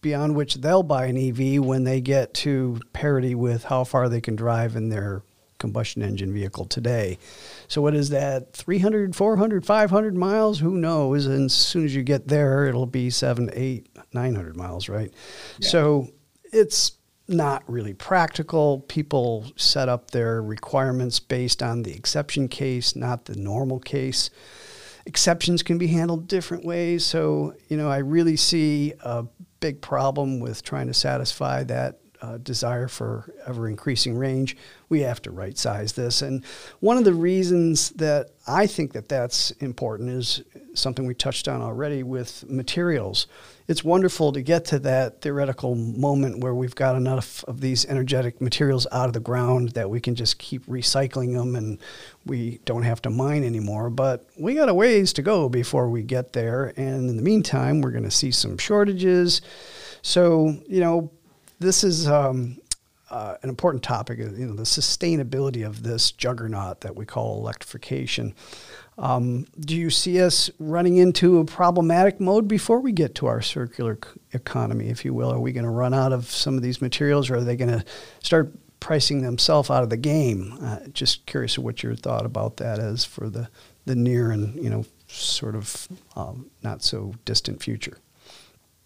beyond 0.00 0.36
which 0.36 0.56
they'll 0.56 0.82
buy 0.82 1.06
an 1.06 1.16
EV 1.16 1.64
when 1.64 1.84
they 1.84 2.00
get 2.00 2.34
to 2.34 2.80
parity 2.92 3.34
with 3.34 3.64
how 3.64 3.84
far 3.84 4.08
they 4.08 4.20
can 4.20 4.36
drive 4.36 4.76
in 4.76 4.88
their 4.88 5.22
combustion 5.58 6.02
engine 6.02 6.32
vehicle 6.32 6.64
today. 6.64 7.18
So 7.66 7.82
what 7.82 7.94
is 7.94 8.10
that 8.10 8.52
300, 8.52 9.16
400, 9.16 9.66
500 9.66 10.16
miles, 10.16 10.60
who 10.60 10.76
knows? 10.76 11.26
And 11.26 11.46
as 11.46 11.52
soon 11.52 11.84
as 11.84 11.94
you 11.96 12.04
get 12.04 12.28
there, 12.28 12.66
it'll 12.66 12.86
be 12.86 13.10
7, 13.10 13.50
8, 13.52 13.88
900 14.12 14.56
miles, 14.56 14.88
right? 14.88 15.12
Yeah. 15.58 15.68
So 15.68 16.08
it's 16.44 16.92
not 17.26 17.62
really 17.66 17.92
practical. 17.92 18.80
People 18.88 19.46
set 19.56 19.88
up 19.88 20.12
their 20.12 20.40
requirements 20.40 21.18
based 21.18 21.62
on 21.62 21.82
the 21.82 21.92
exception 21.92 22.48
case, 22.48 22.94
not 22.94 23.24
the 23.24 23.34
normal 23.34 23.80
case. 23.80 24.30
Exceptions 25.06 25.62
can 25.62 25.76
be 25.76 25.88
handled 25.88 26.28
different 26.28 26.64
ways. 26.64 27.04
So, 27.04 27.54
you 27.68 27.76
know, 27.76 27.90
I 27.90 27.98
really 27.98 28.36
see 28.36 28.94
a 29.00 29.26
big 29.60 29.80
problem 29.80 30.40
with 30.40 30.62
trying 30.62 30.86
to 30.86 30.94
satisfy 30.94 31.64
that 31.64 32.00
uh, 32.22 32.38
desire 32.38 32.88
for 32.88 33.32
ever 33.46 33.68
increasing 33.68 34.16
range. 34.16 34.56
We 34.88 35.00
have 35.00 35.20
to 35.22 35.30
right 35.30 35.56
size 35.56 35.92
this. 35.92 36.22
And 36.22 36.44
one 36.80 36.96
of 36.96 37.04
the 37.04 37.14
reasons 37.14 37.90
that 37.90 38.30
I 38.46 38.66
think 38.66 38.92
that 38.92 39.08
that's 39.08 39.50
important 39.52 40.10
is 40.10 40.42
something 40.74 41.06
we 41.06 41.14
touched 41.14 41.48
on 41.48 41.60
already 41.60 42.02
with 42.02 42.48
materials. 42.48 43.26
It's 43.66 43.84
wonderful 43.84 44.32
to 44.32 44.40
get 44.40 44.64
to 44.66 44.78
that 44.80 45.20
theoretical 45.20 45.74
moment 45.74 46.38
where 46.38 46.54
we've 46.54 46.74
got 46.74 46.96
enough 46.96 47.44
of 47.44 47.60
these 47.60 47.84
energetic 47.84 48.40
materials 48.40 48.86
out 48.90 49.06
of 49.06 49.12
the 49.12 49.20
ground 49.20 49.70
that 49.70 49.90
we 49.90 50.00
can 50.00 50.14
just 50.14 50.38
keep 50.38 50.64
recycling 50.66 51.34
them 51.34 51.54
and 51.54 51.78
we 52.24 52.60
don't 52.64 52.84
have 52.84 53.02
to 53.02 53.10
mine 53.10 53.44
anymore. 53.44 53.90
But 53.90 54.26
we 54.38 54.54
got 54.54 54.70
a 54.70 54.74
ways 54.74 55.12
to 55.14 55.22
go 55.22 55.50
before 55.50 55.90
we 55.90 56.02
get 56.02 56.32
there. 56.32 56.72
And 56.76 57.10
in 57.10 57.16
the 57.16 57.22
meantime, 57.22 57.82
we're 57.82 57.90
going 57.90 58.04
to 58.04 58.10
see 58.10 58.30
some 58.30 58.56
shortages. 58.56 59.42
So, 60.00 60.56
you 60.66 60.80
know, 60.80 61.10
this 61.58 61.84
is 61.84 62.08
um, 62.08 62.58
uh, 63.10 63.36
an 63.42 63.48
important 63.48 63.82
topic. 63.82 64.18
You 64.18 64.46
know, 64.46 64.54
the 64.54 64.62
sustainability 64.62 65.66
of 65.66 65.82
this 65.82 66.12
juggernaut 66.12 66.80
that 66.82 66.96
we 66.96 67.06
call 67.06 67.38
electrification. 67.38 68.34
Um, 68.98 69.46
do 69.60 69.76
you 69.76 69.90
see 69.90 70.20
us 70.20 70.50
running 70.58 70.96
into 70.96 71.38
a 71.38 71.44
problematic 71.44 72.18
mode 72.18 72.48
before 72.48 72.80
we 72.80 72.90
get 72.90 73.14
to 73.16 73.26
our 73.26 73.40
circular 73.40 73.96
economy, 74.32 74.88
if 74.88 75.04
you 75.04 75.14
will? 75.14 75.32
Are 75.32 75.38
we 75.38 75.52
going 75.52 75.64
to 75.64 75.70
run 75.70 75.94
out 75.94 76.12
of 76.12 76.28
some 76.28 76.56
of 76.56 76.62
these 76.62 76.82
materials, 76.82 77.30
or 77.30 77.36
are 77.36 77.44
they 77.44 77.54
going 77.54 77.70
to 77.70 77.84
start 78.20 78.52
pricing 78.80 79.22
themselves 79.22 79.70
out 79.70 79.84
of 79.84 79.90
the 79.90 79.96
game? 79.96 80.58
Uh, 80.60 80.80
just 80.92 81.26
curious 81.26 81.56
of 81.56 81.64
what 81.64 81.82
your 81.82 81.94
thought 81.94 82.26
about 82.26 82.56
that 82.56 82.78
is 82.78 83.04
for 83.04 83.28
the 83.28 83.48
the 83.86 83.96
near 83.96 84.30
and 84.30 84.62
you 84.62 84.68
know 84.68 84.84
sort 85.06 85.56
of 85.56 85.88
um, 86.14 86.50
not 86.62 86.82
so 86.82 87.14
distant 87.24 87.62
future. 87.62 87.98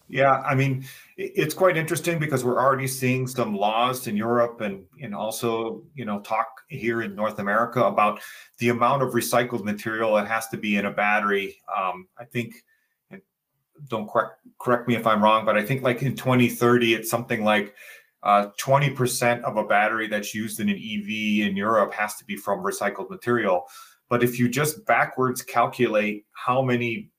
Yeah, 0.09 0.41
I 0.43 0.55
mean, 0.55 0.85
it's 1.17 1.55
quite 1.55 1.77
interesting 1.77 2.19
because 2.19 2.45
we're 2.45 2.61
already 2.61 2.87
seeing 2.87 3.27
some 3.27 3.55
laws 3.55 4.07
in 4.07 4.17
Europe 4.17 4.61
and 4.61 4.85
and 5.01 5.15
also 5.15 5.83
you 5.95 6.05
know 6.05 6.21
talk 6.21 6.49
here 6.69 7.03
in 7.03 7.15
North 7.15 7.39
America 7.39 7.83
about 7.83 8.21
the 8.59 8.71
amount 8.71 9.03
of 9.03 9.13
recycled 9.13 9.65
material 9.65 10.15
that 10.15 10.27
has 10.27 10.49
to 10.49 10.57
be 10.57 10.77
in 10.77 10.87
a 10.87 10.91
battery. 10.91 11.57
Um, 11.77 12.09
I 12.19 12.25
think, 12.25 12.55
don't 13.89 14.09
correct 14.09 14.39
correct 14.59 14.89
me 14.89 14.97
if 14.97 15.07
I'm 15.07 15.23
wrong, 15.23 15.45
but 15.45 15.57
I 15.57 15.65
think 15.65 15.83
like 15.83 16.03
in 16.03 16.17
2030 16.17 16.95
it's 16.95 17.11
something 17.11 17.45
like 17.45 17.75
uh, 18.23 18.49
20% 18.61 19.43
of 19.43 19.57
a 19.57 19.65
battery 19.65 20.07
that's 20.07 20.35
used 20.35 20.61
in 20.61 20.69
an 20.69 20.77
EV 20.77 21.49
in 21.49 21.57
Europe 21.57 21.93
has 21.93 22.15
to 22.17 22.25
be 22.25 22.37
from 22.37 22.61
recycled 22.61 23.11
material. 23.11 23.65
But 24.09 24.23
if 24.23 24.39
you 24.39 24.49
just 24.49 24.85
backwards 24.87 25.43
calculate 25.43 26.25
how 26.33 26.63
many 26.63 27.11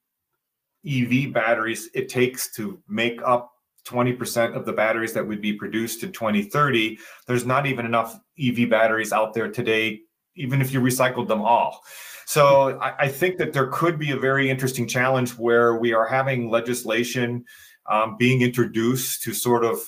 EV 0.88 1.34
batteries 1.34 1.90
it 1.94 2.08
takes 2.08 2.54
to 2.54 2.82
make 2.88 3.22
up 3.26 3.53
20% 3.86 4.56
of 4.56 4.66
the 4.66 4.74
batteries 4.74 5.14
that 5.14 5.28
would 5.28 5.42
be 5.42 5.54
produced 5.54 6.04
in 6.04 6.12
2030. 6.12 6.98
There's 7.28 7.46
not 7.46 7.66
even 7.66 7.86
enough 7.86 8.20
EV 8.40 8.70
batteries 8.70 9.12
out 9.12 9.34
there 9.34 9.52
today, 9.52 10.02
even 10.36 10.62
if 10.62 10.72
you 10.72 10.80
recycled 10.80 11.28
them 11.28 11.42
all. 11.42 11.84
So 12.26 12.80
I, 12.80 13.06
I 13.06 13.08
think 13.10 13.38
that 13.38 13.54
there 13.54 13.68
could 13.68 14.00
be 14.00 14.12
a 14.12 14.18
very 14.18 14.50
interesting 14.50 14.88
challenge 14.88 15.32
where 15.32 15.76
we 15.76 15.94
are 15.94 16.08
having 16.08 16.50
legislation 16.50 17.46
um, 17.90 18.16
being 18.18 18.42
introduced 18.42 19.24
to 19.24 19.34
sort 19.34 19.66
of, 19.66 19.80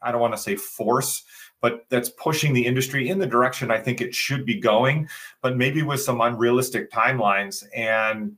I 0.00 0.10
don't 0.10 0.20
want 0.20 0.34
to 0.34 0.40
say 0.40 0.56
force, 0.56 1.22
but 1.60 1.84
that's 1.88 2.10
pushing 2.10 2.52
the 2.52 2.66
industry 2.66 3.08
in 3.08 3.18
the 3.18 3.26
direction 3.26 3.70
I 3.70 3.78
think 3.78 4.00
it 4.00 4.14
should 4.14 4.44
be 4.44 4.60
going, 4.60 5.08
but 5.42 5.56
maybe 5.56 5.82
with 5.82 6.00
some 6.00 6.20
unrealistic 6.20 6.90
timelines. 6.90 7.64
And 7.74 8.36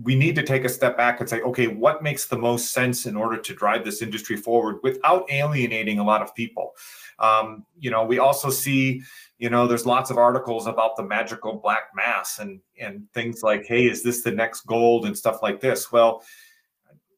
we 0.00 0.14
need 0.14 0.34
to 0.36 0.42
take 0.42 0.64
a 0.64 0.68
step 0.68 0.96
back 0.96 1.20
and 1.20 1.28
say, 1.28 1.40
okay, 1.42 1.66
what 1.66 2.02
makes 2.02 2.26
the 2.26 2.38
most 2.38 2.72
sense 2.72 3.04
in 3.04 3.16
order 3.16 3.36
to 3.36 3.54
drive 3.54 3.84
this 3.84 4.00
industry 4.00 4.36
forward 4.36 4.78
without 4.82 5.30
alienating 5.30 5.98
a 5.98 6.04
lot 6.04 6.22
of 6.22 6.34
people? 6.34 6.72
Um, 7.18 7.66
you 7.78 7.90
know, 7.90 8.04
we 8.04 8.18
also 8.18 8.48
see, 8.48 9.02
you 9.38 9.50
know, 9.50 9.66
there's 9.66 9.84
lots 9.84 10.10
of 10.10 10.16
articles 10.16 10.66
about 10.66 10.96
the 10.96 11.02
magical 11.02 11.54
black 11.54 11.90
mass 11.94 12.38
and 12.38 12.60
and 12.80 13.06
things 13.12 13.42
like, 13.42 13.66
hey, 13.66 13.86
is 13.86 14.02
this 14.02 14.22
the 14.22 14.30
next 14.30 14.62
gold 14.62 15.04
and 15.04 15.16
stuff 15.16 15.42
like 15.42 15.60
this? 15.60 15.92
Well, 15.92 16.22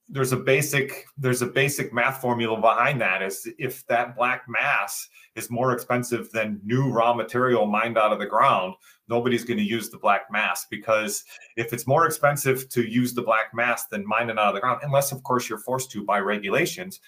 there's 0.08 0.32
a 0.32 0.36
basic 0.36 1.06
there's 1.16 1.42
a 1.42 1.46
basic 1.46 1.92
math 1.92 2.20
formula 2.20 2.60
behind 2.60 3.00
that 3.00 3.22
is 3.22 3.48
if 3.58 3.86
that 3.86 4.16
black 4.16 4.42
mass 4.48 5.08
is 5.34 5.50
more 5.50 5.72
expensive 5.72 6.30
than 6.32 6.60
new 6.64 6.90
raw 6.90 7.14
material 7.14 7.66
mined 7.66 7.96
out 7.96 8.12
of 8.12 8.18
the 8.18 8.26
ground 8.26 8.74
nobody's 9.08 9.44
going 9.44 9.58
to 9.58 9.64
use 9.64 9.90
the 9.90 9.98
black 9.98 10.22
mass 10.30 10.66
because 10.70 11.24
if 11.56 11.72
it's 11.72 11.86
more 11.86 12.06
expensive 12.06 12.68
to 12.70 12.82
use 12.88 13.14
the 13.14 13.22
black 13.22 13.52
mass 13.54 13.86
than 13.86 14.06
mine 14.06 14.30
it 14.30 14.38
out 14.38 14.48
of 14.48 14.54
the 14.54 14.60
ground 14.60 14.80
unless 14.82 15.12
of 15.12 15.22
course 15.22 15.48
you're 15.48 15.58
forced 15.58 15.90
to 15.90 16.04
by 16.04 16.18
regulations 16.18 17.00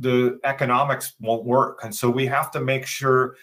the 0.00 0.38
economics 0.44 1.14
won't 1.20 1.44
work 1.44 1.80
and 1.82 1.94
so 1.94 2.08
we 2.08 2.26
have 2.26 2.50
to 2.50 2.60
make 2.60 2.86
sure 2.86 3.36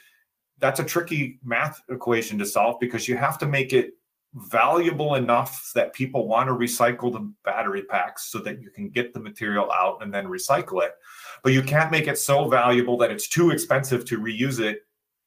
that's 0.60 0.80
a 0.80 0.84
tricky 0.84 1.40
math 1.44 1.82
equation 1.90 2.38
to 2.38 2.46
solve 2.46 2.80
because 2.80 3.08
you 3.08 3.18
have 3.18 3.38
to 3.38 3.46
make 3.46 3.74
it 3.74 3.92
valuable 4.36 5.16
enough 5.16 5.72
that 5.74 5.94
people 5.94 6.28
want 6.28 6.48
to 6.48 6.54
recycle 6.54 7.12
the 7.12 7.32
battery 7.46 7.84
packs 7.84 8.26
so 8.26 8.40
that 8.40 8.62
you 8.62 8.70
can 8.70 8.90
get 8.90 9.14
the 9.14 9.20
material 9.20 9.72
out 9.72 10.00
and 10.02 10.14
then 10.14 10.26
recycle 10.26 10.84
it. 10.84 10.92
But 11.42 11.54
you 11.54 11.64
can't 11.64 11.92
make 11.92 12.08
it 12.08 12.18
so 12.18 12.48
valuable 12.50 12.98
that 12.98 13.12
it's 13.12 13.30
too 13.30 13.52
expensive 13.52 14.04
to 14.06 14.20
reuse 14.20 14.60
it 14.60 14.80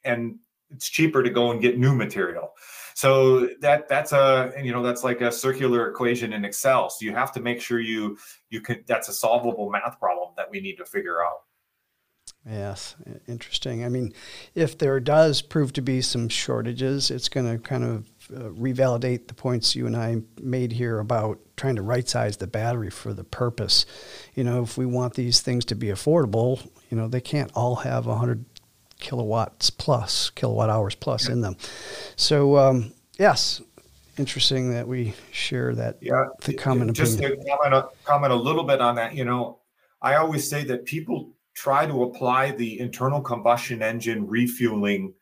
and 0.04 0.36
it's 0.70 0.88
cheaper 0.88 1.22
to 1.22 1.30
go 1.30 1.50
and 1.50 1.60
get 1.60 1.78
new 1.78 1.94
material. 1.94 2.52
So 2.94 3.46
that 3.60 3.88
that's 3.88 4.12
a 4.12 4.52
you 4.60 4.72
know 4.72 4.82
that's 4.82 5.04
like 5.04 5.20
a 5.20 5.30
circular 5.30 5.88
equation 5.88 6.32
in 6.32 6.44
Excel. 6.44 6.90
So 6.90 7.04
you 7.04 7.12
have 7.14 7.30
to 7.32 7.40
make 7.40 7.60
sure 7.60 7.78
you 7.78 8.18
you 8.50 8.60
can 8.60 8.84
that's 8.86 9.08
a 9.08 9.12
solvable 9.12 9.70
math 9.70 9.98
problem 10.00 10.30
that 10.36 10.50
we 10.50 10.60
need 10.60 10.76
to 10.76 10.84
figure 10.84 11.24
out. 11.24 11.42
Yes, 12.48 12.96
interesting. 13.26 13.84
I 13.84 13.88
mean, 13.88 14.12
if 14.54 14.78
there 14.78 15.00
does 15.00 15.42
prove 15.42 15.72
to 15.74 15.82
be 15.82 16.00
some 16.00 16.28
shortages, 16.28 17.10
it's 17.10 17.28
going 17.28 17.50
to 17.50 17.58
kind 17.62 17.84
of 17.84 18.08
uh, 18.34 18.48
revalidate 18.50 19.28
the 19.28 19.34
points 19.34 19.76
you 19.76 19.86
and 19.86 19.96
I 19.96 20.22
made 20.40 20.72
here 20.72 20.98
about 20.98 21.38
trying 21.56 21.76
to 21.76 21.82
right 21.82 22.08
size 22.08 22.38
the 22.38 22.46
battery 22.46 22.90
for 22.90 23.12
the 23.12 23.24
purpose. 23.24 23.86
You 24.34 24.44
know, 24.44 24.62
if 24.62 24.78
we 24.78 24.86
want 24.86 25.14
these 25.14 25.40
things 25.40 25.64
to 25.66 25.74
be 25.74 25.88
affordable, 25.88 26.66
you 26.90 26.96
know, 26.96 27.06
they 27.06 27.20
can't 27.20 27.50
all 27.54 27.76
have 27.76 28.06
100 28.06 28.44
kilowatts 28.98 29.70
plus, 29.70 30.30
kilowatt 30.30 30.70
hours 30.70 30.94
plus 30.94 31.28
in 31.28 31.40
them. 31.40 31.56
So, 32.16 32.56
um, 32.56 32.92
yes, 33.18 33.62
interesting 34.18 34.70
that 34.72 34.86
we 34.86 35.14
share 35.30 35.74
that 35.74 35.98
yeah, 36.00 36.26
the 36.44 36.54
common 36.54 36.92
just 36.92 37.18
opinion. 37.18 37.40
to 37.40 37.56
comment 37.56 37.74
a, 37.74 37.88
comment 38.04 38.32
a 38.32 38.36
little 38.36 38.64
bit 38.64 38.80
on 38.80 38.96
that. 38.96 39.14
You 39.14 39.24
know, 39.24 39.60
I 40.02 40.16
always 40.16 40.48
say 40.48 40.64
that 40.64 40.84
people 40.84 41.32
try 41.54 41.86
to 41.86 42.02
apply 42.04 42.52
the 42.52 42.78
internal 42.80 43.20
combustion 43.20 43.82
engine 43.82 44.26
refueling 44.26 45.14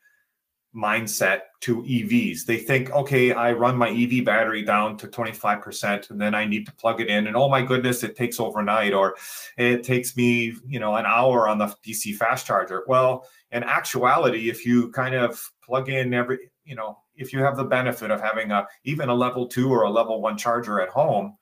mindset 0.76 1.40
to 1.60 1.82
EVs. 1.82 2.44
They 2.44 2.58
think, 2.58 2.90
okay, 2.90 3.32
I 3.32 3.52
run 3.52 3.76
my 3.76 3.88
EV 3.88 4.24
battery 4.24 4.62
down 4.62 4.96
to 4.98 5.08
25% 5.08 6.10
and 6.10 6.20
then 6.20 6.34
I 6.34 6.44
need 6.44 6.66
to 6.66 6.72
plug 6.72 7.00
it 7.00 7.08
in 7.08 7.26
and 7.26 7.36
oh 7.36 7.48
my 7.48 7.62
goodness, 7.62 8.02
it 8.04 8.16
takes 8.16 8.38
overnight 8.38 8.92
or 8.92 9.16
it 9.56 9.82
takes 9.82 10.16
me, 10.16 10.54
you 10.66 10.78
know, 10.78 10.96
an 10.96 11.06
hour 11.06 11.48
on 11.48 11.58
the 11.58 11.74
DC 11.84 12.16
fast 12.16 12.46
charger. 12.46 12.84
Well, 12.86 13.26
in 13.52 13.64
actuality, 13.64 14.50
if 14.50 14.66
you 14.66 14.90
kind 14.90 15.14
of 15.14 15.50
plug 15.64 15.88
in 15.88 16.12
every, 16.12 16.50
you 16.64 16.74
know, 16.74 16.98
if 17.14 17.32
you 17.32 17.40
have 17.40 17.56
the 17.56 17.64
benefit 17.64 18.10
of 18.10 18.20
having 18.20 18.50
a 18.50 18.66
even 18.84 19.08
a 19.08 19.14
level 19.14 19.46
2 19.46 19.72
or 19.72 19.84
a 19.84 19.90
level 19.90 20.20
1 20.20 20.36
charger 20.36 20.80
at 20.80 20.90
home 20.90 21.36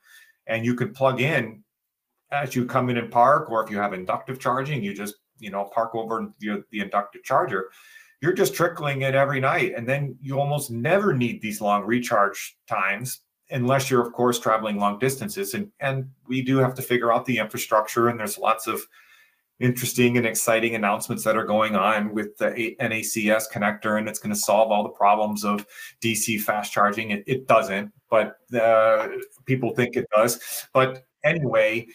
and 0.46 0.64
you 0.64 0.74
can 0.74 0.92
plug 0.92 1.20
in 1.20 1.64
as 2.30 2.54
you 2.54 2.66
come 2.66 2.90
in 2.90 2.98
and 2.98 3.10
park, 3.10 3.50
or 3.50 3.62
if 3.64 3.70
you 3.70 3.78
have 3.78 3.92
inductive 3.92 4.38
charging, 4.38 4.82
you 4.82 4.94
just 4.94 5.14
you 5.38 5.50
know 5.50 5.64
park 5.64 5.94
over 5.94 6.32
the, 6.40 6.64
the 6.70 6.80
inductive 6.80 7.22
charger. 7.22 7.70
You're 8.24 8.32
just 8.32 8.54
trickling 8.54 9.02
it 9.02 9.14
every 9.14 9.38
night, 9.38 9.74
and 9.76 9.86
then 9.86 10.16
you 10.22 10.40
almost 10.40 10.70
never 10.70 11.12
need 11.12 11.42
these 11.42 11.60
long 11.60 11.84
recharge 11.84 12.56
times 12.66 13.20
unless 13.50 13.90
you're 13.90 14.00
of 14.00 14.14
course 14.14 14.38
traveling 14.38 14.78
long 14.78 14.98
distances. 14.98 15.52
And 15.52 15.70
and 15.80 16.08
we 16.26 16.40
do 16.40 16.56
have 16.56 16.72
to 16.76 16.80
figure 16.80 17.12
out 17.12 17.26
the 17.26 17.36
infrastructure, 17.36 18.08
and 18.08 18.18
there's 18.18 18.38
lots 18.38 18.66
of 18.66 18.80
interesting 19.60 20.16
and 20.16 20.26
exciting 20.26 20.74
announcements 20.74 21.22
that 21.24 21.36
are 21.36 21.44
going 21.44 21.76
on 21.76 22.14
with 22.14 22.34
the 22.38 22.74
NACS 22.80 23.44
connector, 23.52 23.98
and 23.98 24.08
it's 24.08 24.20
going 24.20 24.34
to 24.34 24.40
solve 24.40 24.72
all 24.72 24.84
the 24.84 24.88
problems 24.88 25.44
of 25.44 25.66
DC 26.00 26.40
fast 26.40 26.72
charging. 26.72 27.10
It, 27.10 27.24
it 27.26 27.46
doesn't, 27.46 27.92
but 28.08 28.36
uh, 28.58 29.08
people 29.44 29.74
think 29.74 29.98
it 29.98 30.06
does. 30.16 30.66
But 30.72 31.04
anyway, 31.24 31.88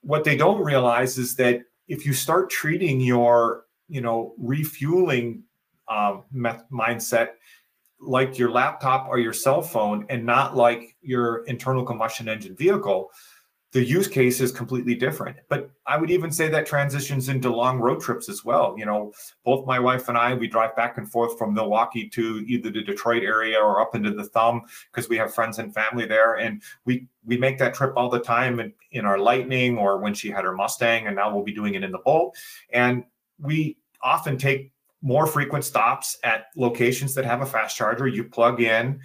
what 0.00 0.24
they 0.24 0.38
don't 0.38 0.64
realize 0.64 1.18
is 1.18 1.34
that 1.34 1.60
if 1.86 2.06
you 2.06 2.14
start 2.14 2.48
treating 2.48 2.98
your 2.98 3.66
you 3.90 4.00
know 4.00 4.32
refueling 4.38 5.42
uh, 5.88 6.18
mindset 6.34 7.30
like 7.98 8.38
your 8.38 8.50
laptop 8.50 9.08
or 9.08 9.18
your 9.18 9.32
cell 9.32 9.62
phone 9.62 10.04
and 10.10 10.24
not 10.24 10.54
like 10.54 10.96
your 11.00 11.44
internal 11.46 11.84
combustion 11.84 12.28
engine 12.28 12.54
vehicle 12.54 13.10
the 13.76 13.84
use 13.84 14.08
case 14.08 14.40
is 14.40 14.52
completely 14.52 14.94
different. 14.94 15.36
But 15.50 15.70
I 15.86 15.98
would 15.98 16.10
even 16.10 16.30
say 16.30 16.48
that 16.48 16.64
transitions 16.64 17.28
into 17.28 17.54
long 17.54 17.78
road 17.78 18.00
trips 18.00 18.30
as 18.30 18.42
well. 18.42 18.74
You 18.78 18.86
know, 18.86 19.12
both 19.44 19.66
my 19.66 19.78
wife 19.78 20.08
and 20.08 20.16
I, 20.16 20.32
we 20.32 20.48
drive 20.48 20.74
back 20.76 20.96
and 20.96 21.10
forth 21.10 21.36
from 21.36 21.52
Milwaukee 21.52 22.08
to 22.08 22.42
either 22.46 22.70
the 22.70 22.82
Detroit 22.82 23.22
area 23.22 23.58
or 23.58 23.82
up 23.82 23.94
into 23.94 24.12
the 24.12 24.24
Thumb 24.24 24.62
because 24.90 25.10
we 25.10 25.18
have 25.18 25.34
friends 25.34 25.58
and 25.58 25.74
family 25.74 26.06
there, 26.06 26.36
and 26.36 26.62
we 26.86 27.06
we 27.26 27.36
make 27.36 27.58
that 27.58 27.74
trip 27.74 27.92
all 27.96 28.08
the 28.08 28.20
time 28.20 28.60
in, 28.60 28.72
in 28.92 29.04
our 29.04 29.18
Lightning 29.18 29.76
or 29.76 29.98
when 29.98 30.14
she 30.14 30.30
had 30.30 30.44
her 30.44 30.54
Mustang, 30.54 31.06
and 31.06 31.14
now 31.14 31.34
we'll 31.34 31.44
be 31.44 31.52
doing 31.52 31.74
it 31.74 31.84
in 31.84 31.92
the 31.92 31.98
Bolt. 31.98 32.34
And 32.70 33.04
we 33.38 33.76
often 34.00 34.38
take 34.38 34.72
more 35.06 35.26
frequent 35.26 35.64
stops 35.64 36.18
at 36.24 36.46
locations 36.56 37.14
that 37.14 37.24
have 37.24 37.40
a 37.40 37.46
fast 37.46 37.76
charger. 37.76 38.06
You 38.06 38.24
plug 38.24 38.60
in 38.60 39.00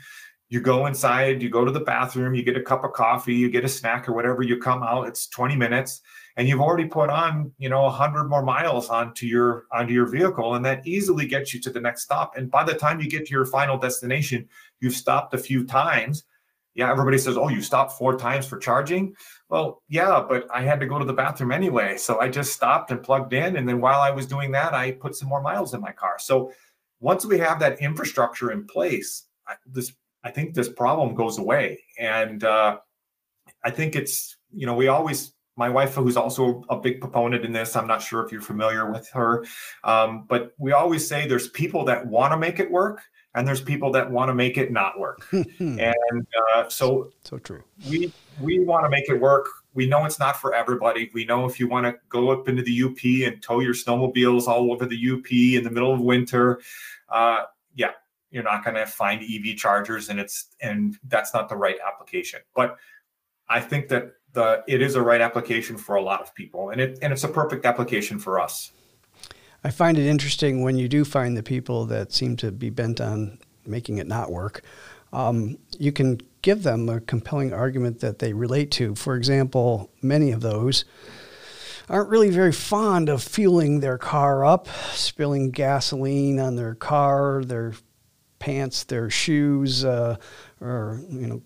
you 0.51 0.59
go 0.59 0.85
inside, 0.85 1.41
you 1.41 1.49
go 1.49 1.63
to 1.63 1.71
the 1.71 1.79
bathroom, 1.79 2.35
you 2.35 2.43
get 2.43 2.57
a 2.57 2.61
cup 2.61 2.83
of 2.83 2.91
coffee, 2.91 3.33
you 3.33 3.49
get 3.49 3.63
a 3.63 3.69
snack 3.69 4.09
or 4.09 4.11
whatever, 4.11 4.43
you 4.43 4.57
come 4.57 4.83
out, 4.83 5.07
it's 5.07 5.27
20 5.29 5.55
minutes 5.55 6.01
and 6.35 6.45
you've 6.45 6.59
already 6.59 6.83
put 6.83 7.09
on, 7.09 7.53
you 7.57 7.69
know, 7.69 7.83
100 7.83 8.25
more 8.25 8.43
miles 8.43 8.89
onto 8.89 9.25
your 9.25 9.63
onto 9.71 9.93
your 9.93 10.07
vehicle 10.07 10.55
and 10.55 10.65
that 10.65 10.85
easily 10.85 11.25
gets 11.25 11.53
you 11.53 11.61
to 11.61 11.69
the 11.69 11.79
next 11.79 12.03
stop. 12.03 12.35
And 12.35 12.51
by 12.51 12.65
the 12.65 12.73
time 12.73 12.99
you 12.99 13.09
get 13.09 13.25
to 13.27 13.31
your 13.31 13.45
final 13.45 13.77
destination, 13.77 14.49
you've 14.81 14.93
stopped 14.93 15.33
a 15.33 15.37
few 15.37 15.65
times. 15.65 16.25
Yeah, 16.73 16.91
everybody 16.91 17.17
says, 17.17 17.37
"Oh, 17.37 17.47
you 17.47 17.61
stopped 17.61 17.93
four 17.93 18.17
times 18.17 18.45
for 18.45 18.57
charging." 18.57 19.15
Well, 19.51 19.83
yeah, 19.89 20.23
but 20.27 20.47
I 20.51 20.61
had 20.61 20.79
to 20.79 20.85
go 20.85 20.97
to 20.97 21.03
the 21.03 21.11
bathroom 21.11 21.51
anyway, 21.51 21.97
so 21.97 22.21
I 22.21 22.29
just 22.29 22.53
stopped 22.53 22.89
and 22.89 23.03
plugged 23.03 23.33
in 23.33 23.57
and 23.57 23.67
then 23.67 23.81
while 23.81 23.99
I 23.99 24.09
was 24.09 24.25
doing 24.25 24.49
that, 24.53 24.73
I 24.73 24.91
put 24.91 25.13
some 25.13 25.27
more 25.27 25.41
miles 25.41 25.73
in 25.73 25.81
my 25.81 25.91
car. 25.91 26.15
So 26.19 26.53
once 27.01 27.25
we 27.25 27.37
have 27.39 27.59
that 27.59 27.81
infrastructure 27.81 28.51
in 28.51 28.65
place, 28.65 29.27
this 29.65 29.91
I 30.23 30.31
think 30.31 30.53
this 30.53 30.69
problem 30.69 31.15
goes 31.15 31.37
away. 31.37 31.83
And 31.99 32.43
uh, 32.45 32.77
I 33.63 33.71
think 33.71 33.95
it's, 33.95 34.37
you 34.53 34.65
know, 34.65 34.75
we 34.75 34.87
always, 34.87 35.33
my 35.57 35.67
wife, 35.67 35.95
who's 35.95 36.15
also 36.15 36.63
a 36.69 36.77
big 36.77 37.01
proponent 37.01 37.43
in 37.43 37.51
this, 37.51 37.75
I'm 37.75 37.87
not 37.87 38.01
sure 38.01 38.23
if 38.23 38.31
you're 38.31 38.39
familiar 38.39 38.89
with 38.89 39.09
her, 39.09 39.45
um, 39.83 40.25
but 40.29 40.51
we 40.59 40.71
always 40.71 41.05
say 41.05 41.27
there's 41.27 41.49
people 41.49 41.83
that 41.85 42.05
want 42.05 42.31
to 42.31 42.37
make 42.37 42.59
it 42.59 42.71
work 42.71 43.01
and 43.35 43.47
there's 43.47 43.61
people 43.61 43.91
that 43.91 44.09
want 44.09 44.29
to 44.29 44.35
make 44.35 44.57
it 44.57 44.71
not 44.71 44.99
work. 44.99 45.25
and 45.59 46.27
uh, 46.53 46.67
so, 46.67 47.11
so 47.23 47.37
true. 47.37 47.63
We, 47.89 48.11
we 48.39 48.59
want 48.59 48.85
to 48.85 48.89
make 48.89 49.09
it 49.09 49.19
work. 49.19 49.47
We 49.73 49.87
know 49.87 50.05
it's 50.05 50.19
not 50.19 50.39
for 50.39 50.53
everybody. 50.53 51.09
We 51.13 51.25
know 51.25 51.45
if 51.45 51.59
you 51.59 51.67
want 51.67 51.85
to 51.85 51.95
go 52.09 52.29
up 52.29 52.49
into 52.49 52.61
the 52.61 52.83
UP 52.83 53.31
and 53.31 53.41
tow 53.41 53.61
your 53.61 53.73
snowmobiles 53.73 54.47
all 54.47 54.71
over 54.71 54.85
the 54.85 55.11
UP 55.11 55.31
in 55.31 55.63
the 55.63 55.71
middle 55.71 55.93
of 55.93 56.01
winter, 56.01 56.61
uh, 57.09 57.43
yeah, 57.73 57.91
you're 58.31 58.43
not 58.43 58.63
going 58.63 58.75
to 58.75 58.85
find 58.85 59.21
EV 59.21 59.55
chargers, 59.57 60.09
and 60.09 60.19
it's 60.19 60.47
and 60.61 60.97
that's 61.07 61.33
not 61.33 61.49
the 61.49 61.55
right 61.55 61.77
application. 61.85 62.39
But 62.55 62.77
I 63.49 63.59
think 63.59 63.89
that 63.89 64.13
the 64.33 64.63
it 64.67 64.81
is 64.81 64.95
a 64.95 65.01
right 65.01 65.21
application 65.21 65.77
for 65.77 65.95
a 65.95 66.01
lot 66.01 66.21
of 66.21 66.33
people, 66.33 66.69
and 66.69 66.81
it 66.81 66.99
and 67.01 67.13
it's 67.13 67.23
a 67.23 67.29
perfect 67.29 67.65
application 67.65 68.19
for 68.19 68.39
us. 68.39 68.71
I 69.63 69.69
find 69.69 69.97
it 69.97 70.07
interesting 70.07 70.63
when 70.63 70.77
you 70.77 70.87
do 70.87 71.05
find 71.05 71.37
the 71.37 71.43
people 71.43 71.85
that 71.85 72.11
seem 72.11 72.35
to 72.37 72.51
be 72.51 72.69
bent 72.69 72.99
on 72.99 73.37
making 73.65 73.97
it 73.97 74.07
not 74.07 74.31
work. 74.31 74.63
Um, 75.13 75.57
you 75.77 75.91
can 75.91 76.19
give 76.41 76.63
them 76.63 76.89
a 76.89 76.99
compelling 77.01 77.53
argument 77.53 77.99
that 77.99 78.19
they 78.19 78.33
relate 78.33 78.71
to. 78.71 78.95
For 78.95 79.15
example, 79.15 79.91
many 80.01 80.31
of 80.31 80.41
those 80.41 80.85
aren't 81.89 82.09
really 82.09 82.29
very 82.29 82.53
fond 82.53 83.09
of 83.09 83.21
fueling 83.21 83.81
their 83.81 83.97
car 83.97 84.45
up, 84.45 84.67
spilling 84.93 85.51
gasoline 85.51 86.39
on 86.39 86.55
their 86.55 86.73
car, 86.73 87.43
their 87.43 87.73
pants, 88.39 88.85
their 88.85 89.09
shoes, 89.09 89.85
uh, 89.85 90.15
or 90.59 91.01
you 91.09 91.27
know, 91.27 91.41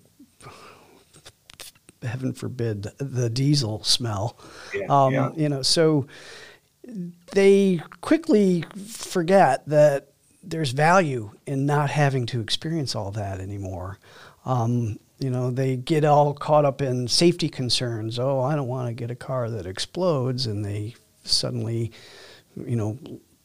heaven 2.03 2.31
forbid, 2.31 2.87
the 2.99 3.29
diesel 3.29 3.83
smell. 3.83 4.37
Yeah, 4.73 4.85
um, 4.89 5.13
yeah. 5.13 5.31
You 5.35 5.49
know, 5.49 5.61
so 5.63 6.07
they 7.31 7.81
quickly 8.01 8.63
forget 8.87 9.67
that 9.67 10.09
there's 10.43 10.71
value 10.71 11.31
in 11.45 11.65
not 11.65 11.89
having 11.89 12.25
to 12.27 12.39
experience 12.39 12.95
all 12.95 13.11
that 13.11 13.39
anymore. 13.39 13.99
Um, 14.45 14.99
you 15.17 15.29
know, 15.29 15.49
they 15.49 15.77
get 15.77 16.05
all 16.05 16.33
caught 16.33 16.65
up 16.65 16.81
in 16.81 17.07
safety 17.07 17.49
concerns. 17.49 18.19
Oh, 18.19 18.41
I 18.41 18.55
don't 18.55 18.67
want 18.67 18.87
to 18.87 18.93
get 18.93 19.11
a 19.11 19.15
car 19.15 19.49
that 19.49 19.65
explodes, 19.65 20.45
and 20.45 20.63
they 20.63 20.95
suddenly, 21.23 21.91
you 22.55 22.75
know, 22.75 22.97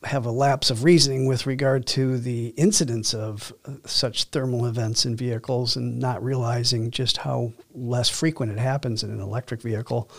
have 0.05 0.27
a 0.27 0.31
lapse 0.31 0.71
of 0.71 0.83
reasoning 0.83 1.27
with 1.27 1.47
regard 1.47 1.87
to 1.87 2.19
the 2.19 2.49
incidence 2.57 3.15
of 3.15 3.53
uh, 3.67 3.75
such 3.85 4.25
thermal 4.25 4.67
events 4.67 5.05
in 5.05 5.15
vehicles 5.15 5.77
and 5.77 5.99
not 5.99 6.23
realizing 6.25 6.91
just 6.91 7.19
how 7.19 7.53
less 7.75 8.09
frequent 8.09 8.51
it 8.51 8.59
happens 8.59 9.03
in 9.03 9.11
an 9.11 9.21
electric 9.21 9.61
vehicle. 9.61 10.11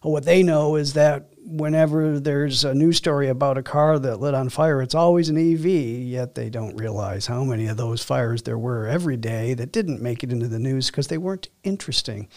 What 0.00 0.24
they 0.24 0.42
know 0.42 0.76
is 0.76 0.94
that 0.94 1.31
whenever 1.44 2.20
there's 2.20 2.64
a 2.64 2.74
news 2.74 2.96
story 2.96 3.28
about 3.28 3.58
a 3.58 3.62
car 3.62 3.98
that 3.98 4.20
lit 4.20 4.34
on 4.34 4.48
fire, 4.48 4.80
it's 4.80 4.94
always 4.94 5.28
an 5.28 5.36
EV, 5.36 5.66
yet 5.66 6.34
they 6.34 6.48
don't 6.48 6.76
realize 6.76 7.26
how 7.26 7.44
many 7.44 7.66
of 7.66 7.76
those 7.76 8.02
fires 8.02 8.42
there 8.42 8.58
were 8.58 8.86
every 8.86 9.16
day 9.16 9.54
that 9.54 9.72
didn't 9.72 10.00
make 10.00 10.22
it 10.22 10.32
into 10.32 10.48
the 10.48 10.58
news 10.58 10.88
because 10.88 11.08
they 11.08 11.18
weren't 11.18 11.48
interesting. 11.64 12.28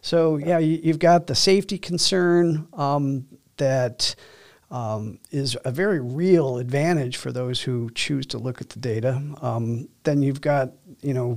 So, 0.00 0.36
yeah, 0.36 0.58
you've 0.58 0.98
got 0.98 1.26
the 1.26 1.34
safety 1.34 1.78
concern 1.78 2.68
um, 2.72 3.26
that 3.56 4.14
um, 4.70 5.18
is 5.30 5.56
a 5.64 5.70
very 5.70 6.00
real 6.00 6.58
advantage 6.58 7.16
for 7.16 7.30
those 7.30 7.60
who 7.60 7.90
choose 7.90 8.26
to 8.26 8.38
look 8.38 8.60
at 8.60 8.70
the 8.70 8.78
data. 8.78 9.22
Um, 9.42 9.88
then 10.04 10.22
you've 10.22 10.40
got, 10.40 10.70
you 11.02 11.14
know, 11.14 11.36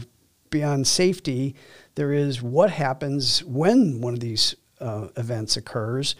beyond 0.50 0.88
safety, 0.88 1.56
there 1.96 2.14
is 2.14 2.42
what 2.42 2.72
happens 2.72 3.44
when 3.44 4.00
one 4.00 4.14
of 4.14 4.22
these 4.22 4.56
uh, 4.80 5.08
events 5.18 5.58
occurs. 5.58 6.16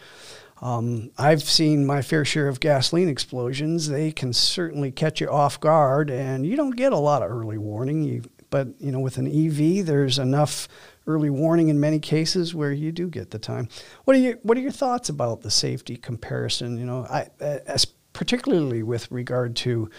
Um, 0.62 1.10
I've 1.18 1.42
seen 1.42 1.84
my 1.84 2.00
fair 2.02 2.24
share 2.24 2.48
of 2.48 2.60
gasoline 2.60 3.08
explosions. 3.08 3.88
They 3.88 4.10
can 4.10 4.32
certainly 4.32 4.90
catch 4.90 5.20
you 5.20 5.28
off 5.28 5.60
guard, 5.60 6.10
and 6.10 6.46
you 6.46 6.56
don't 6.56 6.76
get 6.76 6.92
a 6.92 6.98
lot 6.98 7.22
of 7.22 7.30
early 7.30 7.58
warning. 7.58 8.02
You, 8.02 8.22
but 8.48 8.68
you 8.78 8.90
know, 8.90 9.00
with 9.00 9.18
an 9.18 9.26
EV, 9.26 9.84
there's 9.84 10.18
enough 10.18 10.68
early 11.06 11.30
warning 11.30 11.68
in 11.68 11.78
many 11.78 11.98
cases 11.98 12.54
where 12.54 12.72
you 12.72 12.90
do 12.90 13.08
get 13.08 13.30
the 13.30 13.38
time. 13.38 13.68
What 14.04 14.16
are 14.16 14.20
your 14.20 14.36
What 14.42 14.56
are 14.56 14.62
your 14.62 14.72
thoughts 14.72 15.08
about 15.08 15.42
the 15.42 15.50
safety 15.50 15.96
comparison? 15.96 16.78
You 16.78 16.86
know, 16.86 17.04
I, 17.04 17.28
as 17.40 17.84
particularly 18.14 18.82
with 18.82 19.10
regard 19.10 19.56
to 19.56 19.90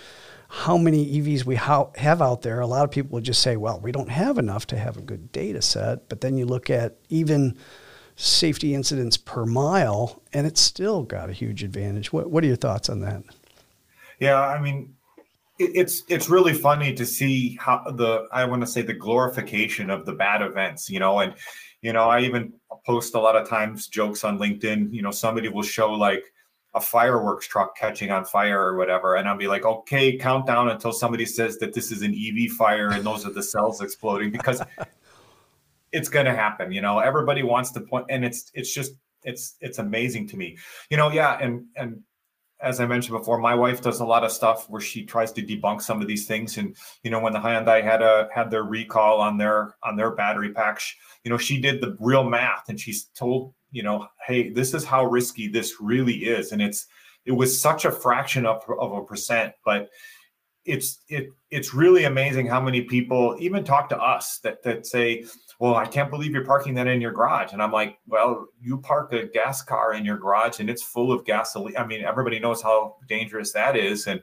how 0.49 0.77
many 0.77 1.19
EVs 1.19 1.45
we 1.45 1.55
ha- 1.55 1.89
have 1.95 2.21
out 2.21 2.41
there. 2.41 2.61
A 2.61 2.67
lot 2.67 2.83
of 2.85 2.89
people 2.89 3.11
would 3.11 3.25
just 3.25 3.41
say, 3.41 3.57
"Well, 3.57 3.79
we 3.79 3.91
don't 3.91 4.09
have 4.09 4.37
enough 4.37 4.65
to 4.67 4.77
have 4.77 4.97
a 4.97 5.01
good 5.01 5.31
data 5.31 5.61
set." 5.61 6.09
But 6.09 6.21
then 6.21 6.37
you 6.37 6.45
look 6.45 6.69
at 6.69 6.95
even 7.09 7.57
safety 8.17 8.73
incidents 8.73 9.15
per 9.15 9.45
mile, 9.45 10.21
and 10.33 10.45
it's 10.45 10.59
still 10.59 11.03
got 11.03 11.29
a 11.29 11.33
huge 11.33 11.63
advantage. 11.63 12.11
What 12.11 12.29
What 12.29 12.43
are 12.43 12.47
your 12.47 12.57
thoughts 12.57 12.89
on 12.89 12.99
that? 13.01 13.23
Yeah, 14.19 14.41
I 14.41 14.59
mean, 14.59 14.93
it's 15.59 16.03
it's 16.09 16.29
really 16.29 16.53
funny 16.53 16.93
to 16.93 17.05
see 17.05 17.57
how 17.61 17.83
the 17.91 18.27
I 18.31 18.45
want 18.45 18.61
to 18.61 18.67
say 18.67 18.81
the 18.81 18.93
glorification 18.93 19.89
of 19.89 20.05
the 20.05 20.13
bad 20.13 20.41
events, 20.41 20.89
you 20.89 20.99
know, 20.99 21.19
and 21.19 21.33
you 21.81 21.93
know 21.93 22.09
I 22.09 22.21
even 22.21 22.53
post 22.85 23.15
a 23.15 23.19
lot 23.19 23.35
of 23.35 23.47
times 23.47 23.87
jokes 23.87 24.23
on 24.23 24.39
LinkedIn. 24.39 24.91
You 24.91 25.03
know, 25.03 25.11
somebody 25.11 25.47
will 25.47 25.63
show 25.63 25.93
like 25.93 26.23
a 26.73 26.81
fireworks 26.81 27.47
truck 27.47 27.77
catching 27.77 28.11
on 28.11 28.25
fire 28.25 28.59
or 28.59 28.77
whatever, 28.77 29.15
and 29.15 29.29
I'll 29.29 29.37
be 29.37 29.47
like, 29.47 29.65
okay, 29.65 30.17
count 30.17 30.47
down 30.47 30.69
until 30.69 30.91
somebody 30.91 31.25
says 31.25 31.57
that 31.59 31.73
this 31.73 31.91
is 31.91 32.01
an 32.01 32.13
EV 32.15 32.51
fire 32.51 32.89
and 32.89 33.05
those 33.05 33.25
are 33.25 33.31
the 33.31 33.43
cells 33.43 33.81
exploding 33.81 34.31
because 34.31 34.61
it's 35.97 36.09
going 36.09 36.25
to 36.25 36.35
happen 36.35 36.71
you 36.71 36.81
know? 36.81 36.99
Everybody 36.99 37.43
wants 37.43 37.71
to 37.71 37.81
point 37.81 38.05
and 38.09 38.23
it's 38.23 38.51
it's 38.53 38.73
just 38.73 38.93
it's 39.23 39.55
it's 39.61 39.79
amazing 39.79 40.27
to 40.29 40.37
me. 40.37 40.57
You 40.89 40.97
know 40.97 41.11
yeah 41.11 41.37
and 41.41 41.65
and 41.75 42.01
as 42.59 42.79
i 42.79 42.87
mentioned 42.87 43.15
before 43.15 43.37
my 43.37 43.53
wife 43.53 43.81
does 43.81 43.99
a 43.99 44.05
lot 44.05 44.23
of 44.23 44.31
stuff 44.31 44.67
where 44.67 44.81
she 44.81 45.05
tries 45.05 45.31
to 45.31 45.43
debunk 45.43 45.81
some 45.81 46.01
of 46.01 46.07
these 46.07 46.25
things. 46.27 46.57
And 46.57 46.75
you 47.03 47.11
know 47.11 47.19
when 47.19 47.33
the 47.33 47.39
hyundai 47.39 47.83
had 47.83 48.01
a 48.01 48.29
had 48.33 48.49
their 48.49 48.63
recall 48.63 49.19
on 49.19 49.37
their 49.37 49.75
on 49.83 49.95
their 49.95 50.11
battery 50.11 50.51
packs 50.53 50.95
you 51.23 51.31
know 51.31 51.37
she 51.37 51.59
did 51.59 51.81
the 51.81 51.95
real 51.99 52.23
math 52.23 52.69
and 52.69 52.79
she's 52.79 53.05
told 53.15 53.53
you 53.71 53.83
know 53.83 54.07
hey 54.25 54.49
this 54.49 54.73
is 54.73 54.85
how 54.85 55.05
risky 55.05 55.47
this 55.47 55.75
really 55.81 56.17
is. 56.25 56.51
And 56.51 56.61
it's 56.61 56.87
it 57.25 57.33
was 57.33 57.59
such 57.59 57.83
a 57.83 57.91
fraction 57.91 58.45
of, 58.45 58.63
of 58.79 58.93
a 58.93 59.03
percent 59.03 59.53
but 59.65 59.89
it's 60.67 60.99
it 61.07 61.29
it's 61.49 61.73
really 61.73 62.03
amazing 62.03 62.45
how 62.45 62.61
many 62.61 62.81
people 62.81 63.35
even 63.39 63.63
talk 63.63 63.89
to 63.89 63.97
us 63.97 64.39
that 64.39 64.61
that 64.63 64.85
say 64.85 65.25
well, 65.59 65.75
I 65.75 65.85
can't 65.85 66.11
believe 66.11 66.33
you're 66.33 66.45
parking 66.45 66.75
that 66.75 66.87
in 66.87 67.01
your 67.01 67.11
garage. 67.11 67.51
And 67.51 67.63
I'm 67.63 67.71
like, 67.71 67.97
well, 68.05 68.47
you 68.61 68.77
park 68.77 69.11
a 69.13 69.25
gas 69.25 69.63
car 69.63 69.93
in 69.93 70.05
your 70.05 70.17
garage 70.17 70.59
and 70.59 70.69
it's 70.69 70.83
full 70.83 71.11
of 71.11 71.25
gasoline. 71.25 71.77
I 71.77 71.85
mean, 71.85 72.03
everybody 72.03 72.39
knows 72.39 72.61
how 72.61 72.97
dangerous 73.07 73.53
that 73.53 73.75
is. 73.75 74.05
And 74.05 74.21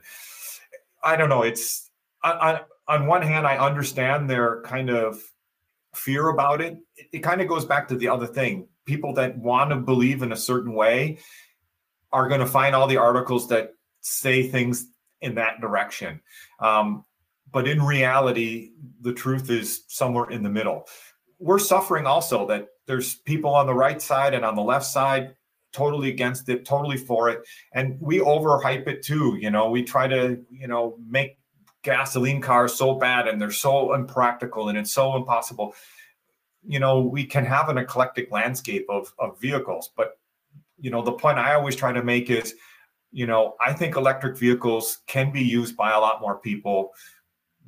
I 1.03 1.17
don't 1.17 1.29
know. 1.29 1.41
It's 1.41 1.91
on, 2.23 2.61
on 2.87 3.07
one 3.07 3.21
hand, 3.21 3.45
I 3.45 3.57
understand 3.57 4.29
their 4.29 4.61
kind 4.61 4.89
of 4.89 5.21
fear 5.93 6.29
about 6.29 6.61
it. 6.61 6.77
it. 6.95 7.07
It 7.11 7.19
kind 7.19 7.41
of 7.41 7.49
goes 7.49 7.65
back 7.65 7.89
to 7.89 7.97
the 7.97 8.07
other 8.07 8.27
thing. 8.27 8.69
People 8.85 9.13
that 9.13 9.37
want 9.37 9.71
to 9.71 9.75
believe 9.75 10.21
in 10.21 10.31
a 10.31 10.37
certain 10.37 10.73
way 10.73 11.17
are 12.13 12.29
going 12.29 12.39
to 12.39 12.47
find 12.47 12.73
all 12.73 12.87
the 12.87 12.97
articles 12.97 13.49
that 13.49 13.73
say 13.99 14.47
things 14.47 14.87
in 15.19 15.35
that 15.35 15.59
direction. 15.59 16.21
Um, 16.59 17.03
but 17.51 17.67
in 17.67 17.81
reality, 17.81 18.71
the 19.01 19.13
truth 19.13 19.49
is 19.49 19.83
somewhere 19.87 20.29
in 20.29 20.43
the 20.43 20.49
middle 20.49 20.87
we're 21.39 21.59
suffering 21.59 22.05
also 22.05 22.47
that 22.47 22.67
there's 22.85 23.15
people 23.15 23.53
on 23.53 23.65
the 23.65 23.73
right 23.73 24.01
side 24.01 24.33
and 24.33 24.45
on 24.45 24.55
the 24.55 24.61
left 24.61 24.85
side 24.85 25.35
totally 25.71 26.09
against 26.09 26.47
it, 26.47 26.65
totally 26.65 26.97
for 26.97 27.29
it. 27.29 27.45
And 27.73 27.97
we 27.99 28.19
overhype 28.19 28.87
it 28.87 29.03
too. 29.03 29.37
You 29.39 29.51
know, 29.51 29.69
we 29.69 29.83
try 29.83 30.07
to, 30.07 30.39
you 30.49 30.67
know, 30.67 30.97
make 31.05 31.37
gasoline 31.83 32.41
cars 32.41 32.73
so 32.73 32.95
bad 32.95 33.27
and 33.27 33.41
they're 33.41 33.51
so 33.51 33.93
impractical 33.93 34.69
and 34.69 34.77
it's 34.77 34.93
so 34.93 35.15
impossible. 35.15 35.75
You 36.65 36.79
know, 36.79 37.01
we 37.01 37.25
can 37.25 37.45
have 37.45 37.69
an 37.69 37.77
eclectic 37.77 38.31
landscape 38.31 38.85
of, 38.89 39.13
of 39.19 39.39
vehicles, 39.39 39.91
but 39.95 40.17
you 40.79 40.91
know, 40.91 41.01
the 41.01 41.11
point 41.11 41.37
I 41.37 41.53
always 41.53 41.75
try 41.75 41.91
to 41.91 42.03
make 42.03 42.29
is, 42.29 42.55
you 43.11 43.27
know, 43.27 43.55
I 43.65 43.73
think 43.73 43.95
electric 43.95 44.37
vehicles 44.37 44.99
can 45.07 45.31
be 45.31 45.41
used 45.41 45.77
by 45.77 45.93
a 45.93 45.99
lot 45.99 46.21
more 46.21 46.39
people 46.39 46.91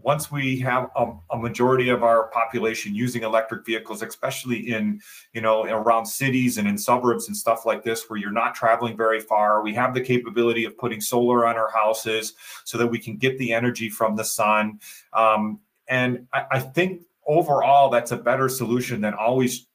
once 0.02 0.32
we 0.32 0.60
have 0.60 0.90
a, 0.96 1.12
a, 1.32 1.38
majority 1.38 1.90
of 1.90 2.04
our 2.04 2.28
population 2.30 2.94
using 2.94 3.24
electric 3.24 3.66
vehicles 3.66 4.02
especially 4.02 4.72
in 4.72 5.02
you 5.34 5.42
know 5.42 5.64
around 5.66 6.06
cities 6.06 6.58
and 6.58 6.68
in 6.68 6.78
suburbs 6.78 7.28
and 7.28 7.36
stuff 7.36 7.66
like 7.66 7.84
this 7.84 8.10
where 8.10 8.20
you're 8.20 8.32
not 8.32 8.54
traveling 8.54 8.96
very 8.96 9.20
far 9.20 9.64
we 9.64 9.74
have 9.74 9.94
the 9.94 10.02
capability 10.02 10.66
of 10.66 10.78
putting 10.78 11.02
solar 11.02 11.46
on 11.46 11.56
our 11.56 11.72
houses 11.72 12.34
so 12.64 12.78
that 12.78 12.88
we 12.88 13.00
can 13.00 13.18
get 13.18 13.38
the 13.38 13.54
energy 13.54 13.90
from 13.90 14.16
the 14.16 14.24
sun. 14.24 14.80
Um, 15.14 15.60
and 15.88 16.28
I, 16.34 16.46
I 16.52 16.60
think 16.60 17.04
overall 17.26 17.90
that's 17.90 18.12
a 18.12 18.18
better 18.18 18.50
solution 18.50 19.02
than 19.02 19.14
always 19.14 19.68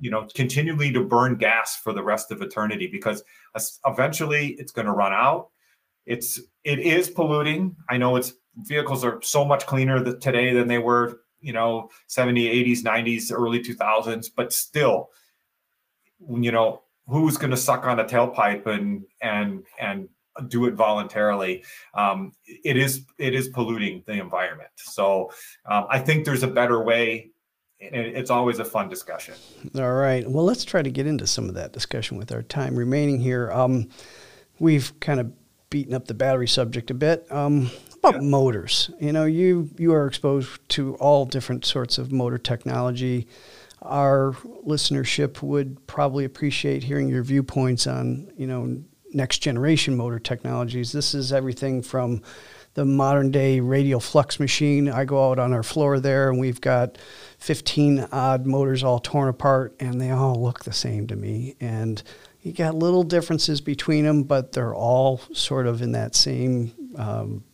you 0.00 0.10
know 0.10 0.28
continually 0.34 0.92
to 0.92 1.02
burn 1.02 1.36
gas 1.36 1.76
for 1.76 1.92
the 1.92 2.02
rest 2.02 2.30
of 2.30 2.42
eternity 2.42 2.86
because 2.86 3.24
eventually 3.86 4.48
it's 4.58 4.72
going 4.72 4.86
to 4.86 4.92
run 4.92 5.12
out. 5.12 5.48
It's 6.06 6.40
it 6.64 6.80
is 6.80 7.08
polluting. 7.08 7.76
I 7.88 7.96
know 7.96 8.16
it's 8.16 8.34
vehicles 8.56 9.04
are 9.04 9.20
so 9.22 9.44
much 9.44 9.66
cleaner 9.66 10.02
today 10.16 10.52
than 10.52 10.68
they 10.68 10.78
were, 10.78 11.20
you 11.40 11.52
know, 11.52 11.90
70s, 12.08 12.82
80s, 12.82 12.82
90s, 12.82 13.32
early 13.32 13.60
2000s, 13.60 14.30
but 14.34 14.52
still, 14.52 15.10
you 16.28 16.52
know, 16.52 16.82
who's 17.08 17.36
going 17.36 17.50
to 17.50 17.56
suck 17.56 17.86
on 17.86 18.00
a 18.00 18.04
tailpipe 18.04 18.66
and 18.66 19.04
and 19.20 19.64
and 19.78 20.08
do 20.48 20.66
it 20.66 20.74
voluntarily? 20.74 21.64
Um, 21.94 22.32
it 22.46 22.76
is 22.76 23.04
it 23.18 23.34
is 23.34 23.48
polluting 23.48 24.02
the 24.06 24.12
environment. 24.12 24.70
So 24.76 25.30
um, 25.66 25.86
i 25.90 25.98
think 25.98 26.24
there's 26.24 26.42
a 26.42 26.48
better 26.48 26.82
way 26.82 27.30
and 27.80 27.94
it's 27.94 28.30
always 28.30 28.58
a 28.58 28.64
fun 28.64 28.88
discussion. 28.88 29.34
All 29.74 29.92
right. 29.94 30.28
Well 30.28 30.44
let's 30.44 30.64
try 30.64 30.82
to 30.82 30.90
get 30.90 31.06
into 31.06 31.26
some 31.26 31.48
of 31.48 31.54
that 31.54 31.72
discussion 31.72 32.18
with 32.18 32.30
our 32.32 32.42
time 32.42 32.76
remaining 32.76 33.18
here. 33.18 33.50
Um, 33.50 33.88
we've 34.58 34.98
kind 35.00 35.18
of 35.20 35.32
beaten 35.70 35.94
up 35.94 36.06
the 36.06 36.14
battery 36.14 36.48
subject 36.48 36.90
a 36.90 36.94
bit. 36.94 37.30
Um, 37.32 37.70
about 38.00 38.22
yeah. 38.22 38.28
motors? 38.28 38.90
You 38.98 39.12
know, 39.12 39.24
you 39.24 39.70
you 39.78 39.92
are 39.92 40.06
exposed 40.06 40.68
to 40.70 40.94
all 40.96 41.24
different 41.26 41.64
sorts 41.64 41.98
of 41.98 42.12
motor 42.12 42.38
technology. 42.38 43.28
Our 43.82 44.32
listenership 44.66 45.42
would 45.42 45.86
probably 45.86 46.24
appreciate 46.24 46.82
hearing 46.82 47.08
your 47.08 47.22
viewpoints 47.22 47.86
on 47.86 48.32
you 48.36 48.46
know 48.46 48.82
next 49.12 49.38
generation 49.38 49.96
motor 49.96 50.18
technologies. 50.18 50.92
This 50.92 51.14
is 51.14 51.32
everything 51.32 51.82
from 51.82 52.22
the 52.74 52.84
modern 52.84 53.30
day 53.30 53.60
radial 53.60 54.00
flux 54.00 54.38
machine. 54.38 54.88
I 54.88 55.04
go 55.04 55.30
out 55.30 55.38
on 55.38 55.52
our 55.52 55.62
floor 55.62 55.98
there 55.98 56.30
and 56.30 56.38
we've 56.38 56.60
got 56.60 56.98
15 57.38 58.08
odd 58.12 58.46
motors 58.46 58.84
all 58.84 59.00
torn 59.00 59.28
apart 59.28 59.74
and 59.80 60.00
they 60.00 60.10
all 60.10 60.40
look 60.40 60.64
the 60.64 60.72
same 60.72 61.06
to 61.08 61.16
me. 61.16 61.56
And 61.60 62.02
you 62.42 62.52
got 62.52 62.74
little 62.74 63.02
differences 63.02 63.60
between 63.60 64.04
them, 64.04 64.22
but 64.22 64.52
they're 64.52 64.74
all 64.74 65.20
sort 65.32 65.66
of 65.66 65.82
in 65.82 65.92
that 65.92 66.14
same 66.14 66.72
um, 66.96 67.44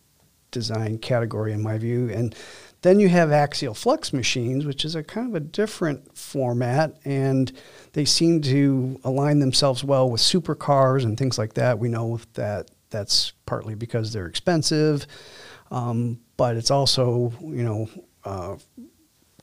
design 0.57 0.97
category 0.97 1.53
in 1.53 1.63
my 1.63 1.77
view. 1.77 2.09
And 2.09 2.35
then 2.81 2.99
you 2.99 3.09
have 3.11 3.31
axial 3.31 3.75
flux 3.75 4.13
machines, 4.13 4.65
which 4.65 4.85
is 4.85 4.95
a 4.95 5.03
kind 5.03 5.29
of 5.29 5.35
a 5.35 5.41
different 5.41 6.17
format, 6.17 6.97
and 7.05 7.53
they 7.93 8.05
seem 8.05 8.41
to 8.43 8.99
align 9.05 9.39
themselves 9.41 9.85
well 9.85 10.09
with 10.09 10.21
supercars 10.21 11.05
and 11.05 11.19
things 11.19 11.37
like 11.37 11.55
that. 11.55 11.79
We 11.79 11.89
know 11.89 12.21
that 12.35 12.71
that's 12.91 13.33
partly 13.45 13.75
because 13.75 14.13
they're 14.13 14.27
expensive, 14.27 15.07
um, 15.71 16.21
but 16.37 16.57
it's 16.57 16.71
also 16.71 17.33
you 17.43 17.65
know 17.65 17.89
uh, 18.25 18.57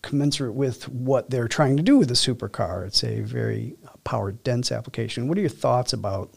commensurate 0.01 0.53
with 0.53 0.87
what 0.89 1.29
they're 1.29 1.47
trying 1.47 1.77
to 1.77 1.83
do 1.83 1.97
with 1.97 2.09
a 2.11 2.15
supercar. 2.15 2.87
It's 2.87 3.03
a 3.03 3.21
very 3.21 3.75
power 4.03 4.31
dense 4.31 4.71
application. 4.71 5.27
What 5.27 5.37
are 5.37 5.41
your 5.41 5.49
thoughts 5.49 5.93
about 5.93 6.31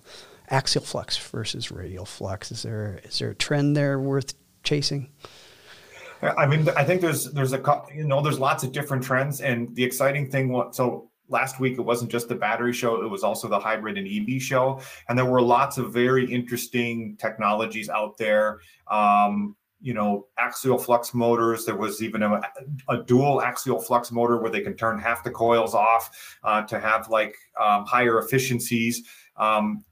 axial 0.50 0.84
flux 0.84 1.16
versus 1.16 1.70
radial 1.70 2.04
flux? 2.04 2.50
Is 2.50 2.62
there 2.62 3.00
is 3.04 3.18
there 3.20 3.30
a 3.30 3.34
trend 3.34 3.76
there 3.76 4.00
worth 4.00 4.34
chasing? 4.66 5.08
I 6.22 6.46
mean, 6.46 6.68
I 6.76 6.84
think 6.84 7.00
there's 7.00 7.30
there's 7.32 7.52
a 7.52 7.82
you 7.94 8.04
know 8.04 8.20
there's 8.20 8.38
lots 8.38 8.64
of 8.64 8.72
different 8.72 9.02
trends, 9.02 9.40
and 9.40 9.74
the 9.74 9.84
exciting 9.84 10.30
thing 10.30 10.48
was 10.48 10.76
so 10.76 11.10
last 11.28 11.58
week 11.58 11.78
it 11.78 11.82
wasn't 11.82 12.10
just 12.10 12.28
the 12.28 12.34
battery 12.36 12.72
show 12.72 13.02
it 13.02 13.08
was 13.08 13.24
also 13.24 13.48
the 13.48 13.58
hybrid 13.58 13.98
and 13.98 14.06
ev 14.06 14.40
show 14.40 14.80
and 15.08 15.18
there 15.18 15.24
were 15.24 15.42
lots 15.42 15.76
of 15.76 15.92
very 15.92 16.24
interesting 16.32 17.16
technologies 17.16 17.88
out 17.88 18.16
there 18.16 18.60
um, 18.92 19.56
you 19.80 19.92
know 19.92 20.28
axial 20.38 20.78
flux 20.78 21.14
motors 21.14 21.64
there 21.64 21.74
was 21.74 22.00
even 22.00 22.22
a, 22.22 22.40
a, 22.88 23.02
dual 23.02 23.42
axial 23.42 23.80
flux 23.80 24.12
motor 24.12 24.36
where 24.36 24.52
they 24.52 24.60
can 24.60 24.76
turn 24.76 25.00
half 25.00 25.24
the 25.24 25.30
coils 25.30 25.74
off 25.74 26.38
uh, 26.44 26.62
to 26.62 26.78
have 26.78 27.08
like 27.08 27.34
um, 27.60 27.84
higher 27.86 28.20
efficiencies 28.20 29.02
um, 29.36 29.84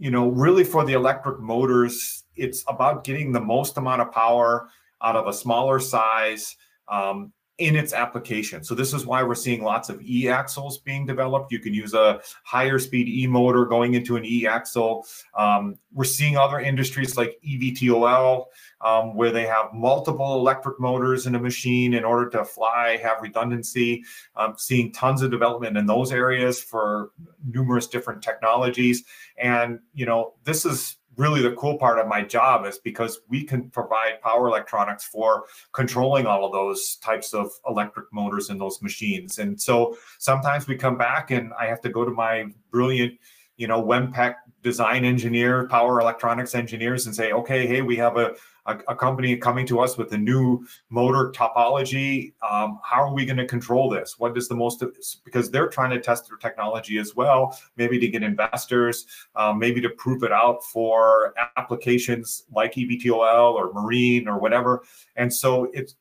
you 0.00 0.10
know, 0.10 0.28
really 0.28 0.64
for 0.64 0.84
the 0.84 0.94
electric 0.94 1.40
motors, 1.40 2.19
it's 2.36 2.64
about 2.68 3.04
getting 3.04 3.32
the 3.32 3.40
most 3.40 3.76
amount 3.76 4.02
of 4.02 4.12
power 4.12 4.68
out 5.02 5.16
of 5.16 5.26
a 5.26 5.32
smaller 5.32 5.80
size 5.80 6.56
um, 6.88 7.32
in 7.58 7.76
its 7.76 7.92
application. 7.92 8.64
So 8.64 8.74
this 8.74 8.94
is 8.94 9.04
why 9.04 9.22
we're 9.22 9.34
seeing 9.34 9.62
lots 9.62 9.90
of 9.90 10.00
e-axles 10.00 10.78
being 10.78 11.04
developed. 11.04 11.52
You 11.52 11.58
can 11.58 11.74
use 11.74 11.92
a 11.92 12.22
higher 12.42 12.78
speed 12.78 13.06
e-motor 13.06 13.66
going 13.66 13.92
into 13.92 14.16
an 14.16 14.24
e-axle. 14.24 15.04
Um, 15.36 15.76
we're 15.92 16.04
seeing 16.04 16.38
other 16.38 16.58
industries 16.58 17.18
like 17.18 17.38
EVTOL, 17.46 18.46
um, 18.80 19.14
where 19.14 19.30
they 19.30 19.46
have 19.46 19.74
multiple 19.74 20.36
electric 20.36 20.80
motors 20.80 21.26
in 21.26 21.34
a 21.34 21.38
machine 21.38 21.92
in 21.92 22.02
order 22.02 22.30
to 22.30 22.46
fly, 22.46 22.98
have 23.02 23.20
redundancy. 23.20 24.04
Um, 24.36 24.54
seeing 24.56 24.90
tons 24.92 25.20
of 25.20 25.30
development 25.30 25.76
in 25.76 25.84
those 25.84 26.12
areas 26.12 26.62
for 26.62 27.10
numerous 27.46 27.86
different 27.86 28.22
technologies. 28.22 29.04
And, 29.36 29.80
you 29.92 30.06
know, 30.06 30.32
this 30.44 30.64
is 30.64 30.96
really 31.16 31.42
the 31.42 31.52
cool 31.52 31.76
part 31.76 31.98
of 31.98 32.06
my 32.06 32.22
job 32.22 32.66
is 32.66 32.78
because 32.78 33.20
we 33.28 33.44
can 33.44 33.68
provide 33.70 34.20
power 34.22 34.48
electronics 34.48 35.04
for 35.04 35.44
controlling 35.72 36.26
all 36.26 36.44
of 36.44 36.52
those 36.52 36.96
types 36.96 37.34
of 37.34 37.50
electric 37.66 38.06
motors 38.12 38.50
in 38.50 38.58
those 38.58 38.80
machines. 38.80 39.38
And 39.38 39.60
so 39.60 39.96
sometimes 40.18 40.66
we 40.66 40.76
come 40.76 40.96
back 40.96 41.30
and 41.30 41.52
I 41.58 41.66
have 41.66 41.80
to 41.82 41.88
go 41.88 42.04
to 42.04 42.10
my 42.10 42.46
brilliant, 42.70 43.14
you 43.56 43.66
know, 43.66 43.82
WEMPEC 43.82 44.34
design 44.62 45.04
engineer, 45.04 45.66
power 45.68 46.00
electronics 46.00 46.54
engineers 46.54 47.06
and 47.06 47.14
say, 47.14 47.32
okay, 47.32 47.66
hey, 47.66 47.82
we 47.82 47.96
have 47.96 48.16
a 48.16 48.34
a, 48.70 48.92
a 48.92 48.96
company 48.96 49.36
coming 49.36 49.66
to 49.66 49.80
us 49.80 49.96
with 49.96 50.12
a 50.12 50.18
new 50.18 50.66
motor 50.88 51.30
topology. 51.32 52.32
Um, 52.48 52.78
how 52.82 53.02
are 53.02 53.12
we 53.12 53.24
going 53.24 53.36
to 53.36 53.46
control 53.46 53.90
this? 53.90 54.18
What 54.18 54.36
is 54.36 54.48
the 54.48 54.54
most 54.54 54.82
because 55.24 55.50
they're 55.50 55.68
trying 55.68 55.90
to 55.90 56.00
test 56.00 56.28
their 56.28 56.38
technology 56.38 56.98
as 56.98 57.14
well, 57.14 57.58
maybe 57.76 57.98
to 57.98 58.08
get 58.08 58.22
investors, 58.22 59.06
um, 59.36 59.58
maybe 59.58 59.80
to 59.80 59.90
prove 59.90 60.22
it 60.22 60.32
out 60.32 60.64
for 60.64 61.34
applications 61.56 62.44
like 62.52 62.74
EVTOL 62.74 63.54
or 63.54 63.72
marine 63.72 64.28
or 64.28 64.38
whatever. 64.38 64.82
And 65.16 65.32
so 65.32 65.70
it's 65.72 65.96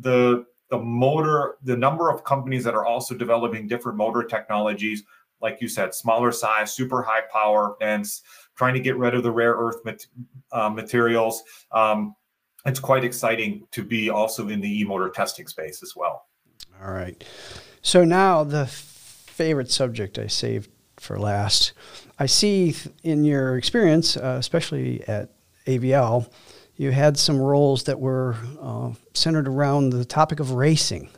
the 0.00 0.46
the 0.70 0.78
motor, 0.78 1.56
the 1.64 1.76
number 1.76 2.10
of 2.10 2.22
companies 2.22 2.62
that 2.62 2.74
are 2.74 2.86
also 2.86 3.14
developing 3.14 3.66
different 3.66 3.98
motor 3.98 4.22
technologies, 4.22 5.02
like 5.40 5.58
you 5.60 5.68
said, 5.68 5.94
smaller 5.94 6.32
size, 6.32 6.72
super 6.72 7.02
high 7.02 7.22
power, 7.32 7.76
dense, 7.80 8.22
trying 8.56 8.74
to 8.74 8.80
get 8.80 8.96
rid 8.96 9.14
of 9.14 9.22
the 9.22 9.30
rare 9.30 9.54
earth 9.54 9.84
mat- 9.84 10.06
uh, 10.52 10.68
materials. 10.68 11.42
Um, 11.72 12.14
it's 12.66 12.80
quite 12.80 13.04
exciting 13.04 13.66
to 13.70 13.82
be 13.82 14.10
also 14.10 14.48
in 14.48 14.60
the 14.60 14.80
e-motor 14.80 15.08
testing 15.08 15.46
space 15.46 15.82
as 15.82 15.94
well. 15.96 16.26
All 16.82 16.92
right. 16.92 17.22
So 17.82 18.04
now 18.04 18.44
the 18.44 18.66
favorite 18.66 19.70
subject 19.70 20.18
I 20.18 20.26
saved 20.26 20.70
for 20.98 21.18
last. 21.18 21.72
I 22.18 22.26
see 22.26 22.76
in 23.02 23.24
your 23.24 23.56
experience, 23.56 24.16
uh, 24.16 24.36
especially 24.38 25.02
at 25.08 25.30
AVL, 25.66 26.30
you 26.76 26.90
had 26.90 27.18
some 27.18 27.38
roles 27.38 27.84
that 27.84 27.98
were 27.98 28.36
uh, 28.60 28.92
centered 29.14 29.48
around 29.48 29.90
the 29.90 30.04
topic 30.04 30.40
of 30.40 30.52
racing. 30.52 31.08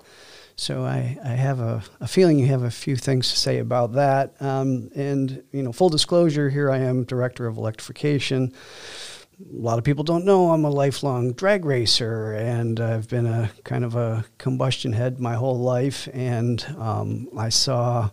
So 0.56 0.84
I, 0.84 1.18
I 1.24 1.30
have 1.30 1.60
a, 1.60 1.82
a, 2.00 2.06
feeling 2.06 2.38
you 2.38 2.46
have 2.46 2.62
a 2.62 2.70
few 2.70 2.96
things 2.96 3.30
to 3.30 3.36
say 3.36 3.58
about 3.58 3.94
that. 3.94 4.40
Um, 4.40 4.90
and, 4.94 5.42
you 5.52 5.62
know, 5.62 5.72
full 5.72 5.88
disclosure, 5.88 6.50
here 6.50 6.70
I 6.70 6.78
am, 6.78 7.04
Director 7.04 7.46
of 7.46 7.56
Electrification. 7.56 8.52
A 9.40 9.56
lot 9.56 9.78
of 9.78 9.84
people 9.84 10.04
don't 10.04 10.24
know 10.24 10.52
I'm 10.52 10.64
a 10.64 10.70
lifelong 10.70 11.32
drag 11.32 11.64
racer, 11.64 12.32
and 12.34 12.78
I've 12.78 13.08
been 13.08 13.26
a 13.26 13.50
kind 13.64 13.84
of 13.84 13.96
a 13.96 14.24
combustion 14.38 14.92
head 14.92 15.18
my 15.18 15.34
whole 15.34 15.58
life. 15.58 16.08
And 16.12 16.64
um, 16.78 17.28
I 17.36 17.48
saw 17.48 18.10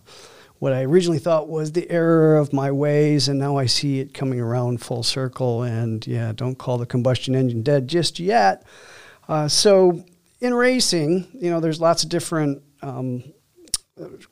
what 0.58 0.74
I 0.74 0.84
originally 0.84 1.20
thought 1.20 1.48
was 1.48 1.72
the 1.72 1.90
error 1.92 2.38
of 2.38 2.52
my 2.52 2.72
ways, 2.72 3.28
and 3.28 3.38
now 3.38 3.58
I 3.58 3.66
see 3.66 4.00
it 4.00 4.14
coming 4.14 4.40
around 4.40 4.82
full 4.82 5.04
circle. 5.04 5.64
And 5.64 6.06
yeah, 6.08 6.32
don't 6.34 6.58
call 6.58 6.78
the 6.78 6.86
combustion 6.86 7.36
engine 7.36 7.64
dead 7.64 7.88
just 7.88 8.20
yet. 8.20 8.66
Uh, 9.28 9.48
so 9.48 10.04
in 10.42 10.54
racing, 10.54 11.28
you 11.34 11.50
know, 11.50 11.60
there's 11.60 11.82
lots 11.82 12.04
of 12.04 12.10
different 12.10 12.62
um, 12.82 13.24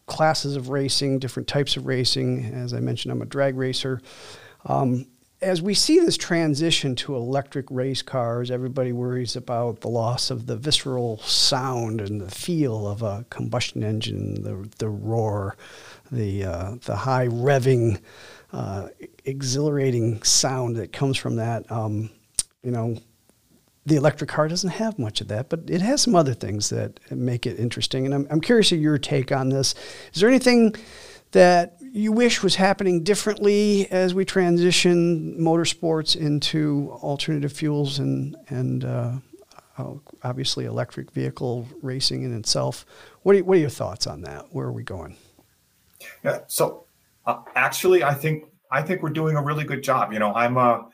classes 0.05 0.55
of 0.55 0.69
racing, 0.69 1.19
different 1.19 1.47
types 1.47 1.77
of 1.77 1.85
racing. 1.85 2.45
As 2.45 2.73
I 2.73 2.79
mentioned, 2.79 3.11
I'm 3.11 3.21
a 3.21 3.25
drag 3.25 3.57
racer. 3.57 4.01
Um, 4.65 5.07
as 5.41 5.61
we 5.61 5.75
see 5.75 5.99
this 5.99 6.17
transition 6.17 6.95
to 6.95 7.15
electric 7.15 7.69
race 7.69 8.01
cars, 8.01 8.49
everybody 8.49 8.91
worries 8.91 9.35
about 9.35 9.81
the 9.81 9.87
loss 9.87 10.31
of 10.31 10.47
the 10.47 10.57
visceral 10.57 11.19
sound 11.19 12.01
and 12.01 12.19
the 12.19 12.31
feel 12.31 12.87
of 12.87 13.03
a 13.03 13.23
combustion 13.29 13.83
engine, 13.83 14.41
the, 14.41 14.67
the 14.79 14.89
roar, 14.89 15.55
the, 16.11 16.43
uh, 16.43 16.75
the 16.85 16.95
high 16.95 17.27
revving, 17.27 17.99
uh, 18.51 18.87
exhilarating 19.25 20.23
sound 20.23 20.77
that 20.77 20.91
comes 20.91 21.17
from 21.17 21.35
that. 21.35 21.71
Um, 21.71 22.09
you 22.63 22.71
know, 22.71 22.97
the 23.87 23.95
electric 23.95 24.29
car 24.29 24.49
doesn't 24.49 24.71
have 24.71 24.99
much 24.99 25.21
of 25.21 25.29
that, 25.29 25.47
but 25.47 25.61
it 25.67 25.81
has 25.81 26.01
some 26.01 26.13
other 26.13 26.33
things 26.33 26.69
that 26.69 26.99
make 27.09 27.45
it 27.45 27.57
interesting. 27.57 28.05
And 28.05 28.13
I'm, 28.13 28.27
I'm 28.29 28.41
curious 28.41 28.73
of 28.73 28.79
your 28.79 28.97
take 28.97 29.31
on 29.31 29.47
this. 29.47 29.73
Is 30.13 30.19
there 30.19 30.29
anything 30.29 30.75
that 31.31 31.77
you 31.79 32.11
wish 32.11 32.43
was 32.43 32.55
happening 32.55 33.03
differently 33.03 33.89
as 33.89 34.13
we 34.13 34.25
transition 34.25 35.37
motorsports 35.39 36.17
into 36.17 36.91
alternative 37.01 37.53
fuels 37.53 37.97
and 37.97 38.35
and 38.49 38.83
uh, 38.83 39.13
obviously 40.21 40.65
electric 40.65 41.11
vehicle 41.11 41.65
racing 41.81 42.23
in 42.23 42.37
itself? 42.37 42.85
What 43.23 43.37
are, 43.37 43.43
what 43.45 43.55
are 43.55 43.61
your 43.61 43.69
thoughts 43.69 44.05
on 44.05 44.21
that? 44.23 44.47
Where 44.51 44.67
are 44.67 44.71
we 44.73 44.83
going? 44.83 45.15
Yeah. 46.25 46.39
So 46.47 46.83
uh, 47.25 47.39
actually, 47.55 48.03
I 48.03 48.13
think 48.13 48.43
I 48.69 48.81
think 48.81 49.01
we're 49.01 49.09
doing 49.11 49.37
a 49.37 49.41
really 49.41 49.63
good 49.63 49.81
job. 49.81 50.11
You 50.11 50.19
know, 50.19 50.33
I'm 50.33 50.57
a 50.57 50.89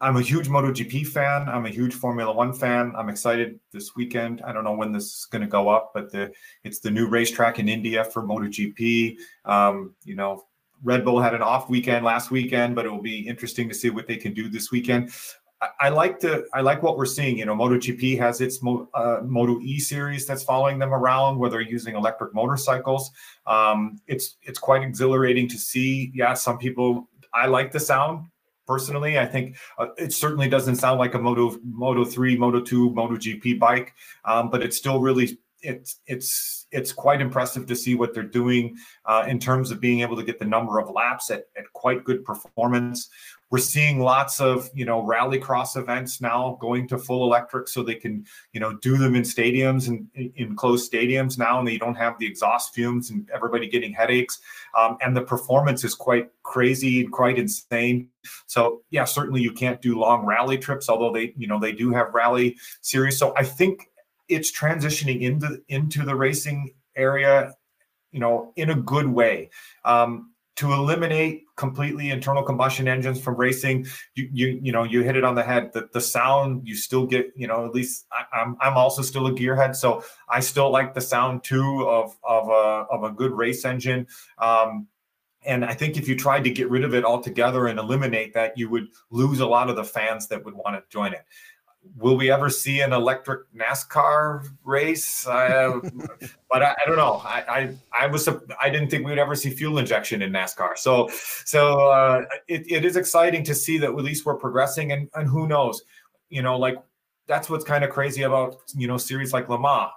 I'm 0.00 0.16
a 0.16 0.22
huge 0.22 0.48
MotoGP 0.48 1.06
fan. 1.06 1.48
I'm 1.48 1.64
a 1.64 1.70
huge 1.70 1.94
Formula 1.94 2.30
One 2.32 2.52
fan. 2.52 2.92
I'm 2.96 3.08
excited 3.08 3.58
this 3.72 3.96
weekend. 3.96 4.42
I 4.42 4.52
don't 4.52 4.64
know 4.64 4.74
when 4.74 4.92
this 4.92 5.04
is 5.04 5.28
going 5.30 5.40
to 5.40 5.48
go 5.48 5.68
up, 5.68 5.92
but 5.94 6.12
the 6.12 6.32
it's 6.64 6.80
the 6.80 6.90
new 6.90 7.08
racetrack 7.08 7.58
in 7.58 7.68
India 7.68 8.04
for 8.04 8.22
MotoGP. 8.22 9.16
Um, 9.46 9.94
you 10.04 10.14
know, 10.14 10.44
Red 10.82 11.02
Bull 11.02 11.18
had 11.20 11.34
an 11.34 11.40
off 11.40 11.70
weekend 11.70 12.04
last 12.04 12.30
weekend, 12.30 12.74
but 12.74 12.84
it 12.84 12.90
will 12.90 13.00
be 13.00 13.26
interesting 13.26 13.70
to 13.70 13.74
see 13.74 13.88
what 13.88 14.06
they 14.06 14.16
can 14.16 14.34
do 14.34 14.50
this 14.50 14.70
weekend. 14.70 15.12
I, 15.80 15.88
like 15.88 16.18
to 16.18 16.44
I 16.52 16.60
like 16.60 16.82
what 16.82 16.98
we're 16.98 17.06
seeing. 17.06 17.38
You 17.38 17.46
know, 17.46 17.56
MotoGP 17.56 18.18
has 18.18 18.42
its 18.42 18.62
Mo, 18.62 18.90
uh, 18.92 19.20
Moto 19.24 19.58
E 19.60 19.78
series 19.78 20.26
that's 20.26 20.42
following 20.42 20.78
them 20.78 20.92
around, 20.92 21.38
where 21.38 21.48
they're 21.48 21.62
using 21.62 21.96
electric 21.96 22.34
motorcycles. 22.34 23.10
Um, 23.46 23.98
it's 24.06 24.36
it's 24.42 24.58
quite 24.58 24.82
exhilarating 24.82 25.48
to 25.48 25.56
see. 25.56 26.12
Yeah, 26.14 26.34
some 26.34 26.58
people 26.58 27.08
I 27.32 27.46
like 27.46 27.72
the 27.72 27.80
sound 27.80 28.26
personally. 28.66 29.18
I 29.18 29.26
think 29.26 29.56
uh, 29.78 29.88
it 29.96 30.12
certainly 30.12 30.48
doesn't 30.48 30.76
sound 30.76 30.98
like 30.98 31.14
a 31.14 31.18
Moto 31.18 31.58
Moto 31.64 32.04
three, 32.04 32.36
Moto 32.36 32.60
two, 32.60 32.90
Moto 32.90 33.16
GP 33.16 33.58
bike, 33.58 33.94
um, 34.24 34.50
but 34.50 34.62
it's 34.62 34.76
still 34.76 35.00
really 35.00 35.38
it's 35.62 36.00
it's 36.06 36.66
it's 36.70 36.92
quite 36.92 37.20
impressive 37.20 37.66
to 37.66 37.76
see 37.76 37.94
what 37.94 38.12
they're 38.12 38.22
doing 38.22 38.76
uh, 39.04 39.24
in 39.26 39.38
terms 39.38 39.70
of 39.70 39.80
being 39.80 40.00
able 40.00 40.16
to 40.16 40.22
get 40.22 40.38
the 40.38 40.44
number 40.44 40.78
of 40.78 40.90
laps 40.90 41.30
at, 41.30 41.46
at 41.56 41.72
quite 41.72 42.04
good 42.04 42.24
performance. 42.24 43.08
We're 43.50 43.58
seeing 43.58 44.00
lots 44.00 44.40
of 44.40 44.68
you 44.74 44.84
know 44.84 45.02
rally 45.02 45.38
cross 45.38 45.76
events 45.76 46.20
now 46.20 46.58
going 46.60 46.88
to 46.88 46.98
full 46.98 47.24
electric, 47.24 47.68
so 47.68 47.82
they 47.82 47.94
can 47.94 48.24
you 48.52 48.60
know 48.60 48.76
do 48.78 48.96
them 48.96 49.14
in 49.14 49.22
stadiums 49.22 49.88
and 49.88 50.08
in 50.34 50.56
closed 50.56 50.90
stadiums 50.90 51.38
now, 51.38 51.58
and 51.58 51.66
they 51.66 51.78
don't 51.78 51.94
have 51.94 52.18
the 52.18 52.26
exhaust 52.26 52.74
fumes 52.74 53.10
and 53.10 53.28
everybody 53.32 53.68
getting 53.68 53.92
headaches. 53.92 54.40
Um, 54.76 54.98
and 55.00 55.16
the 55.16 55.22
performance 55.22 55.84
is 55.84 55.94
quite 55.94 56.30
crazy 56.42 57.00
and 57.00 57.12
quite 57.12 57.38
insane. 57.38 58.08
So 58.46 58.82
yeah, 58.90 59.04
certainly 59.04 59.40
you 59.40 59.52
can't 59.52 59.80
do 59.80 59.98
long 59.98 60.26
rally 60.26 60.58
trips, 60.58 60.88
although 60.88 61.12
they 61.12 61.32
you 61.36 61.46
know 61.46 61.60
they 61.60 61.72
do 61.72 61.92
have 61.92 62.14
rally 62.14 62.56
series. 62.80 63.18
So 63.18 63.34
I 63.36 63.44
think 63.44 63.90
it's 64.28 64.50
transitioning 64.56 65.22
into 65.22 65.62
into 65.68 66.04
the 66.04 66.14
racing 66.14 66.74
area, 66.96 67.54
you 68.12 68.20
know, 68.20 68.52
in 68.56 68.70
a 68.70 68.74
good 68.74 69.06
way. 69.06 69.50
Um, 69.84 70.32
to 70.56 70.72
eliminate 70.72 71.44
completely 71.56 72.10
internal 72.10 72.42
combustion 72.42 72.88
engines 72.88 73.20
from 73.20 73.36
racing 73.36 73.86
you 74.14 74.28
you 74.32 74.58
you 74.62 74.72
know 74.72 74.82
you 74.82 75.02
hit 75.02 75.16
it 75.16 75.24
on 75.24 75.34
the 75.34 75.42
head. 75.42 75.70
The, 75.72 75.88
the 75.92 76.00
sound 76.00 76.66
you 76.66 76.74
still 76.74 77.06
get 77.06 77.32
you 77.36 77.46
know 77.46 77.64
at 77.64 77.74
least 77.74 78.06
I, 78.10 78.40
am 78.40 78.56
I'm, 78.60 78.72
I'm 78.72 78.78
also 78.78 79.02
still 79.02 79.26
a 79.26 79.32
gearhead 79.32 79.76
so 79.76 80.02
i 80.28 80.40
still 80.40 80.70
like 80.70 80.94
the 80.94 81.00
sound 81.00 81.44
too 81.44 81.86
of 81.88 82.16
of 82.22 82.48
a 82.48 82.86
of 82.90 83.04
a 83.04 83.10
good 83.10 83.32
race 83.32 83.64
engine. 83.64 84.06
Um, 84.38 84.88
and 85.44 85.64
I 85.64 85.74
think 85.74 85.96
if 85.96 86.08
you 86.08 86.16
tried 86.16 86.42
to 86.44 86.50
get 86.50 86.68
rid 86.70 86.82
of 86.82 86.92
it 86.92 87.04
altogether 87.04 87.68
and 87.68 87.78
eliminate 87.78 88.34
that, 88.34 88.58
you 88.58 88.68
would 88.68 88.88
lose 89.10 89.38
a 89.38 89.46
lot 89.46 89.70
of 89.70 89.76
the 89.76 89.84
fans 89.84 90.26
that 90.28 90.44
would 90.44 90.54
want 90.54 90.74
to 90.74 90.82
join 90.90 91.12
it 91.12 91.24
will 91.96 92.16
we 92.16 92.30
ever 92.30 92.50
see 92.50 92.80
an 92.80 92.92
electric 92.92 93.52
NASCAR 93.54 94.48
race? 94.64 95.26
Uh, 95.26 95.80
but 96.50 96.62
I, 96.62 96.72
I, 96.72 96.86
don't 96.86 96.96
know. 96.96 97.22
I, 97.24 97.44
I, 97.48 98.04
I 98.04 98.06
was 98.06 98.28
I 98.60 98.70
didn't 98.70 98.90
think 98.90 99.04
we 99.04 99.12
would 99.12 99.18
ever 99.18 99.34
see 99.34 99.50
fuel 99.50 99.78
injection 99.78 100.22
in 100.22 100.32
NASCAR. 100.32 100.76
So 100.76 101.08
so 101.44 101.90
uh, 101.90 102.24
it, 102.48 102.70
it 102.70 102.84
is 102.84 102.96
exciting 102.96 103.44
to 103.44 103.54
see 103.54 103.78
that 103.78 103.88
at 103.88 103.96
least 103.96 104.26
we're 104.26 104.36
progressing. 104.36 104.92
And 104.92 105.08
and 105.14 105.28
who 105.28 105.46
knows, 105.46 105.82
you 106.28 106.42
know, 106.42 106.58
like 106.58 106.76
that's 107.26 107.50
what's 107.50 107.64
kind 107.64 107.84
of 107.84 107.90
crazy 107.90 108.22
about 108.22 108.56
you 108.74 108.86
know 108.86 108.96
series 108.96 109.32
like 109.32 109.48
Le 109.48 109.58
Mans. 109.58 109.90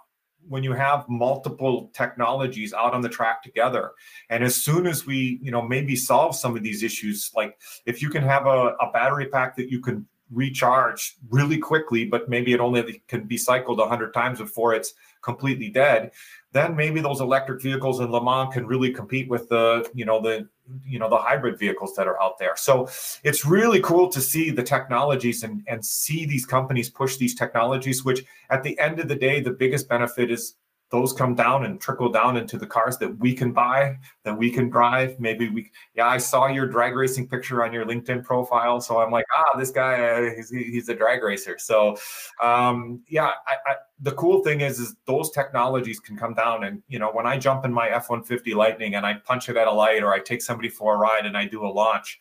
when 0.48 0.64
you 0.64 0.74
have 0.74 1.08
multiple 1.08 1.92
technologies 1.94 2.74
out 2.74 2.94
on 2.94 3.02
the 3.02 3.10
track 3.10 3.44
together 3.44 3.92
and 4.30 4.44
as 4.44 4.56
soon 4.56 4.88
as 4.88 5.06
we 5.06 5.40
you 5.42 5.52
know 5.52 5.62
maybe 5.62 5.96
solve 5.96 6.36
some 6.36 6.56
of 6.56 6.64
these 6.64 6.82
issues 6.84 7.32
like 7.36 7.58
if 7.86 8.02
you 8.02 8.10
can 8.10 8.24
have 8.24 8.46
a, 8.48 8.76
a 8.82 8.92
battery 8.92 9.28
pack 9.28 9.56
that 9.56 9.70
you 9.70 9.80
can 9.80 10.08
recharge 10.32 11.16
really 11.30 11.58
quickly 11.58 12.06
but 12.06 12.30
maybe 12.30 12.54
it 12.54 12.60
only 12.60 13.02
can 13.08 13.26
be 13.26 13.38
cycled 13.38 13.80
100 13.80 14.14
times 14.14 14.40
before 14.40 14.74
it's 14.74 14.94
completely 15.22 15.70
dead 15.70 16.12
then 16.52 16.76
maybe 16.76 17.00
those 17.00 17.22
electric 17.22 17.62
vehicles 17.62 18.00
in 18.00 18.12
Le 18.12 18.24
Mans 18.24 18.52
can 18.52 18.66
really 18.66 18.92
compete 18.92 19.30
with 19.30 19.48
the, 19.50 19.88
you 19.94 20.04
know, 20.04 20.20
the, 20.20 20.48
you 20.86 20.98
know, 20.98 21.08
the 21.08 21.18
hybrid 21.18 21.60
vehicles 21.60 21.96
that 21.96 22.08
are 22.08 22.20
out 22.22 22.40
there. 22.40 22.56
So 22.56 22.90
it's 23.24 23.46
really 23.46 23.80
cool 23.82 24.10
to 24.10 24.20
see 24.20 24.50
the 24.50 24.64
technologies 24.64 25.44
and, 25.44 25.64
and 25.68 25.86
see 25.86 26.26
these 26.26 26.46
companies 26.46 26.90
push 26.90 27.18
these 27.18 27.36
technologies, 27.36 28.04
which 28.04 28.26
at 28.50 28.64
the 28.64 28.78
end 28.80 29.00
of 29.00 29.08
the 29.08 29.16
day, 29.16 29.42
the 29.42 29.52
biggest 29.52 29.88
benefit 29.88 30.32
is 30.32 30.56
those 30.92 31.14
come 31.14 31.36
down 31.36 31.66
and 31.66 31.80
trickle 31.80 32.10
down 32.10 32.36
into 32.36 32.58
the 32.58 32.66
cars 32.66 32.98
that 32.98 33.18
we 33.20 33.34
can 33.34 33.52
buy, 33.52 33.98
that 34.24 34.36
we 34.36 34.50
can 34.50 34.70
drive. 34.70 35.20
Maybe 35.20 35.50
we, 35.50 35.72
yeah, 35.94 36.08
I 36.08 36.18
saw 36.18 36.48
your 36.48 36.68
drag 36.68 36.96
racing 36.96 37.28
picture 37.28 37.64
on 37.64 37.72
your 37.72 37.86
LinkedIn 37.86 38.24
profile. 38.24 38.82
So 38.82 39.00
I'm 39.00 39.12
like, 39.12 39.26
ah, 39.38 39.58
this 39.58 39.70
guy, 39.70 40.34
he's, 40.36 40.50
he's 40.50 40.90
a 40.90 40.96
drag 40.96 41.22
racer. 41.22 41.58
So, 41.60 41.96
um, 42.42 43.04
yeah, 43.08 43.32
I, 43.48 43.56
I, 43.68 43.76
the 44.02 44.14
cool 44.14 44.44
thing 44.44 44.62
is, 44.62 44.80
is 44.80 44.96
those 45.06 45.30
technologies 45.30 46.00
can 46.00 46.18
come 46.18 46.34
down. 46.34 46.64
And, 46.64 46.82
you 46.88 46.98
know, 46.98 47.12
when 47.12 47.28
I 47.28 47.38
jump 47.38 47.66
in 47.66 47.74
my 47.74 47.90
F 47.90 48.10
150 48.10 48.56
Lightning 48.56 48.96
and 48.96 49.06
I 49.06 49.14
punch 49.14 49.48
it 49.50 49.58
at 49.58 49.68
a 49.68 49.72
light 49.72 50.02
or 50.02 50.12
I 50.12 50.20
take 50.20 50.42
somebody 50.42 50.70
for 50.70 50.96
a 50.96 50.98
ride 50.98 51.28
and 51.28 51.38
I 51.38 51.46
do 51.46 51.66
a 51.66 51.68
launch, 51.68 52.20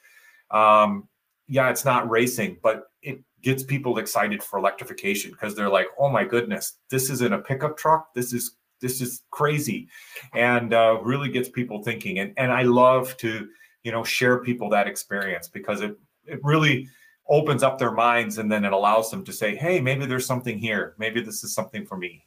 um, 0.50 1.08
yeah, 1.46 1.70
it's 1.70 1.86
not 1.86 2.08
racing, 2.10 2.58
but 2.62 2.90
it 3.02 3.22
gets 3.42 3.62
people 3.62 3.98
excited 3.98 4.42
for 4.42 4.58
electrification 4.58 5.30
because 5.30 5.54
they're 5.54 5.70
like, 5.70 5.86
oh 5.98 6.10
my 6.10 6.24
goodness, 6.24 6.74
this 6.90 7.08
isn't 7.08 7.32
a 7.32 7.38
pickup 7.38 7.76
truck. 7.78 8.12
This 8.14 8.32
is 8.32 8.56
this 8.80 9.00
is 9.00 9.22
crazy. 9.30 9.88
And 10.34 10.72
uh, 10.72 10.98
really 11.02 11.30
gets 11.30 11.48
people 11.48 11.82
thinking. 11.82 12.18
And, 12.18 12.32
and 12.36 12.52
i 12.52 12.62
love 12.62 13.16
to 13.18 13.48
you 13.82 13.92
know 13.92 14.04
share 14.04 14.38
people 14.38 14.68
that 14.70 14.86
experience 14.86 15.48
because 15.48 15.80
it 15.80 15.98
it 16.26 16.40
really 16.42 16.88
opens 17.28 17.62
up 17.62 17.78
their 17.78 17.92
minds 17.92 18.38
and 18.38 18.50
then 18.50 18.64
it 18.64 18.72
allows 18.72 19.10
them 19.10 19.24
to 19.24 19.32
say 19.32 19.56
hey 19.56 19.80
maybe 19.80 20.06
there's 20.06 20.26
something 20.26 20.58
here. 20.58 20.94
Maybe 20.98 21.22
this 21.22 21.44
is 21.44 21.54
something 21.54 21.86
for 21.86 21.96
me. 21.96 22.26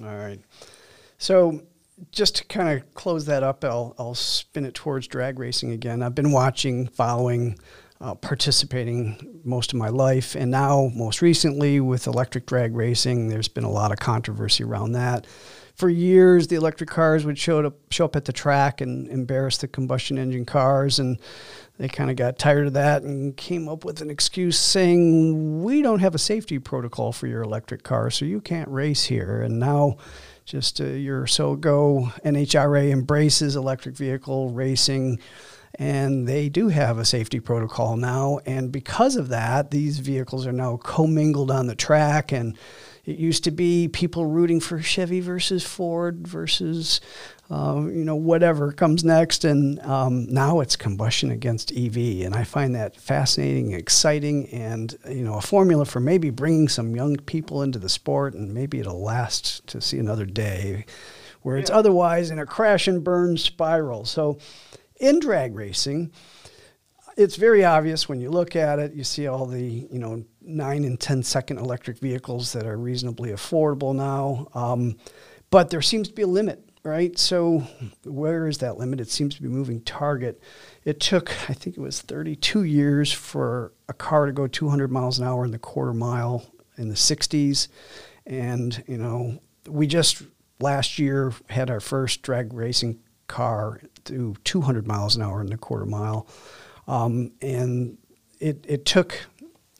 All 0.00 0.16
right. 0.16 0.40
So 1.18 1.62
just 2.12 2.36
to 2.36 2.44
kind 2.44 2.68
of 2.68 2.94
close 2.94 3.26
that 3.26 3.42
up 3.42 3.64
I'll, 3.64 3.94
I'll 3.98 4.14
spin 4.14 4.64
it 4.64 4.74
towards 4.74 5.06
drag 5.06 5.38
racing 5.38 5.72
again. 5.72 6.02
I've 6.02 6.14
been 6.14 6.32
watching 6.32 6.86
following 6.86 7.58
uh, 8.00 8.14
participating 8.14 9.40
most 9.44 9.74
of 9.74 9.78
my 9.78 9.88
life. 9.88 10.34
And 10.34 10.50
now 10.50 10.90
most 10.94 11.20
recently 11.20 11.80
with 11.80 12.06
electric 12.06 12.46
drag 12.46 12.74
racing 12.74 13.28
there's 13.28 13.48
been 13.48 13.64
a 13.64 13.70
lot 13.70 13.92
of 13.92 13.98
controversy 13.98 14.64
around 14.64 14.92
that 14.92 15.26
for 15.80 15.88
years, 15.88 16.46
the 16.48 16.56
electric 16.56 16.90
cars 16.90 17.24
would 17.24 17.38
show 17.38 17.64
up 17.64 17.74
show 17.90 18.04
up 18.04 18.14
at 18.14 18.26
the 18.26 18.32
track 18.32 18.82
and 18.82 19.08
embarrass 19.08 19.56
the 19.56 19.66
combustion 19.66 20.18
engine 20.18 20.44
cars, 20.44 20.98
and 20.98 21.18
they 21.78 21.88
kind 21.88 22.10
of 22.10 22.16
got 22.16 22.38
tired 22.38 22.66
of 22.66 22.74
that 22.74 23.02
and 23.02 23.34
came 23.36 23.66
up 23.66 23.84
with 23.84 24.02
an 24.02 24.10
excuse 24.10 24.58
saying 24.58 25.64
we 25.64 25.80
don't 25.80 26.00
have 26.00 26.14
a 26.14 26.18
safety 26.18 26.58
protocol 26.58 27.12
for 27.12 27.26
your 27.26 27.40
electric 27.40 27.82
car, 27.82 28.10
so 28.10 28.26
you 28.26 28.42
can't 28.42 28.68
race 28.68 29.04
here. 29.04 29.40
And 29.40 29.58
now, 29.58 29.96
just 30.44 30.80
a 30.80 30.98
year 30.98 31.22
or 31.22 31.26
so 31.26 31.52
ago, 31.52 32.12
NHRA 32.24 32.90
embraces 32.90 33.56
electric 33.56 33.96
vehicle 33.96 34.50
racing 34.50 35.18
and 35.76 36.26
they 36.26 36.48
do 36.48 36.68
have 36.68 36.98
a 36.98 37.04
safety 37.04 37.40
protocol 37.40 37.96
now. 37.96 38.40
And 38.44 38.70
because 38.72 39.16
of 39.16 39.28
that, 39.28 39.70
these 39.70 39.98
vehicles 39.98 40.46
are 40.46 40.52
now 40.52 40.76
commingled 40.76 41.50
on 41.50 41.68
the 41.68 41.74
track, 41.74 42.32
and 42.32 42.58
it 43.10 43.18
used 43.18 43.42
to 43.44 43.50
be 43.50 43.88
people 43.88 44.24
rooting 44.24 44.60
for 44.60 44.80
Chevy 44.80 45.18
versus 45.20 45.64
Ford 45.64 46.28
versus, 46.28 47.00
uh, 47.50 47.82
you 47.86 48.04
know, 48.04 48.14
whatever 48.14 48.70
comes 48.70 49.02
next. 49.02 49.44
And 49.44 49.80
um, 49.80 50.26
now 50.26 50.60
it's 50.60 50.76
combustion 50.76 51.32
against 51.32 51.72
EV. 51.76 52.24
And 52.24 52.34
I 52.34 52.44
find 52.44 52.74
that 52.76 52.94
fascinating, 52.94 53.72
exciting, 53.72 54.48
and, 54.50 54.96
you 55.08 55.24
know, 55.24 55.34
a 55.34 55.40
formula 55.40 55.84
for 55.84 55.98
maybe 55.98 56.30
bringing 56.30 56.68
some 56.68 56.94
young 56.94 57.16
people 57.16 57.62
into 57.62 57.80
the 57.80 57.88
sport 57.88 58.34
and 58.34 58.54
maybe 58.54 58.78
it'll 58.78 59.02
last 59.02 59.66
to 59.66 59.80
see 59.80 59.98
another 59.98 60.24
day 60.24 60.86
where 61.42 61.56
yeah. 61.56 61.62
it's 61.62 61.70
otherwise 61.70 62.30
in 62.30 62.38
a 62.38 62.46
crash 62.46 62.86
and 62.86 63.02
burn 63.02 63.36
spiral. 63.36 64.04
So 64.04 64.38
in 65.00 65.18
drag 65.18 65.56
racing, 65.56 66.12
it's 67.16 67.36
very 67.36 67.64
obvious 67.64 68.08
when 68.08 68.20
you 68.20 68.30
look 68.30 68.54
at 68.54 68.78
it. 68.78 68.94
You 68.94 69.02
see 69.02 69.26
all 69.26 69.46
the 69.46 69.62
you 69.62 69.98
know 69.98 70.24
nine 70.42 70.84
and 70.84 70.98
10 70.98 71.22
second 71.22 71.58
electric 71.58 71.98
vehicles 71.98 72.52
that 72.52 72.66
are 72.66 72.76
reasonably 72.76 73.30
affordable 73.30 73.94
now, 73.94 74.48
um, 74.54 74.96
but 75.50 75.70
there 75.70 75.82
seems 75.82 76.08
to 76.08 76.14
be 76.14 76.22
a 76.22 76.26
limit, 76.26 76.68
right? 76.82 77.18
So 77.18 77.64
where 78.04 78.46
is 78.46 78.58
that 78.58 78.78
limit? 78.78 79.00
It 79.00 79.10
seems 79.10 79.34
to 79.36 79.42
be 79.42 79.48
moving 79.48 79.80
target. 79.82 80.40
It 80.84 81.00
took 81.00 81.30
I 81.50 81.54
think 81.54 81.76
it 81.76 81.80
was 81.80 82.00
32 82.00 82.64
years 82.64 83.12
for 83.12 83.72
a 83.88 83.92
car 83.92 84.26
to 84.26 84.32
go 84.32 84.46
200 84.46 84.90
miles 84.90 85.18
an 85.18 85.26
hour 85.26 85.44
in 85.44 85.50
the 85.50 85.58
quarter 85.58 85.94
mile 85.94 86.44
in 86.76 86.88
the 86.88 86.94
60s, 86.94 87.68
and 88.26 88.82
you 88.86 88.96
know 88.96 89.40
we 89.68 89.86
just 89.86 90.22
last 90.60 90.98
year 90.98 91.32
had 91.48 91.70
our 91.70 91.80
first 91.80 92.22
drag 92.22 92.52
racing 92.52 93.00
car 93.26 93.80
do 94.04 94.34
200 94.44 94.86
miles 94.86 95.16
an 95.16 95.22
hour 95.22 95.40
in 95.40 95.46
the 95.46 95.56
quarter 95.56 95.86
mile. 95.86 96.26
Um, 96.88 97.32
and 97.40 97.96
it, 98.40 98.64
it 98.68 98.84
took 98.84 99.26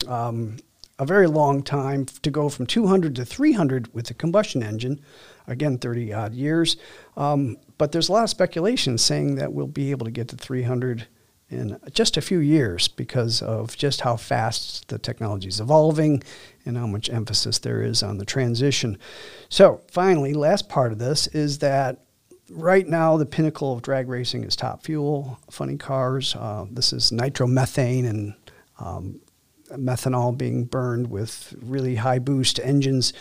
um, 0.07 0.57
a 0.99 1.05
very 1.05 1.27
long 1.27 1.63
time 1.63 2.05
to 2.05 2.29
go 2.29 2.47
from 2.47 2.67
200 2.67 3.15
to 3.15 3.25
300 3.25 3.93
with 3.93 4.07
the 4.07 4.13
combustion 4.13 4.61
engine, 4.61 5.01
again, 5.47 5.77
30 5.77 6.13
odd 6.13 6.33
years. 6.33 6.77
Um, 7.17 7.57
but 7.77 7.91
there's 7.91 8.09
a 8.09 8.11
lot 8.11 8.23
of 8.23 8.29
speculation 8.29 8.97
saying 8.97 9.35
that 9.35 9.51
we'll 9.51 9.67
be 9.67 9.91
able 9.91 10.05
to 10.05 10.11
get 10.11 10.27
to 10.27 10.35
300 10.35 11.07
in 11.49 11.77
just 11.91 12.17
a 12.17 12.21
few 12.21 12.39
years 12.39 12.87
because 12.87 13.41
of 13.41 13.75
just 13.75 14.01
how 14.01 14.15
fast 14.15 14.87
the 14.87 14.97
technology 14.97 15.49
is 15.49 15.59
evolving 15.59 16.23
and 16.65 16.77
how 16.77 16.87
much 16.87 17.09
emphasis 17.09 17.59
there 17.59 17.81
is 17.81 18.01
on 18.01 18.17
the 18.17 18.25
transition. 18.25 18.97
So, 19.49 19.81
finally, 19.91 20.33
last 20.33 20.69
part 20.69 20.91
of 20.91 20.99
this 20.99 21.27
is 21.27 21.57
that 21.59 21.99
right 22.49 22.87
now 22.87 23.17
the 23.17 23.25
pinnacle 23.25 23.73
of 23.73 23.81
drag 23.81 24.07
racing 24.07 24.43
is 24.43 24.55
top 24.55 24.83
fuel, 24.83 25.39
funny 25.49 25.77
cars. 25.77 26.35
Uh, 26.35 26.65
this 26.69 26.93
is 26.93 27.11
nitromethane 27.11 28.07
and 28.07 28.33
um, 28.79 29.19
methanol 29.77 30.37
being 30.37 30.65
burned 30.65 31.09
with 31.09 31.53
really 31.61 31.95
high 31.95 32.19
boost 32.19 32.59
engines, 32.59 33.13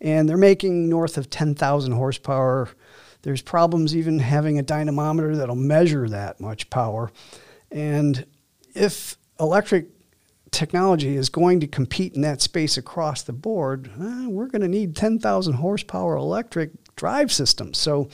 and 0.00 0.28
they're 0.28 0.36
making 0.36 0.88
north 0.88 1.16
of 1.16 1.30
10,000 1.30 1.92
horsepower. 1.92 2.68
There's 3.22 3.42
problems 3.42 3.96
even 3.96 4.18
having 4.18 4.58
a 4.58 4.62
dynamometer 4.62 5.36
that'll 5.36 5.56
measure 5.56 6.08
that 6.08 6.40
much 6.40 6.70
power. 6.70 7.10
And 7.70 8.26
if 8.74 9.16
electric 9.40 9.88
technology 10.50 11.16
is 11.16 11.28
going 11.28 11.60
to 11.60 11.66
compete 11.66 12.14
in 12.14 12.22
that 12.22 12.40
space 12.40 12.76
across 12.76 13.22
the 13.22 13.32
board, 13.32 13.90
eh, 14.00 14.26
we're 14.26 14.46
going 14.46 14.62
to 14.62 14.68
need 14.68 14.96
10,000 14.96 15.54
horsepower 15.54 16.16
electric 16.16 16.70
drive 16.94 17.32
systems. 17.32 17.78
So 17.78 18.08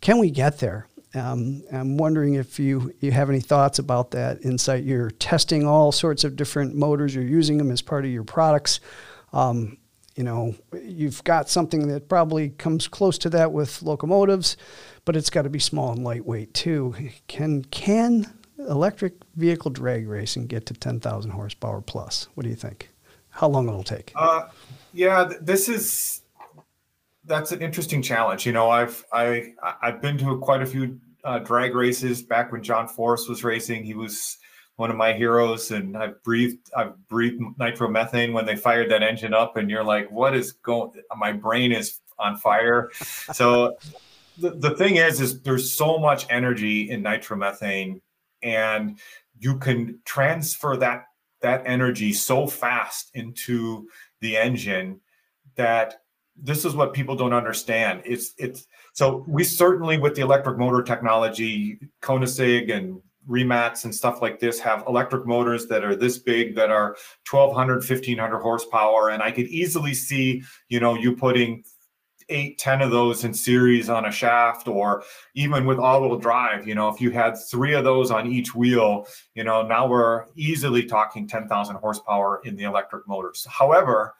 can 0.00 0.18
we 0.18 0.30
get 0.30 0.58
there? 0.58 0.86
Um, 1.14 1.62
I'm 1.72 1.96
wondering 1.96 2.34
if 2.34 2.58
you, 2.58 2.94
you 3.00 3.10
have 3.10 3.30
any 3.30 3.40
thoughts 3.40 3.78
about 3.78 4.12
that 4.12 4.44
insight. 4.44 4.84
You're 4.84 5.10
testing 5.10 5.66
all 5.66 5.92
sorts 5.92 6.24
of 6.24 6.36
different 6.36 6.74
motors, 6.74 7.14
you're 7.14 7.24
using 7.24 7.58
them 7.58 7.70
as 7.70 7.82
part 7.82 8.04
of 8.04 8.10
your 8.10 8.24
products. 8.24 8.80
Um, 9.32 9.78
you 10.14 10.24
know, 10.24 10.54
you've 10.82 11.22
got 11.24 11.48
something 11.48 11.88
that 11.88 12.08
probably 12.08 12.50
comes 12.50 12.88
close 12.88 13.16
to 13.18 13.30
that 13.30 13.52
with 13.52 13.82
locomotives, 13.82 14.56
but 15.04 15.16
it's 15.16 15.30
got 15.30 15.42
to 15.42 15.50
be 15.50 15.58
small 15.58 15.92
and 15.92 16.04
lightweight 16.04 16.52
too. 16.52 16.94
Can 17.26 17.64
can 17.64 18.26
electric 18.58 19.14
vehicle 19.36 19.70
drag 19.70 20.08
racing 20.08 20.46
get 20.46 20.66
to 20.66 20.74
10,000 20.74 21.30
horsepower 21.30 21.80
plus? 21.80 22.28
What 22.34 22.44
do 22.44 22.50
you 22.50 22.56
think? 22.56 22.90
How 23.30 23.48
long 23.48 23.68
it'll 23.68 23.84
take? 23.84 24.12
Uh, 24.14 24.48
yeah, 24.92 25.32
this 25.40 25.68
is 25.68 26.19
that's 27.24 27.52
an 27.52 27.62
interesting 27.62 28.02
challenge. 28.02 28.46
You 28.46 28.52
know, 28.52 28.70
I've 28.70 29.04
I 29.12 29.52
I've 29.82 30.00
been 30.00 30.18
to 30.18 30.38
quite 30.38 30.62
a 30.62 30.66
few 30.66 30.98
uh, 31.24 31.38
drag 31.40 31.74
races 31.74 32.22
back 32.22 32.52
when 32.52 32.62
John 32.62 32.88
Force 32.88 33.28
was 33.28 33.44
racing. 33.44 33.84
He 33.84 33.94
was 33.94 34.38
one 34.76 34.90
of 34.90 34.96
my 34.96 35.12
heroes, 35.12 35.70
and 35.70 35.96
I've 35.96 36.22
breathed 36.22 36.70
I've 36.76 36.96
breathed 37.08 37.42
nitromethane 37.58 38.32
when 38.32 38.46
they 38.46 38.56
fired 38.56 38.90
that 38.90 39.02
engine 39.02 39.34
up, 39.34 39.56
and 39.56 39.70
you're 39.70 39.84
like, 39.84 40.10
what 40.10 40.34
is 40.34 40.52
going? 40.52 40.92
My 41.16 41.32
brain 41.32 41.72
is 41.72 42.00
on 42.18 42.36
fire. 42.36 42.90
so 43.32 43.76
the, 44.38 44.50
the 44.50 44.76
thing 44.76 44.96
is, 44.96 45.20
is 45.20 45.42
there's 45.42 45.72
so 45.72 45.98
much 45.98 46.26
energy 46.30 46.90
in 46.90 47.02
nitromethane, 47.02 48.00
and 48.42 48.98
you 49.38 49.58
can 49.58 50.00
transfer 50.04 50.76
that 50.76 51.04
that 51.42 51.62
energy 51.66 52.12
so 52.12 52.46
fast 52.46 53.10
into 53.14 53.86
the 54.20 54.36
engine 54.36 55.00
that 55.56 56.02
this 56.42 56.64
is 56.64 56.74
what 56.74 56.92
people 56.92 57.16
don't 57.16 57.32
understand. 57.32 58.02
It's 58.04 58.34
it's 58.38 58.66
so 58.92 59.24
we 59.28 59.44
certainly 59.44 59.98
with 59.98 60.14
the 60.14 60.22
electric 60.22 60.58
motor 60.58 60.82
technology, 60.82 61.78
Koenigsegg 62.02 62.72
and 62.72 63.00
Rimacs 63.28 63.84
and 63.84 63.94
stuff 63.94 64.22
like 64.22 64.40
this 64.40 64.58
have 64.60 64.84
electric 64.88 65.26
motors 65.26 65.66
that 65.66 65.84
are 65.84 65.94
this 65.94 66.18
big 66.18 66.54
that 66.56 66.70
are 66.70 66.96
1200 67.30 67.76
1500 67.76 68.40
horsepower 68.40 69.10
and 69.10 69.22
I 69.22 69.30
could 69.30 69.46
easily 69.48 69.94
see, 69.94 70.42
you 70.68 70.80
know, 70.80 70.94
you 70.94 71.14
putting 71.14 71.62
eight, 72.30 72.58
ten 72.58 72.80
of 72.80 72.90
those 72.90 73.24
in 73.24 73.34
series 73.34 73.88
on 73.88 74.06
a 74.06 74.10
shaft, 74.10 74.68
or 74.68 75.02
even 75.34 75.66
with 75.66 75.78
all-wheel 75.78 76.16
drive, 76.16 76.66
you 76.66 76.74
know, 76.74 76.88
if 76.88 77.00
you 77.00 77.10
had 77.10 77.34
three 77.50 77.74
of 77.74 77.84
those 77.84 78.10
on 78.10 78.26
each 78.26 78.54
wheel, 78.54 79.06
you 79.34 79.44
know, 79.44 79.66
now 79.66 79.86
we're 79.86 80.26
easily 80.36 80.84
talking 80.84 81.28
10,000 81.28 81.76
horsepower 81.76 82.40
in 82.44 82.56
the 82.56 82.64
electric 82.64 83.06
motors. 83.06 83.46
However, 83.50 84.14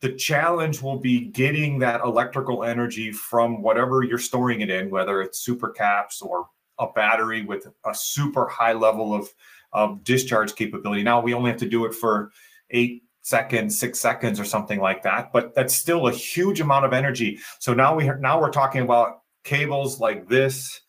the 0.00 0.12
challenge 0.12 0.80
will 0.80 0.98
be 0.98 1.20
getting 1.26 1.78
that 1.80 2.00
electrical 2.00 2.64
energy 2.64 3.12
from 3.12 3.62
whatever 3.62 4.02
you're 4.02 4.18
storing 4.18 4.62
it 4.62 4.70
in, 4.70 4.90
whether 4.90 5.20
it's 5.20 5.40
super 5.40 5.70
caps 5.70 6.22
or 6.22 6.46
a 6.78 6.86
battery 6.92 7.44
with 7.44 7.66
a 7.84 7.94
super 7.94 8.46
high 8.46 8.72
level 8.72 9.14
of, 9.14 9.28
of 9.72 10.02
discharge 10.02 10.54
capability. 10.54 11.02
Now 11.02 11.20
we 11.20 11.34
only 11.34 11.50
have 11.50 11.60
to 11.60 11.68
do 11.68 11.84
it 11.84 11.94
for 11.94 12.30
eight 12.70 13.02
seconds, 13.20 13.78
six 13.78 14.00
seconds, 14.00 14.40
or 14.40 14.44
something 14.44 14.80
like 14.80 15.02
that, 15.02 15.32
but 15.32 15.54
that's 15.54 15.74
still 15.74 16.06
a 16.06 16.12
huge 16.12 16.60
amount 16.60 16.86
of 16.86 16.94
energy. 16.94 17.38
So 17.58 17.74
now 17.74 17.94
we 17.94 18.10
now 18.20 18.40
we're 18.40 18.50
talking 18.50 18.80
about 18.80 19.20
cables 19.44 20.00
like 20.00 20.28
this, 20.28 20.80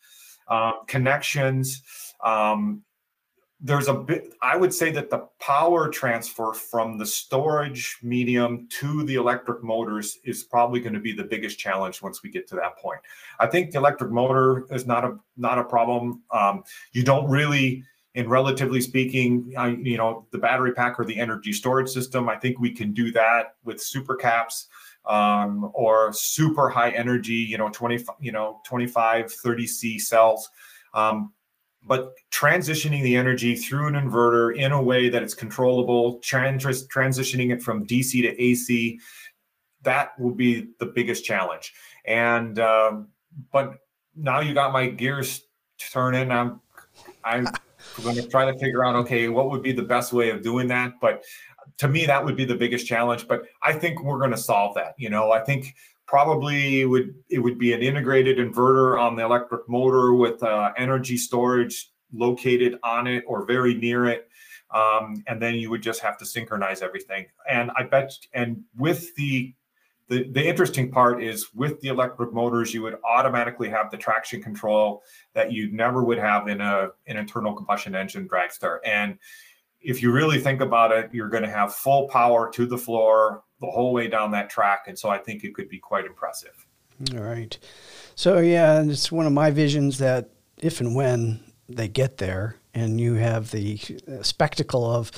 uh, 0.48 0.72
connections, 0.86 1.82
um, 2.24 2.82
there's 3.64 3.86
a 3.86 3.94
bit 3.94 4.34
i 4.42 4.56
would 4.56 4.74
say 4.74 4.90
that 4.90 5.08
the 5.08 5.18
power 5.40 5.88
transfer 5.88 6.52
from 6.52 6.98
the 6.98 7.06
storage 7.06 7.96
medium 8.02 8.66
to 8.68 9.04
the 9.04 9.14
electric 9.14 9.62
motors 9.62 10.18
is 10.24 10.42
probably 10.42 10.80
going 10.80 10.92
to 10.92 11.00
be 11.00 11.12
the 11.12 11.24
biggest 11.24 11.58
challenge 11.58 12.02
once 12.02 12.22
we 12.22 12.30
get 12.30 12.48
to 12.48 12.56
that 12.56 12.76
point. 12.78 13.00
I 13.38 13.46
think 13.46 13.70
the 13.70 13.78
electric 13.78 14.10
motor 14.10 14.66
is 14.70 14.86
not 14.86 15.04
a 15.04 15.16
not 15.36 15.58
a 15.58 15.64
problem. 15.64 16.22
Um, 16.30 16.64
you 16.92 17.04
don't 17.04 17.28
really 17.28 17.84
in 18.14 18.28
relatively 18.28 18.80
speaking 18.80 19.54
uh, 19.56 19.66
you 19.66 19.96
know 19.96 20.26
the 20.32 20.38
battery 20.38 20.72
pack 20.72 20.98
or 20.98 21.04
the 21.04 21.18
energy 21.18 21.50
storage 21.50 21.88
system 21.88 22.28
i 22.28 22.36
think 22.36 22.60
we 22.60 22.70
can 22.70 22.92
do 22.92 23.10
that 23.10 23.54
with 23.64 23.82
super 23.82 24.14
caps 24.14 24.68
um, 25.06 25.70
or 25.74 26.12
super 26.12 26.68
high 26.68 26.90
energy 26.90 27.32
you 27.32 27.58
know 27.58 27.68
20 27.70 28.04
you 28.20 28.32
know 28.32 28.60
25 28.66 29.32
30 29.32 29.66
c 29.66 29.98
cells. 29.98 30.50
Um, 30.94 31.32
but 31.86 32.14
transitioning 32.30 33.02
the 33.02 33.16
energy 33.16 33.56
through 33.56 33.88
an 33.88 33.94
inverter 33.94 34.56
in 34.56 34.72
a 34.72 34.82
way 34.82 35.08
that 35.08 35.22
it's 35.22 35.34
controllable, 35.34 36.18
trans- 36.20 36.86
transitioning 36.88 37.52
it 37.52 37.62
from 37.62 37.86
DC 37.86 38.22
to 38.22 38.42
AC, 38.42 39.00
that 39.82 40.18
will 40.18 40.34
be 40.34 40.68
the 40.78 40.86
biggest 40.86 41.24
challenge. 41.24 41.72
And 42.04 42.58
um, 42.58 43.08
but 43.52 43.78
now 44.14 44.40
you 44.40 44.54
got 44.54 44.72
my 44.72 44.88
gears 44.88 45.42
turning. 45.92 46.30
I'm 46.30 46.60
I'm 47.24 47.46
going 48.02 48.16
to 48.16 48.28
try 48.28 48.50
to 48.50 48.58
figure 48.58 48.84
out 48.84 48.94
okay, 48.96 49.28
what 49.28 49.50
would 49.50 49.62
be 49.62 49.72
the 49.72 49.82
best 49.82 50.12
way 50.12 50.30
of 50.30 50.42
doing 50.42 50.68
that. 50.68 50.94
But 51.00 51.22
to 51.78 51.88
me, 51.88 52.06
that 52.06 52.24
would 52.24 52.36
be 52.36 52.44
the 52.44 52.54
biggest 52.54 52.86
challenge. 52.86 53.26
But 53.26 53.42
I 53.62 53.72
think 53.72 54.02
we're 54.02 54.18
going 54.18 54.30
to 54.30 54.36
solve 54.36 54.74
that. 54.76 54.94
You 54.98 55.10
know, 55.10 55.32
I 55.32 55.40
think 55.40 55.74
probably 56.12 56.84
would 56.84 57.14
it 57.30 57.38
would 57.38 57.58
be 57.58 57.72
an 57.72 57.80
integrated 57.80 58.36
inverter 58.36 59.00
on 59.00 59.16
the 59.16 59.24
electric 59.24 59.66
motor 59.66 60.12
with 60.12 60.42
uh, 60.42 60.70
energy 60.76 61.16
storage 61.16 61.90
located 62.12 62.78
on 62.82 63.06
it 63.06 63.24
or 63.26 63.46
very 63.46 63.72
near 63.72 64.04
it. 64.04 64.28
Um, 64.74 65.24
and 65.26 65.40
then 65.40 65.54
you 65.54 65.70
would 65.70 65.82
just 65.82 66.00
have 66.00 66.18
to 66.18 66.26
synchronize 66.26 66.82
everything. 66.82 67.24
And 67.50 67.70
i 67.78 67.82
bet 67.84 68.12
and 68.34 68.62
with 68.76 69.14
the 69.16 69.54
the, 70.08 70.24
the 70.24 70.46
interesting 70.46 70.90
part 70.90 71.22
is 71.22 71.54
with 71.54 71.80
the 71.80 71.88
electric 71.88 72.34
motors 72.34 72.74
you 72.74 72.82
would 72.82 72.98
automatically 73.08 73.70
have 73.70 73.90
the 73.90 73.96
traction 73.96 74.42
control 74.42 75.02
that 75.32 75.50
you 75.50 75.72
never 75.72 76.04
would 76.04 76.18
have 76.18 76.46
in 76.46 76.60
a 76.60 76.88
an 77.06 77.16
internal 77.16 77.54
combustion 77.54 77.94
engine 77.94 78.28
dragster. 78.28 78.80
And 78.84 79.16
if 79.82 80.02
you 80.02 80.12
really 80.12 80.38
think 80.38 80.60
about 80.60 80.92
it 80.92 81.12
you're 81.12 81.28
going 81.28 81.42
to 81.42 81.50
have 81.50 81.74
full 81.74 82.08
power 82.08 82.50
to 82.50 82.66
the 82.66 82.78
floor 82.78 83.42
the 83.62 83.70
whole 83.70 83.94
way 83.94 84.08
down 84.08 84.32
that 84.32 84.50
track. 84.50 84.84
And 84.88 84.98
so 84.98 85.08
I 85.08 85.16
think 85.16 85.44
it 85.44 85.54
could 85.54 85.70
be 85.70 85.78
quite 85.78 86.04
impressive. 86.04 86.66
All 87.14 87.22
right. 87.22 87.56
So, 88.14 88.38
yeah, 88.38 88.82
it's 88.82 89.10
one 89.10 89.24
of 89.24 89.32
my 89.32 89.50
visions 89.50 89.98
that 89.98 90.28
if 90.58 90.80
and 90.80 90.94
when 90.94 91.40
they 91.68 91.88
get 91.88 92.18
there 92.18 92.56
and 92.74 93.00
you 93.00 93.14
have 93.14 93.50
the 93.50 93.80
uh, 94.06 94.22
spectacle 94.22 94.84
of 94.84 95.10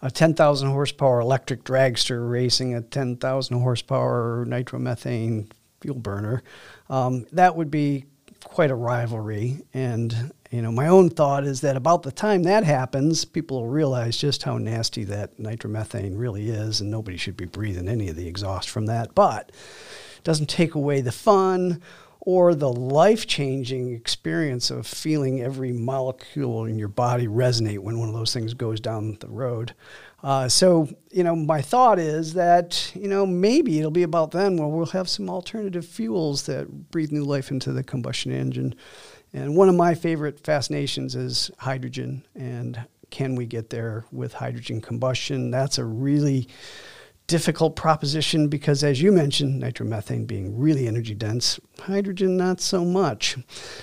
a 0.00 0.10
10,000 0.10 0.68
horsepower 0.70 1.20
electric 1.20 1.64
dragster 1.64 2.30
racing 2.30 2.74
a 2.74 2.80
10,000 2.80 3.60
horsepower 3.60 4.46
nitromethane 4.48 5.50
fuel 5.80 5.98
burner, 5.98 6.42
um, 6.88 7.26
that 7.32 7.56
would 7.56 7.70
be 7.70 8.04
quite 8.44 8.70
a 8.70 8.76
rivalry. 8.76 9.62
And 9.74 10.32
you 10.50 10.62
know, 10.62 10.72
my 10.72 10.86
own 10.86 11.10
thought 11.10 11.44
is 11.44 11.60
that 11.60 11.76
about 11.76 12.02
the 12.02 12.12
time 12.12 12.44
that 12.44 12.64
happens, 12.64 13.24
people 13.24 13.60
will 13.60 13.68
realize 13.68 14.16
just 14.16 14.42
how 14.42 14.56
nasty 14.56 15.04
that 15.04 15.38
nitromethane 15.38 16.18
really 16.18 16.48
is, 16.48 16.80
and 16.80 16.90
nobody 16.90 17.16
should 17.16 17.36
be 17.36 17.44
breathing 17.44 17.88
any 17.88 18.08
of 18.08 18.16
the 18.16 18.26
exhaust 18.26 18.70
from 18.70 18.86
that. 18.86 19.14
But 19.14 19.50
it 20.16 20.24
doesn't 20.24 20.48
take 20.48 20.74
away 20.74 21.00
the 21.00 21.12
fun 21.12 21.82
or 22.20 22.54
the 22.54 22.72
life 22.72 23.26
changing 23.26 23.94
experience 23.94 24.70
of 24.70 24.86
feeling 24.86 25.40
every 25.40 25.72
molecule 25.72 26.64
in 26.64 26.78
your 26.78 26.88
body 26.88 27.26
resonate 27.26 27.78
when 27.78 27.98
one 27.98 28.08
of 28.08 28.14
those 28.14 28.34
things 28.34 28.54
goes 28.54 28.80
down 28.80 29.16
the 29.20 29.28
road. 29.28 29.74
Uh, 30.22 30.48
so, 30.48 30.88
you 31.10 31.22
know, 31.22 31.36
my 31.36 31.62
thought 31.62 31.98
is 31.98 32.34
that, 32.34 32.90
you 32.94 33.08
know, 33.08 33.24
maybe 33.24 33.78
it'll 33.78 33.90
be 33.90 34.02
about 34.02 34.32
then 34.32 34.56
where 34.56 34.66
we'll 34.66 34.86
have 34.86 35.08
some 35.08 35.30
alternative 35.30 35.86
fuels 35.86 36.44
that 36.46 36.90
breathe 36.90 37.12
new 37.12 37.24
life 37.24 37.50
into 37.50 37.72
the 37.72 37.84
combustion 37.84 38.32
engine. 38.32 38.74
And 39.32 39.56
one 39.56 39.68
of 39.68 39.74
my 39.74 39.94
favorite 39.94 40.40
fascinations 40.40 41.14
is 41.14 41.50
hydrogen 41.58 42.24
and 42.34 42.86
can 43.10 43.34
we 43.34 43.46
get 43.46 43.70
there 43.70 44.04
with 44.12 44.34
hydrogen 44.34 44.80
combustion? 44.80 45.50
That's 45.50 45.78
a 45.78 45.84
really 45.84 46.48
difficult 47.28 47.76
proposition 47.76 48.48
because, 48.48 48.82
as 48.82 49.02
you 49.02 49.12
mentioned, 49.12 49.62
nitromethane 49.62 50.26
being 50.26 50.58
really 50.58 50.88
energy 50.88 51.14
dense, 51.14 51.60
hydrogen 51.78 52.38
not 52.38 52.58
so 52.58 52.84
much. 52.84 53.36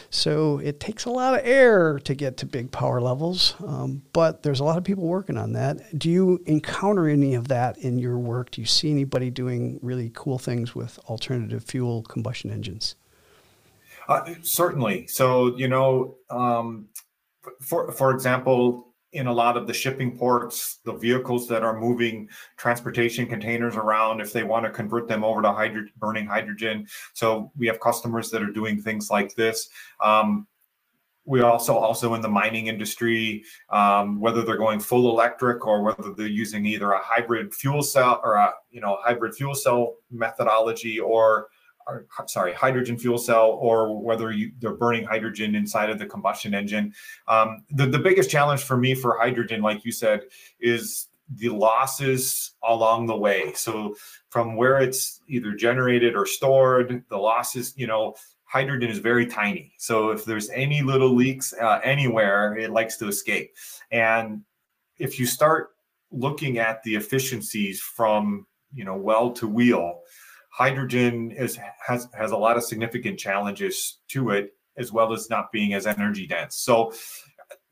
So 0.09 0.57
it 0.59 0.79
takes 0.79 1.05
a 1.05 1.11
lot 1.11 1.35
of 1.35 1.45
air 1.45 1.99
to 1.99 2.15
get 2.15 2.37
to 2.37 2.47
big 2.47 2.71
power 2.71 2.99
levels, 2.99 3.53
um, 3.65 4.01
but 4.13 4.41
there's 4.41 4.59
a 4.59 4.63
lot 4.63 4.79
of 4.79 4.83
people 4.83 5.03
working 5.05 5.37
on 5.37 5.53
that. 5.53 5.97
Do 5.97 6.09
you 6.09 6.41
encounter 6.47 7.07
any 7.07 7.35
of 7.35 7.47
that 7.49 7.77
in 7.77 7.99
your 7.99 8.17
work? 8.17 8.49
Do 8.49 8.61
you 8.61 8.67
see 8.67 8.89
anybody 8.89 9.29
doing 9.29 9.79
really 9.83 10.11
cool 10.13 10.39
things 10.39 10.73
with 10.73 10.97
alternative 11.07 11.63
fuel 11.63 12.01
combustion 12.01 12.49
engines? 12.49 12.95
Uh, 14.07 14.35
certainly. 14.41 15.07
So, 15.07 15.55
you 15.57 15.67
know, 15.67 16.15
um, 16.29 16.87
for 17.61 17.91
for 17.91 18.11
example, 18.11 18.93
in 19.13 19.27
a 19.27 19.33
lot 19.33 19.55
of 19.55 19.65
the 19.65 19.73
shipping 19.73 20.17
ports, 20.17 20.79
the 20.83 20.93
vehicles 20.93 21.47
that 21.47 21.63
are 21.63 21.79
moving 21.79 22.27
transportation 22.57 23.25
containers 23.25 23.75
around, 23.77 24.19
if 24.19 24.33
they 24.33 24.43
want 24.43 24.65
to 24.65 24.69
convert 24.69 25.07
them 25.07 25.23
over 25.23 25.41
to 25.41 25.51
hydro- 25.53 25.87
burning 25.97 26.25
hydrogen. 26.25 26.85
So 27.13 27.51
we 27.55 27.65
have 27.67 27.79
customers 27.79 28.29
that 28.31 28.43
are 28.43 28.51
doing 28.51 28.81
things 28.81 29.09
like 29.09 29.33
this. 29.35 29.69
Um, 30.03 30.47
we 31.23 31.41
also 31.41 31.75
also 31.75 32.13
in 32.13 32.21
the 32.21 32.29
mining 32.29 32.67
industry, 32.67 33.43
um, 33.69 34.19
whether 34.19 34.43
they're 34.43 34.57
going 34.57 34.79
full 34.79 35.09
electric 35.09 35.65
or 35.65 35.81
whether 35.81 36.13
they're 36.13 36.27
using 36.27 36.65
either 36.65 36.91
a 36.91 37.01
hybrid 37.01 37.53
fuel 37.53 37.81
cell 37.81 38.21
or 38.23 38.35
a 38.35 38.53
you 38.69 38.81
know 38.81 38.97
hybrid 39.01 39.33
fuel 39.33 39.55
cell 39.55 39.95
methodology 40.11 40.99
or 40.99 41.47
or, 41.87 42.05
sorry, 42.27 42.53
hydrogen 42.53 42.97
fuel 42.97 43.17
cell, 43.17 43.51
or 43.61 44.01
whether 44.01 44.31
you, 44.31 44.51
they're 44.59 44.73
burning 44.73 45.05
hydrogen 45.05 45.55
inside 45.55 45.89
of 45.89 45.99
the 45.99 46.05
combustion 46.05 46.53
engine. 46.53 46.93
Um, 47.27 47.63
the, 47.69 47.85
the 47.85 47.99
biggest 47.99 48.29
challenge 48.29 48.63
for 48.63 48.77
me 48.77 48.95
for 48.95 49.17
hydrogen, 49.19 49.61
like 49.61 49.85
you 49.85 49.91
said, 49.91 50.21
is 50.59 51.07
the 51.29 51.49
losses 51.49 52.51
along 52.63 53.07
the 53.07 53.17
way. 53.17 53.53
So 53.53 53.95
from 54.29 54.55
where 54.55 54.79
it's 54.79 55.21
either 55.27 55.53
generated 55.53 56.15
or 56.15 56.25
stored, 56.25 57.03
the 57.09 57.17
losses, 57.17 57.73
you 57.75 57.87
know, 57.87 58.15
hydrogen 58.43 58.89
is 58.89 58.99
very 58.99 59.25
tiny. 59.25 59.73
So 59.77 60.11
if 60.11 60.23
there's 60.23 60.49
any 60.51 60.81
little 60.81 61.13
leaks 61.13 61.53
uh, 61.59 61.79
anywhere, 61.83 62.57
it 62.57 62.69
likes 62.69 62.97
to 62.97 63.07
escape. 63.07 63.55
And 63.91 64.41
if 64.97 65.19
you 65.19 65.25
start 65.25 65.69
looking 66.11 66.59
at 66.59 66.81
the 66.83 66.95
efficiencies 66.95 67.81
from, 67.81 68.45
you 68.73 68.85
know, 68.85 68.95
well 68.95 69.31
to 69.31 69.47
wheel, 69.47 70.01
hydrogen 70.55 71.31
is 71.31 71.59
has 71.85 72.07
has 72.13 72.31
a 72.31 72.37
lot 72.37 72.55
of 72.55 72.63
significant 72.63 73.19
challenges 73.19 73.99
to 74.07 74.29
it 74.29 74.53
as 74.77 74.89
well 74.91 75.11
as 75.11 75.29
not 75.29 75.51
being 75.51 75.73
as 75.73 75.85
energy 75.85 76.25
dense. 76.25 76.55
So 76.55 76.93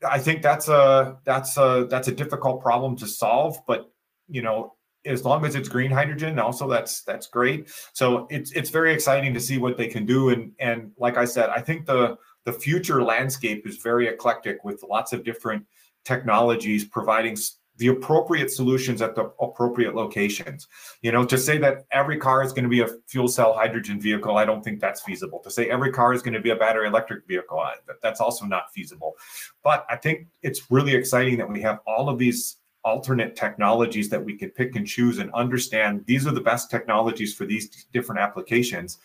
i 0.08 0.18
think 0.18 0.42
that's 0.42 0.68
a 0.68 1.16
that's 1.24 1.56
a 1.56 1.86
that's 1.90 2.08
a 2.08 2.12
difficult 2.12 2.62
problem 2.62 2.94
to 2.94 3.06
solve 3.06 3.58
but 3.66 3.90
you 4.28 4.42
know 4.42 4.74
as 5.04 5.24
long 5.24 5.44
as 5.44 5.54
it's 5.56 5.68
green 5.68 5.90
hydrogen 5.90 6.38
also 6.38 6.68
that's 6.68 7.02
that's 7.02 7.26
great. 7.26 7.70
So 7.94 8.26
it's 8.30 8.52
it's 8.52 8.70
very 8.70 8.92
exciting 8.92 9.32
to 9.34 9.40
see 9.40 9.58
what 9.58 9.76
they 9.78 9.88
can 9.88 10.04
do 10.04 10.28
and 10.28 10.52
and 10.60 10.92
like 10.98 11.16
i 11.16 11.24
said 11.24 11.48
i 11.50 11.60
think 11.60 11.86
the 11.86 12.16
the 12.44 12.52
future 12.52 13.02
landscape 13.02 13.66
is 13.66 13.78
very 13.78 14.06
eclectic 14.08 14.62
with 14.62 14.84
lots 14.88 15.14
of 15.14 15.24
different 15.24 15.64
technologies 16.04 16.84
providing 16.84 17.36
the 17.76 17.88
appropriate 17.88 18.50
solutions 18.50 19.02
at 19.02 19.14
the 19.14 19.32
appropriate 19.40 19.94
locations. 19.94 20.68
You 21.02 21.12
know, 21.12 21.24
to 21.24 21.36
say 21.36 21.58
that 21.58 21.84
every 21.90 22.18
car 22.18 22.44
is 22.44 22.52
going 22.52 22.64
to 22.64 22.68
be 22.68 22.82
a 22.82 22.88
fuel 23.08 23.26
cell 23.26 23.52
hydrogen 23.52 24.00
vehicle, 24.00 24.36
I 24.36 24.44
don't 24.44 24.62
think 24.62 24.80
that's 24.80 25.02
feasible. 25.02 25.40
To 25.40 25.50
say 25.50 25.68
every 25.68 25.90
car 25.90 26.12
is 26.12 26.22
going 26.22 26.34
to 26.34 26.40
be 26.40 26.50
a 26.50 26.56
battery 26.56 26.86
electric 26.86 27.26
vehicle, 27.26 27.58
I, 27.58 27.74
that's 28.02 28.20
also 28.20 28.44
not 28.44 28.72
feasible. 28.72 29.14
But 29.62 29.86
I 29.90 29.96
think 29.96 30.28
it's 30.42 30.70
really 30.70 30.94
exciting 30.94 31.36
that 31.38 31.48
we 31.48 31.60
have 31.62 31.80
all 31.86 32.08
of 32.08 32.18
these 32.18 32.56
alternate 32.84 33.34
technologies 33.34 34.10
that 34.10 34.22
we 34.22 34.36
can 34.36 34.50
pick 34.50 34.76
and 34.76 34.86
choose 34.86 35.18
and 35.18 35.32
understand 35.32 36.04
these 36.06 36.26
are 36.26 36.32
the 36.32 36.40
best 36.40 36.70
technologies 36.70 37.34
for 37.34 37.46
these 37.46 37.86
different 37.92 38.20
applications. 38.20 38.98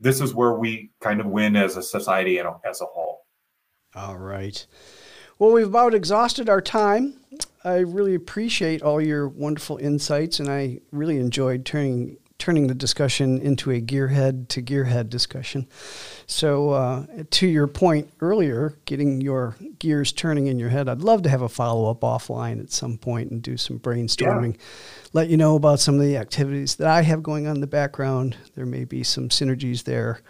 this 0.00 0.20
is 0.20 0.34
where 0.34 0.54
we 0.54 0.90
kind 1.00 1.20
of 1.20 1.26
win 1.26 1.56
as 1.56 1.76
a 1.76 1.82
society 1.82 2.38
and 2.38 2.48
as 2.68 2.80
a 2.80 2.84
whole. 2.84 3.24
All 3.94 4.18
right. 4.18 4.66
Well, 5.38 5.52
we've 5.52 5.66
about 5.66 5.94
exhausted 5.94 6.48
our 6.48 6.60
time. 6.60 7.20
I 7.64 7.78
really 7.78 8.14
appreciate 8.14 8.82
all 8.82 9.00
your 9.00 9.28
wonderful 9.28 9.78
insights, 9.78 10.38
and 10.38 10.48
I 10.48 10.80
really 10.92 11.18
enjoyed 11.18 11.64
turning 11.64 12.18
turning 12.36 12.66
the 12.66 12.74
discussion 12.74 13.40
into 13.40 13.70
a 13.70 13.80
gearhead 13.80 14.48
to 14.48 14.60
gearhead 14.60 15.08
discussion. 15.08 15.66
So, 16.26 16.70
uh, 16.70 17.06
to 17.30 17.46
your 17.46 17.66
point 17.66 18.10
earlier, 18.20 18.76
getting 18.84 19.20
your 19.20 19.56
gears 19.78 20.12
turning 20.12 20.48
in 20.48 20.58
your 20.58 20.68
head, 20.68 20.88
I'd 20.88 21.00
love 21.00 21.22
to 21.22 21.28
have 21.28 21.42
a 21.42 21.48
follow 21.48 21.90
up 21.90 22.00
offline 22.00 22.60
at 22.60 22.70
some 22.70 22.98
point 22.98 23.30
and 23.30 23.40
do 23.40 23.56
some 23.56 23.78
brainstorming. 23.78 24.54
Yeah. 24.54 24.62
Let 25.14 25.28
you 25.28 25.36
know 25.36 25.54
about 25.56 25.80
some 25.80 25.94
of 25.94 26.02
the 26.02 26.16
activities 26.16 26.76
that 26.76 26.88
I 26.88 27.02
have 27.02 27.22
going 27.22 27.46
on 27.46 27.54
in 27.54 27.60
the 27.60 27.66
background. 27.66 28.36
There 28.56 28.66
may 28.66 28.84
be 28.84 29.04
some 29.04 29.28
synergies 29.28 29.84
there. 29.84 30.20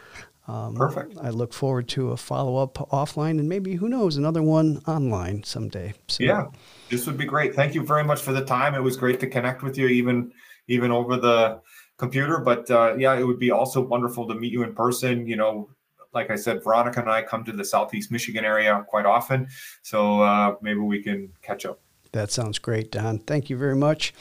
Um, 0.46 0.74
Perfect. 0.74 1.16
I 1.22 1.30
look 1.30 1.54
forward 1.54 1.88
to 1.90 2.10
a 2.10 2.16
follow 2.16 2.56
up 2.56 2.74
offline 2.90 3.38
and 3.38 3.48
maybe, 3.48 3.76
who 3.76 3.88
knows, 3.88 4.16
another 4.16 4.42
one 4.42 4.82
online 4.86 5.42
someday. 5.42 5.94
So, 6.08 6.22
yeah, 6.22 6.46
this 6.90 7.06
would 7.06 7.16
be 7.16 7.24
great. 7.24 7.54
Thank 7.54 7.74
you 7.74 7.82
very 7.82 8.04
much 8.04 8.20
for 8.20 8.32
the 8.32 8.44
time. 8.44 8.74
It 8.74 8.82
was 8.82 8.96
great 8.96 9.20
to 9.20 9.26
connect 9.26 9.62
with 9.62 9.78
you, 9.78 9.86
even 9.86 10.32
even 10.68 10.90
over 10.90 11.16
the 11.16 11.60
computer. 11.96 12.38
But 12.38 12.70
uh, 12.70 12.94
yeah, 12.98 13.14
it 13.14 13.24
would 13.24 13.38
be 13.38 13.50
also 13.50 13.80
wonderful 13.80 14.28
to 14.28 14.34
meet 14.34 14.52
you 14.52 14.62
in 14.62 14.74
person. 14.74 15.26
You 15.26 15.36
know, 15.36 15.70
like 16.12 16.30
I 16.30 16.36
said, 16.36 16.62
Veronica 16.62 17.00
and 17.00 17.10
I 17.10 17.22
come 17.22 17.44
to 17.44 17.52
the 17.52 17.64
Southeast 17.64 18.10
Michigan 18.10 18.44
area 18.44 18.84
quite 18.88 19.06
often. 19.06 19.48
So 19.82 20.20
uh, 20.22 20.56
maybe 20.60 20.80
we 20.80 21.02
can 21.02 21.32
catch 21.42 21.64
up. 21.64 21.80
That 22.12 22.30
sounds 22.30 22.58
great, 22.58 22.92
Don. 22.92 23.18
Thank 23.18 23.50
you 23.50 23.56
very 23.56 23.76
much. 23.76 24.14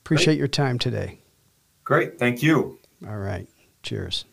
Appreciate 0.00 0.34
great. 0.34 0.38
your 0.38 0.48
time 0.48 0.78
today. 0.78 1.18
Great. 1.82 2.18
Thank 2.18 2.42
you. 2.42 2.78
All 3.06 3.18
right. 3.18 3.48
Cheers. 3.82 4.24